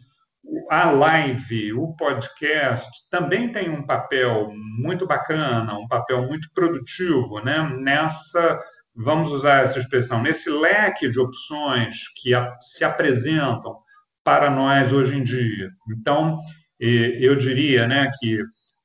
[0.70, 7.62] a live, o podcast, também tem um papel muito bacana, um papel muito produtivo né?
[7.78, 8.58] nessa,
[8.94, 12.30] vamos usar essa expressão, nesse leque de opções que
[12.60, 13.76] se apresentam
[14.24, 15.70] para nós hoje em dia.
[15.88, 16.38] Então,
[16.78, 18.38] eu diria né, que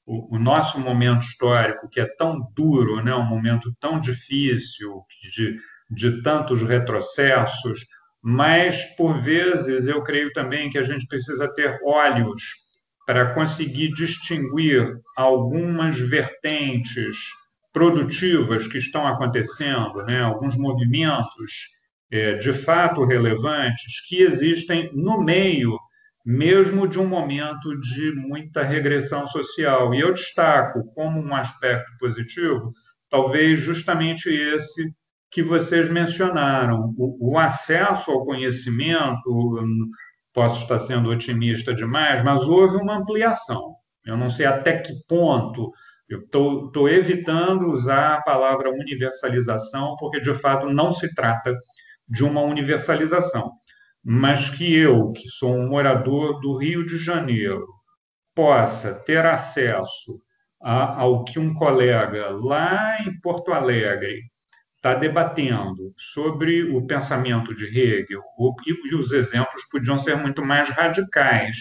[0.06, 5.04] o, nosso momento histórico, que é tão duro, né, um momento tão difícil,
[5.36, 5.58] de
[5.92, 7.86] de tantos retrocessos,
[8.24, 12.42] mas, por vezes, eu creio também que a gente precisa ter olhos
[13.06, 17.18] para conseguir distinguir algumas vertentes
[17.74, 20.22] produtivas que estão acontecendo, né?
[20.22, 21.70] alguns movimentos
[22.12, 25.78] é, de fato relevantes que existem no meio
[26.26, 29.94] mesmo de um momento de muita regressão social.
[29.94, 32.72] E eu destaco como um aspecto positivo,
[33.10, 34.94] talvez justamente esse
[35.32, 39.64] que vocês mencionaram, o, o acesso ao conhecimento.
[40.34, 43.76] Posso estar sendo otimista demais, mas houve uma ampliação.
[44.06, 45.72] Eu não sei até que ponto.
[46.08, 51.54] Eu estou evitando usar a palavra universalização, porque de fato não se trata
[52.08, 53.52] de uma universalização
[54.04, 57.68] mas que eu, que sou um morador do Rio de Janeiro,
[58.34, 60.20] possa ter acesso
[60.62, 64.22] a, ao que um colega lá em Porto Alegre
[64.76, 68.24] está debatendo sobre o pensamento de Hegel,
[68.66, 71.56] e os exemplos podiam ser muito mais radicais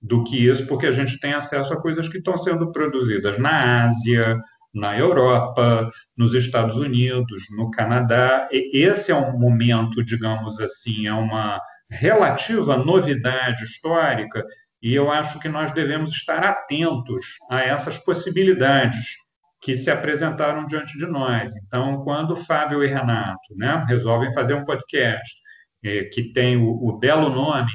[0.00, 3.84] do que isso, porque a gente tem acesso a coisas que estão sendo produzidas na
[3.84, 4.38] Ásia,
[4.74, 8.48] na Europa, nos Estados Unidos, no Canadá.
[8.50, 11.60] Esse é um momento, digamos assim, é uma
[11.92, 14.44] relativa novidade histórica,
[14.82, 19.14] e eu acho que nós devemos estar atentos a essas possibilidades
[19.60, 21.52] que se apresentaram diante de nós.
[21.64, 25.36] Então, quando Fábio e Renato né, resolvem fazer um podcast
[25.84, 27.72] é, que tem o, o belo nome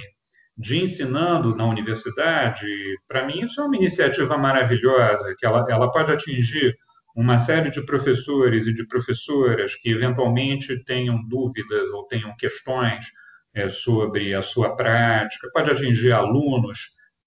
[0.58, 2.66] de ensinando na universidade,
[3.08, 6.76] para mim isso é uma iniciativa maravilhosa, que ela, ela pode atingir
[7.16, 13.06] uma série de professores e de professoras que eventualmente tenham dúvidas ou tenham questões
[13.54, 16.80] é, sobre a sua prática, pode atingir alunos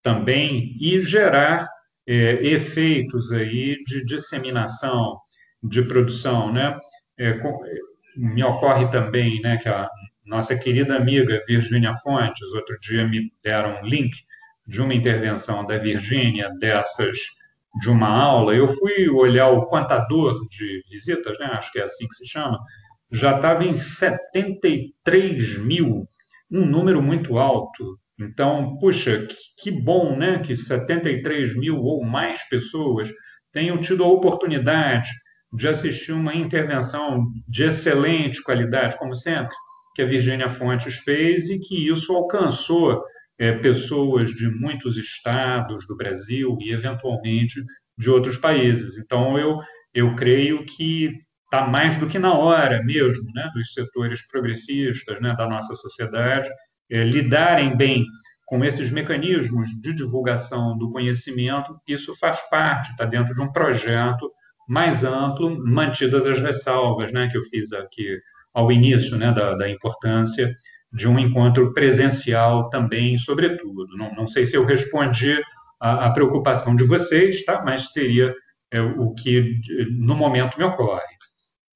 [0.03, 1.69] também e gerar
[2.07, 5.19] é, efeitos aí de disseminação,
[5.63, 6.79] de produção, né?
[7.19, 7.39] É,
[8.17, 9.89] me ocorre também, né, que a
[10.25, 14.11] nossa querida amiga Virgínia Fontes, outro dia me deram um link
[14.67, 17.17] de uma intervenção da Virgínia dessas
[17.81, 18.55] de uma aula.
[18.55, 22.59] Eu fui olhar o contador de visitas, né, acho que é assim que se chama,
[23.11, 26.07] já estava em 73 mil
[26.51, 27.99] um número muito alto.
[28.19, 29.27] Então, puxa,
[29.63, 33.11] que bom né, que 73 mil ou mais pessoas
[33.53, 35.09] tenham tido a oportunidade
[35.53, 39.55] de assistir uma intervenção de excelente qualidade, como sempre,
[39.95, 43.03] que a Virgínia Fontes fez e que isso alcançou
[43.39, 47.61] é, pessoas de muitos estados do Brasil e, eventualmente,
[47.99, 48.97] de outros países.
[48.99, 49.59] Então, eu,
[49.95, 51.11] eu creio que
[51.51, 56.49] está mais do que na hora mesmo, né, dos setores progressistas né, da nossa sociedade
[56.89, 58.07] é, lidarem bem
[58.47, 61.77] com esses mecanismos de divulgação do conhecimento.
[61.87, 64.31] Isso faz parte, está dentro de um projeto
[64.69, 68.19] mais amplo, mantidas as ressalvas, né, que eu fiz aqui
[68.55, 70.55] ao início, né, da, da importância
[70.93, 73.97] de um encontro presencial também, sobretudo.
[73.97, 75.41] Não, não sei se eu respondi
[75.81, 77.63] a, a preocupação de vocês, tá?
[77.65, 78.35] mas seria
[78.71, 79.61] é, o que
[79.91, 81.20] no momento me ocorre.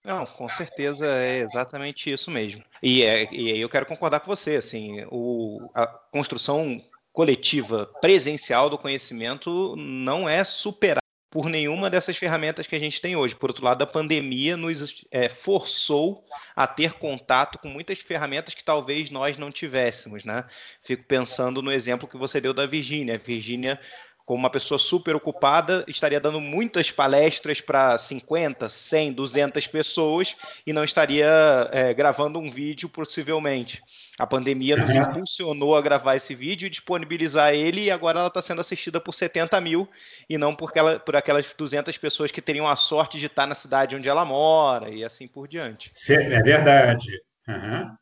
[0.04, 2.62] Não, com certeza é exatamente isso mesmo.
[2.82, 6.78] E, é, e aí eu quero concordar com você, assim, o, a construção
[7.10, 13.16] coletiva presencial do conhecimento não é superada por nenhuma dessas ferramentas que a gente tem
[13.16, 13.34] hoje.
[13.34, 16.24] Por outro lado, a pandemia nos é, forçou
[16.54, 20.44] a ter contato com muitas ferramentas que talvez nós não tivéssemos, né?
[20.82, 23.18] Fico pensando no exemplo que você deu da Virgínia.
[23.18, 23.80] Virgínia
[24.24, 30.34] como uma pessoa super ocupada, estaria dando muitas palestras para 50, 100, 200 pessoas
[30.66, 31.28] e não estaria
[31.70, 33.82] é, gravando um vídeo, possivelmente.
[34.18, 38.40] A pandemia nos impulsionou a gravar esse vídeo e disponibilizar ele, e agora ela está
[38.40, 39.88] sendo assistida por 70 mil
[40.28, 43.54] e não por, aquela, por aquelas 200 pessoas que teriam a sorte de estar na
[43.54, 45.90] cidade onde ela mora e assim por diante.
[46.32, 47.08] É verdade.
[47.46, 47.94] Uhum.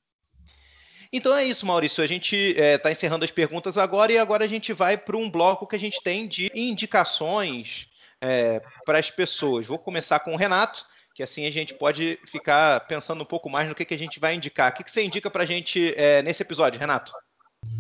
[1.13, 2.03] Então é isso, Maurício.
[2.03, 5.31] A gente está é, encerrando as perguntas agora e agora a gente vai para um
[5.31, 7.87] bloco que a gente tem de indicações
[8.21, 9.67] é, para as pessoas.
[9.67, 10.85] Vou começar com o Renato,
[11.15, 14.19] que assim a gente pode ficar pensando um pouco mais no que, que a gente
[14.19, 14.73] vai indicar.
[14.73, 17.13] O que, que você indica para a gente é, nesse episódio, Renato?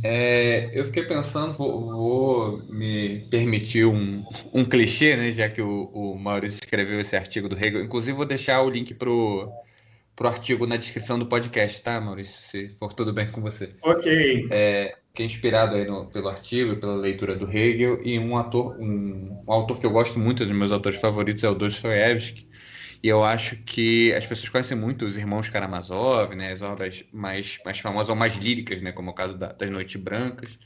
[0.04, 5.84] É, eu fiquei pensando, vou, vou me permitir um, um, clichê, né, já que o,
[5.92, 7.82] o Maurício escreveu esse artigo do Hegel.
[7.82, 9.52] Inclusive, vou deixar o link para o
[10.14, 12.42] pro artigo na descrição do podcast, tá, Maurício?
[12.42, 13.70] Se for tudo bem com você.
[13.82, 14.48] Ok.
[14.50, 18.76] É, que é inspirado aí no, pelo artigo, pela leitura do Hegel, e um ator,
[18.78, 22.48] um, um autor que eu gosto muito, dos meus autores favoritos é o Dostoiévski,
[23.02, 27.58] e eu acho que as pessoas conhecem muito os irmãos Karamazov, né, as obras mais,
[27.64, 30.58] mais famosas ou mais líricas, né, como é o caso da, das Noites Brancas,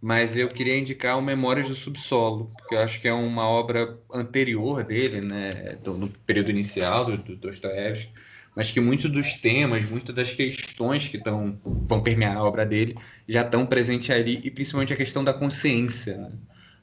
[0.00, 3.98] mas eu queria indicar o Memórias do Subsolo, porque eu acho que é uma obra
[4.12, 8.12] anterior dele, né, do, no período inicial do, do Dostoiévski,
[8.58, 12.98] mas que muitos dos temas, muitas das questões que tão, vão permear a obra dele
[13.28, 16.16] já estão presentes ali, e principalmente a questão da consciência.
[16.16, 16.32] Né?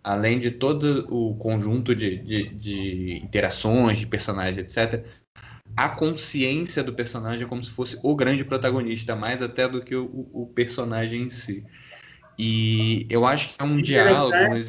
[0.02, 5.06] Além de todo o conjunto de, de, de interações, de personagens, etc.,
[5.76, 9.98] a consciência do personagem é como se fosse o grande protagonista, mais até do que
[9.98, 11.66] o, o personagem em si.
[12.40, 14.32] E eu acho que é um diálogo.
[14.32, 14.62] Né?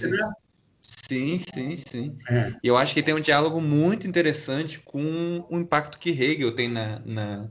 [1.09, 2.19] Sim, sim, sim.
[2.29, 2.53] É.
[2.63, 7.01] Eu acho que tem um diálogo muito interessante com o impacto que Hegel tem na,
[7.05, 7.49] na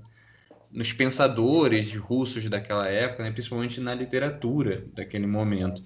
[0.71, 3.31] nos pensadores russos daquela época, né?
[3.31, 5.81] principalmente na literatura daquele momento.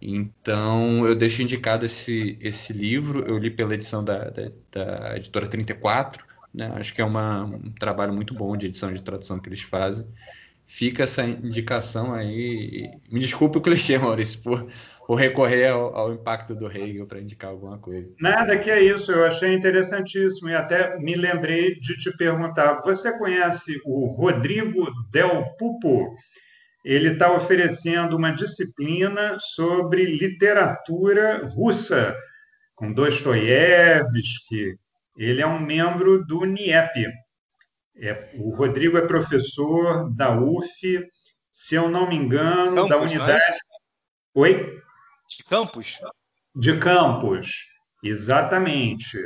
[0.00, 3.24] Então, eu deixo indicado esse, esse livro.
[3.26, 6.24] Eu li pela edição da, da, da editora 34.
[6.54, 6.70] Né?
[6.76, 10.06] Acho que é uma, um trabalho muito bom de edição de tradução que eles fazem.
[10.66, 12.88] Fica essa indicação aí.
[13.10, 14.66] Me desculpe o clichê, Maurício, por,
[15.10, 18.14] por recorrer ao, ao impacto do Hegel para indicar alguma coisa.
[18.20, 23.18] Nada que é isso, eu achei interessantíssimo e até me lembrei de te perguntar: você
[23.18, 26.14] conhece o Rodrigo Del Pupo?
[26.84, 32.14] Ele está oferecendo uma disciplina sobre literatura russa,
[32.76, 34.76] com Dostoiévski.
[35.18, 37.04] Ele é um membro do NIEP,
[37.96, 41.04] é, o Rodrigo é professor da UF,
[41.50, 43.32] se eu não me engano, Campos, da unidade.
[43.32, 43.58] Mas...
[44.36, 44.79] Oi?
[45.36, 45.98] De Campos?
[46.54, 47.64] De Campos,
[48.02, 49.16] exatamente.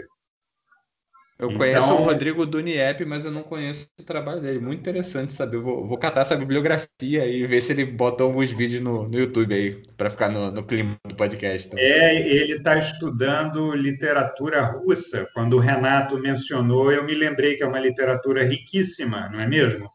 [1.36, 1.58] Eu então...
[1.58, 4.60] conheço o Rodrigo do Niep, mas eu não conheço o trabalho dele.
[4.60, 5.56] Muito interessante saber.
[5.56, 9.52] Vou, vou catar essa bibliografia e ver se ele botou alguns vídeos no, no YouTube
[9.52, 11.70] aí, para ficar no, no, clima do podcast.
[11.70, 11.84] Também.
[11.84, 15.26] É, ele está estudando literatura russa.
[15.34, 19.90] Quando o Renato mencionou, eu me lembrei que é uma literatura riquíssima, não é mesmo?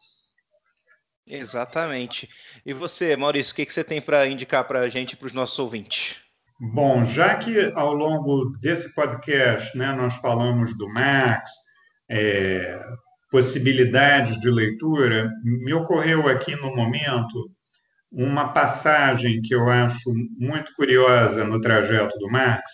[1.30, 2.28] Exatamente.
[2.66, 5.32] E você, Maurício, o que, que você tem para indicar para a gente, para os
[5.32, 6.16] nossos ouvintes?
[6.60, 11.50] Bom, já que ao longo desse podcast né, nós falamos do Marx,
[12.10, 12.78] é,
[13.30, 17.46] possibilidades de leitura, me ocorreu aqui no momento
[18.12, 22.70] uma passagem que eu acho muito curiosa no trajeto do Marx,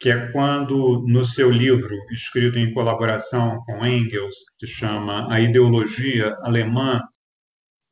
[0.00, 5.40] que é quando, no seu livro, escrito em colaboração com Engels, que se chama A
[5.40, 7.00] Ideologia Alemã,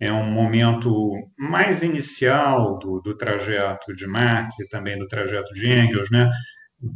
[0.02, 5.72] é um momento mais inicial do, do trajeto de Marx e também do trajeto de
[5.72, 6.28] Engels, né?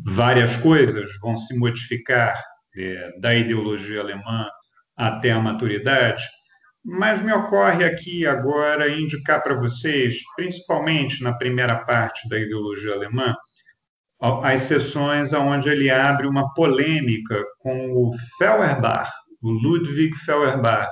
[0.07, 2.37] Várias coisas vão se modificar
[2.77, 4.49] é, da ideologia alemã
[4.97, 6.25] até a maturidade,
[6.85, 13.37] mas me ocorre aqui agora indicar para vocês, principalmente na primeira parte da ideologia alemã,
[14.43, 19.09] as sessões onde ele abre uma polêmica com o Feuerbach,
[19.41, 20.91] o Ludwig Feuerbach,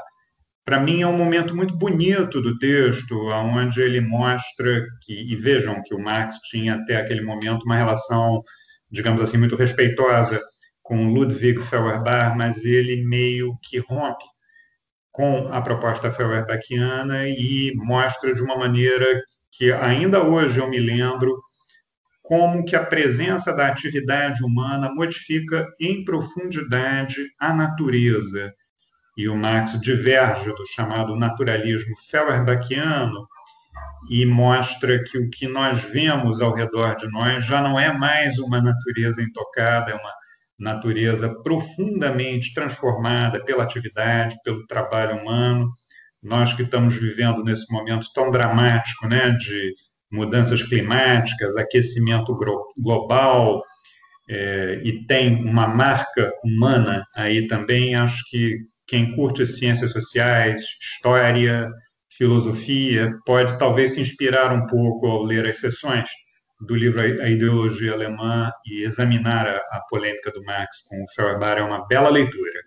[0.64, 5.82] para mim é um momento muito bonito do texto, onde ele mostra que, e vejam
[5.82, 8.42] que o Marx tinha até aquele momento uma relação,
[8.90, 10.40] digamos assim, muito respeitosa
[10.82, 14.24] com Ludwig Feuerbach, mas ele meio que rompe
[15.12, 19.06] com a proposta Feuerbachiana e mostra de uma maneira
[19.52, 21.40] que ainda hoje eu me lembro
[22.22, 28.52] como que a presença da atividade humana modifica em profundidade a natureza
[29.16, 33.26] e o Marx diverge do chamado naturalismo Feuerbachiano
[34.10, 38.38] e mostra que o que nós vemos ao redor de nós já não é mais
[38.38, 40.12] uma natureza intocada, é uma
[40.58, 45.70] natureza profundamente transformada pela atividade, pelo trabalho humano.
[46.22, 49.74] Nós que estamos vivendo nesse momento tão dramático, né, de
[50.10, 52.36] mudanças climáticas, aquecimento
[52.78, 53.62] global,
[54.28, 61.68] é, e tem uma marca humana aí também, acho que quem curte ciências sociais, história,
[62.16, 66.08] filosofia, pode talvez se inspirar um pouco ao ler as sessões
[66.60, 71.58] do livro A Ideologia Alemã e examinar a, a polêmica do Marx com o Feuerbach.
[71.58, 72.60] É uma bela leitura.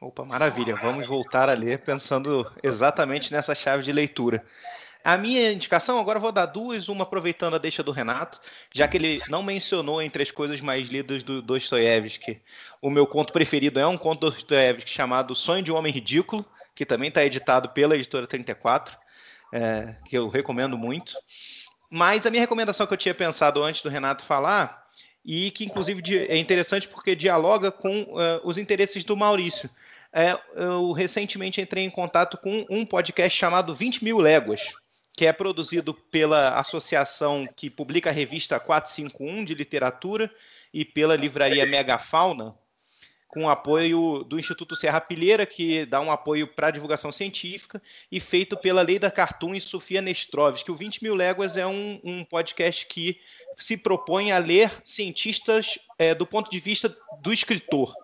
[0.00, 0.76] Opa, maravilha.
[0.76, 4.44] Vamos voltar a ler pensando exatamente nessa chave de leitura.
[5.04, 8.40] A minha indicação, agora vou dar duas, uma aproveitando a deixa do Renato,
[8.72, 12.40] já que ele não mencionou entre as coisas mais lidas do Dostoiévski.
[12.80, 16.42] O meu conto preferido é um conto do Dostoiévski chamado Sonho de um Homem Ridículo,
[16.74, 18.96] que também está editado pela editora 34,
[19.52, 21.12] é, que eu recomendo muito.
[21.90, 24.88] Mas a minha recomendação que eu tinha pensado antes do Renato falar,
[25.22, 29.68] e que inclusive é interessante porque dialoga com uh, os interesses do Maurício.
[30.10, 34.72] É, eu recentemente entrei em contato com um podcast chamado 20 Mil Léguas
[35.16, 40.30] que é produzido pela associação que publica a revista 451 de literatura
[40.72, 42.54] e pela livraria Megafauna,
[43.28, 47.80] com apoio do Instituto Serra Pilheira, que dá um apoio para a divulgação científica,
[48.10, 52.00] e feito pela Leida Cartoon e Sofia Nestroves, que o 20 Mil Léguas é um,
[52.02, 53.18] um podcast que
[53.56, 57.94] se propõe a ler cientistas é, do ponto de vista do escritor.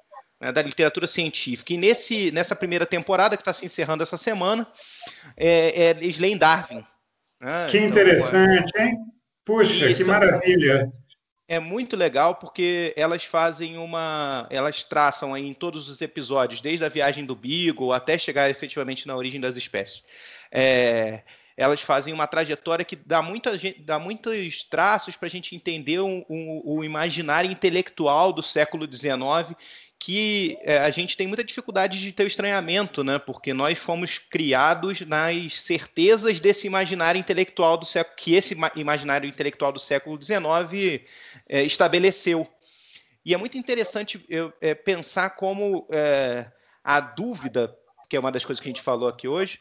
[0.40, 1.74] né, da literatura científica.
[1.74, 4.66] E nesse, nessa primeira temporada, que está se encerrando essa semana,
[5.36, 6.84] é, é eles leem Darwin.
[7.40, 7.66] Né?
[7.70, 8.98] Que então, interessante, hein?
[9.44, 10.92] Puxa, isso, que maravilha!
[11.48, 14.46] É muito legal porque elas fazem uma.
[14.50, 19.06] Elas traçam aí em todos os episódios, desde a viagem do Beagle até chegar efetivamente
[19.08, 20.02] na origem das espécies.
[20.52, 21.22] É,
[21.56, 26.24] elas fazem uma trajetória que dá, muita, dá muitos traços para a gente entender o,
[26.28, 29.56] o, o, imaginário intelectual do século XIX
[30.00, 33.18] que é, a gente tem muita dificuldade de ter o estranhamento, né?
[33.18, 39.70] Porque nós fomos criados nas certezas desse imaginário intelectual do século, que esse imaginário intelectual
[39.70, 41.04] do século XIX
[41.46, 42.48] é, estabeleceu.
[43.22, 46.50] E é muito interessante eu, é, pensar como é,
[46.82, 47.76] a dúvida,
[48.08, 49.60] que é uma das coisas que a gente falou aqui hoje,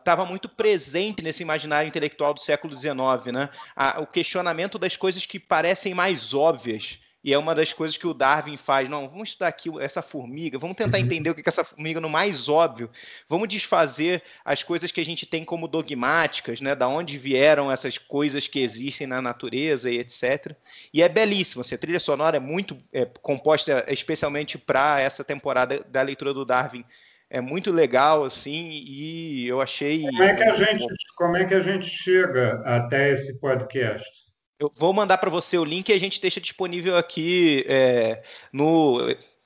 [0.00, 3.50] estava uh, muito presente nesse imaginário intelectual do século XIX, né?
[3.76, 8.06] A, o questionamento das coisas que parecem mais óbvias e é uma das coisas que
[8.06, 8.86] o Darwin faz.
[8.86, 11.04] Não, vamos estudar aqui essa formiga, vamos tentar uhum.
[11.04, 12.90] entender o que é essa formiga no mais óbvio.
[13.26, 16.74] Vamos desfazer as coisas que a gente tem como dogmáticas, né?
[16.74, 20.54] Da onde vieram essas coisas que existem na natureza e etc.
[20.92, 21.62] E é belíssimo.
[21.62, 26.44] Assim, a trilha sonora é muito é, composta especialmente para essa temporada da leitura do
[26.44, 26.84] Darwin.
[27.30, 30.02] É muito legal, assim, e eu achei.
[30.02, 30.84] Como é que a gente,
[31.16, 34.23] como é que a gente chega até esse podcast?
[34.58, 38.22] Eu vou mandar para você o link e a gente deixa disponível aqui é,
[38.52, 38.98] no.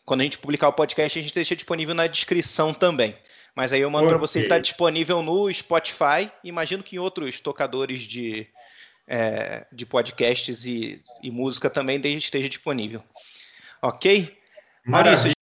[0.05, 3.17] Quando a gente publicar o podcast, a gente deixa disponível na descrição também.
[3.55, 4.17] Mas aí eu mando okay.
[4.17, 6.31] para você que está disponível no Spotify.
[6.45, 8.47] Imagino que em outros tocadores de,
[9.07, 13.03] é, de podcasts e, e música também esteja disponível.
[13.83, 14.37] Ok?
[14.85, 15.17] Maravilha.
[15.17, 15.38] Maurício,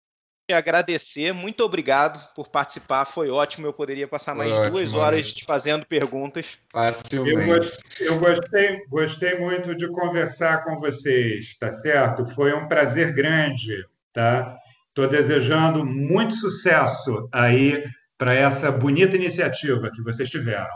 [0.52, 3.66] agradecer, muito obrigado por participar, foi ótimo.
[3.66, 6.56] Eu poderia passar mais ótimo, duas horas fazendo perguntas.
[6.70, 7.72] Facilmente.
[8.00, 12.26] Eu, eu gostei, gostei muito de conversar com vocês, tá certo?
[12.34, 14.56] Foi um prazer grande, tá?
[14.88, 17.84] Estou desejando muito sucesso aí
[18.16, 20.74] para essa bonita iniciativa que vocês tiveram.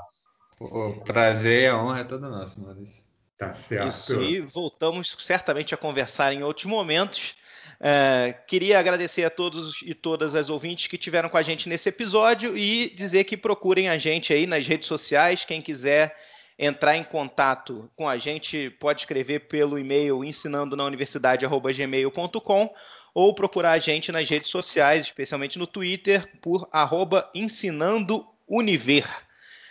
[0.58, 3.08] O prazer e a honra é toda nossa, Maurício.
[3.38, 3.88] Tá certo.
[3.88, 7.34] Isso, e voltamos certamente a conversar em outros momentos.
[7.82, 11.88] É, queria agradecer a todos e todas as ouvintes que tiveram com a gente nesse
[11.88, 15.46] episódio e dizer que procurem a gente aí nas redes sociais.
[15.46, 16.14] Quem quiser
[16.58, 22.74] entrar em contato com a gente pode escrever pelo e-mail ensinando na universidade@gmail.com
[23.14, 27.30] ou procurar a gente nas redes sociais, especialmente no Twitter por arroba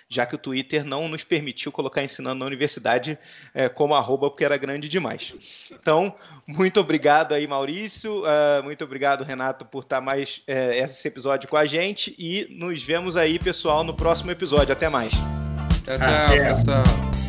[0.09, 3.17] já que o Twitter não nos permitiu colocar ensinando na universidade
[3.53, 5.33] é, como arroba, porque era grande demais.
[5.71, 6.15] Então,
[6.47, 11.57] muito obrigado aí, Maurício, uh, muito obrigado, Renato, por estar mais é, esse episódio com
[11.57, 14.73] a gente e nos vemos aí, pessoal, no próximo episódio.
[14.73, 15.11] Até mais.
[15.11, 17.28] Tchau, tchau, pessoal.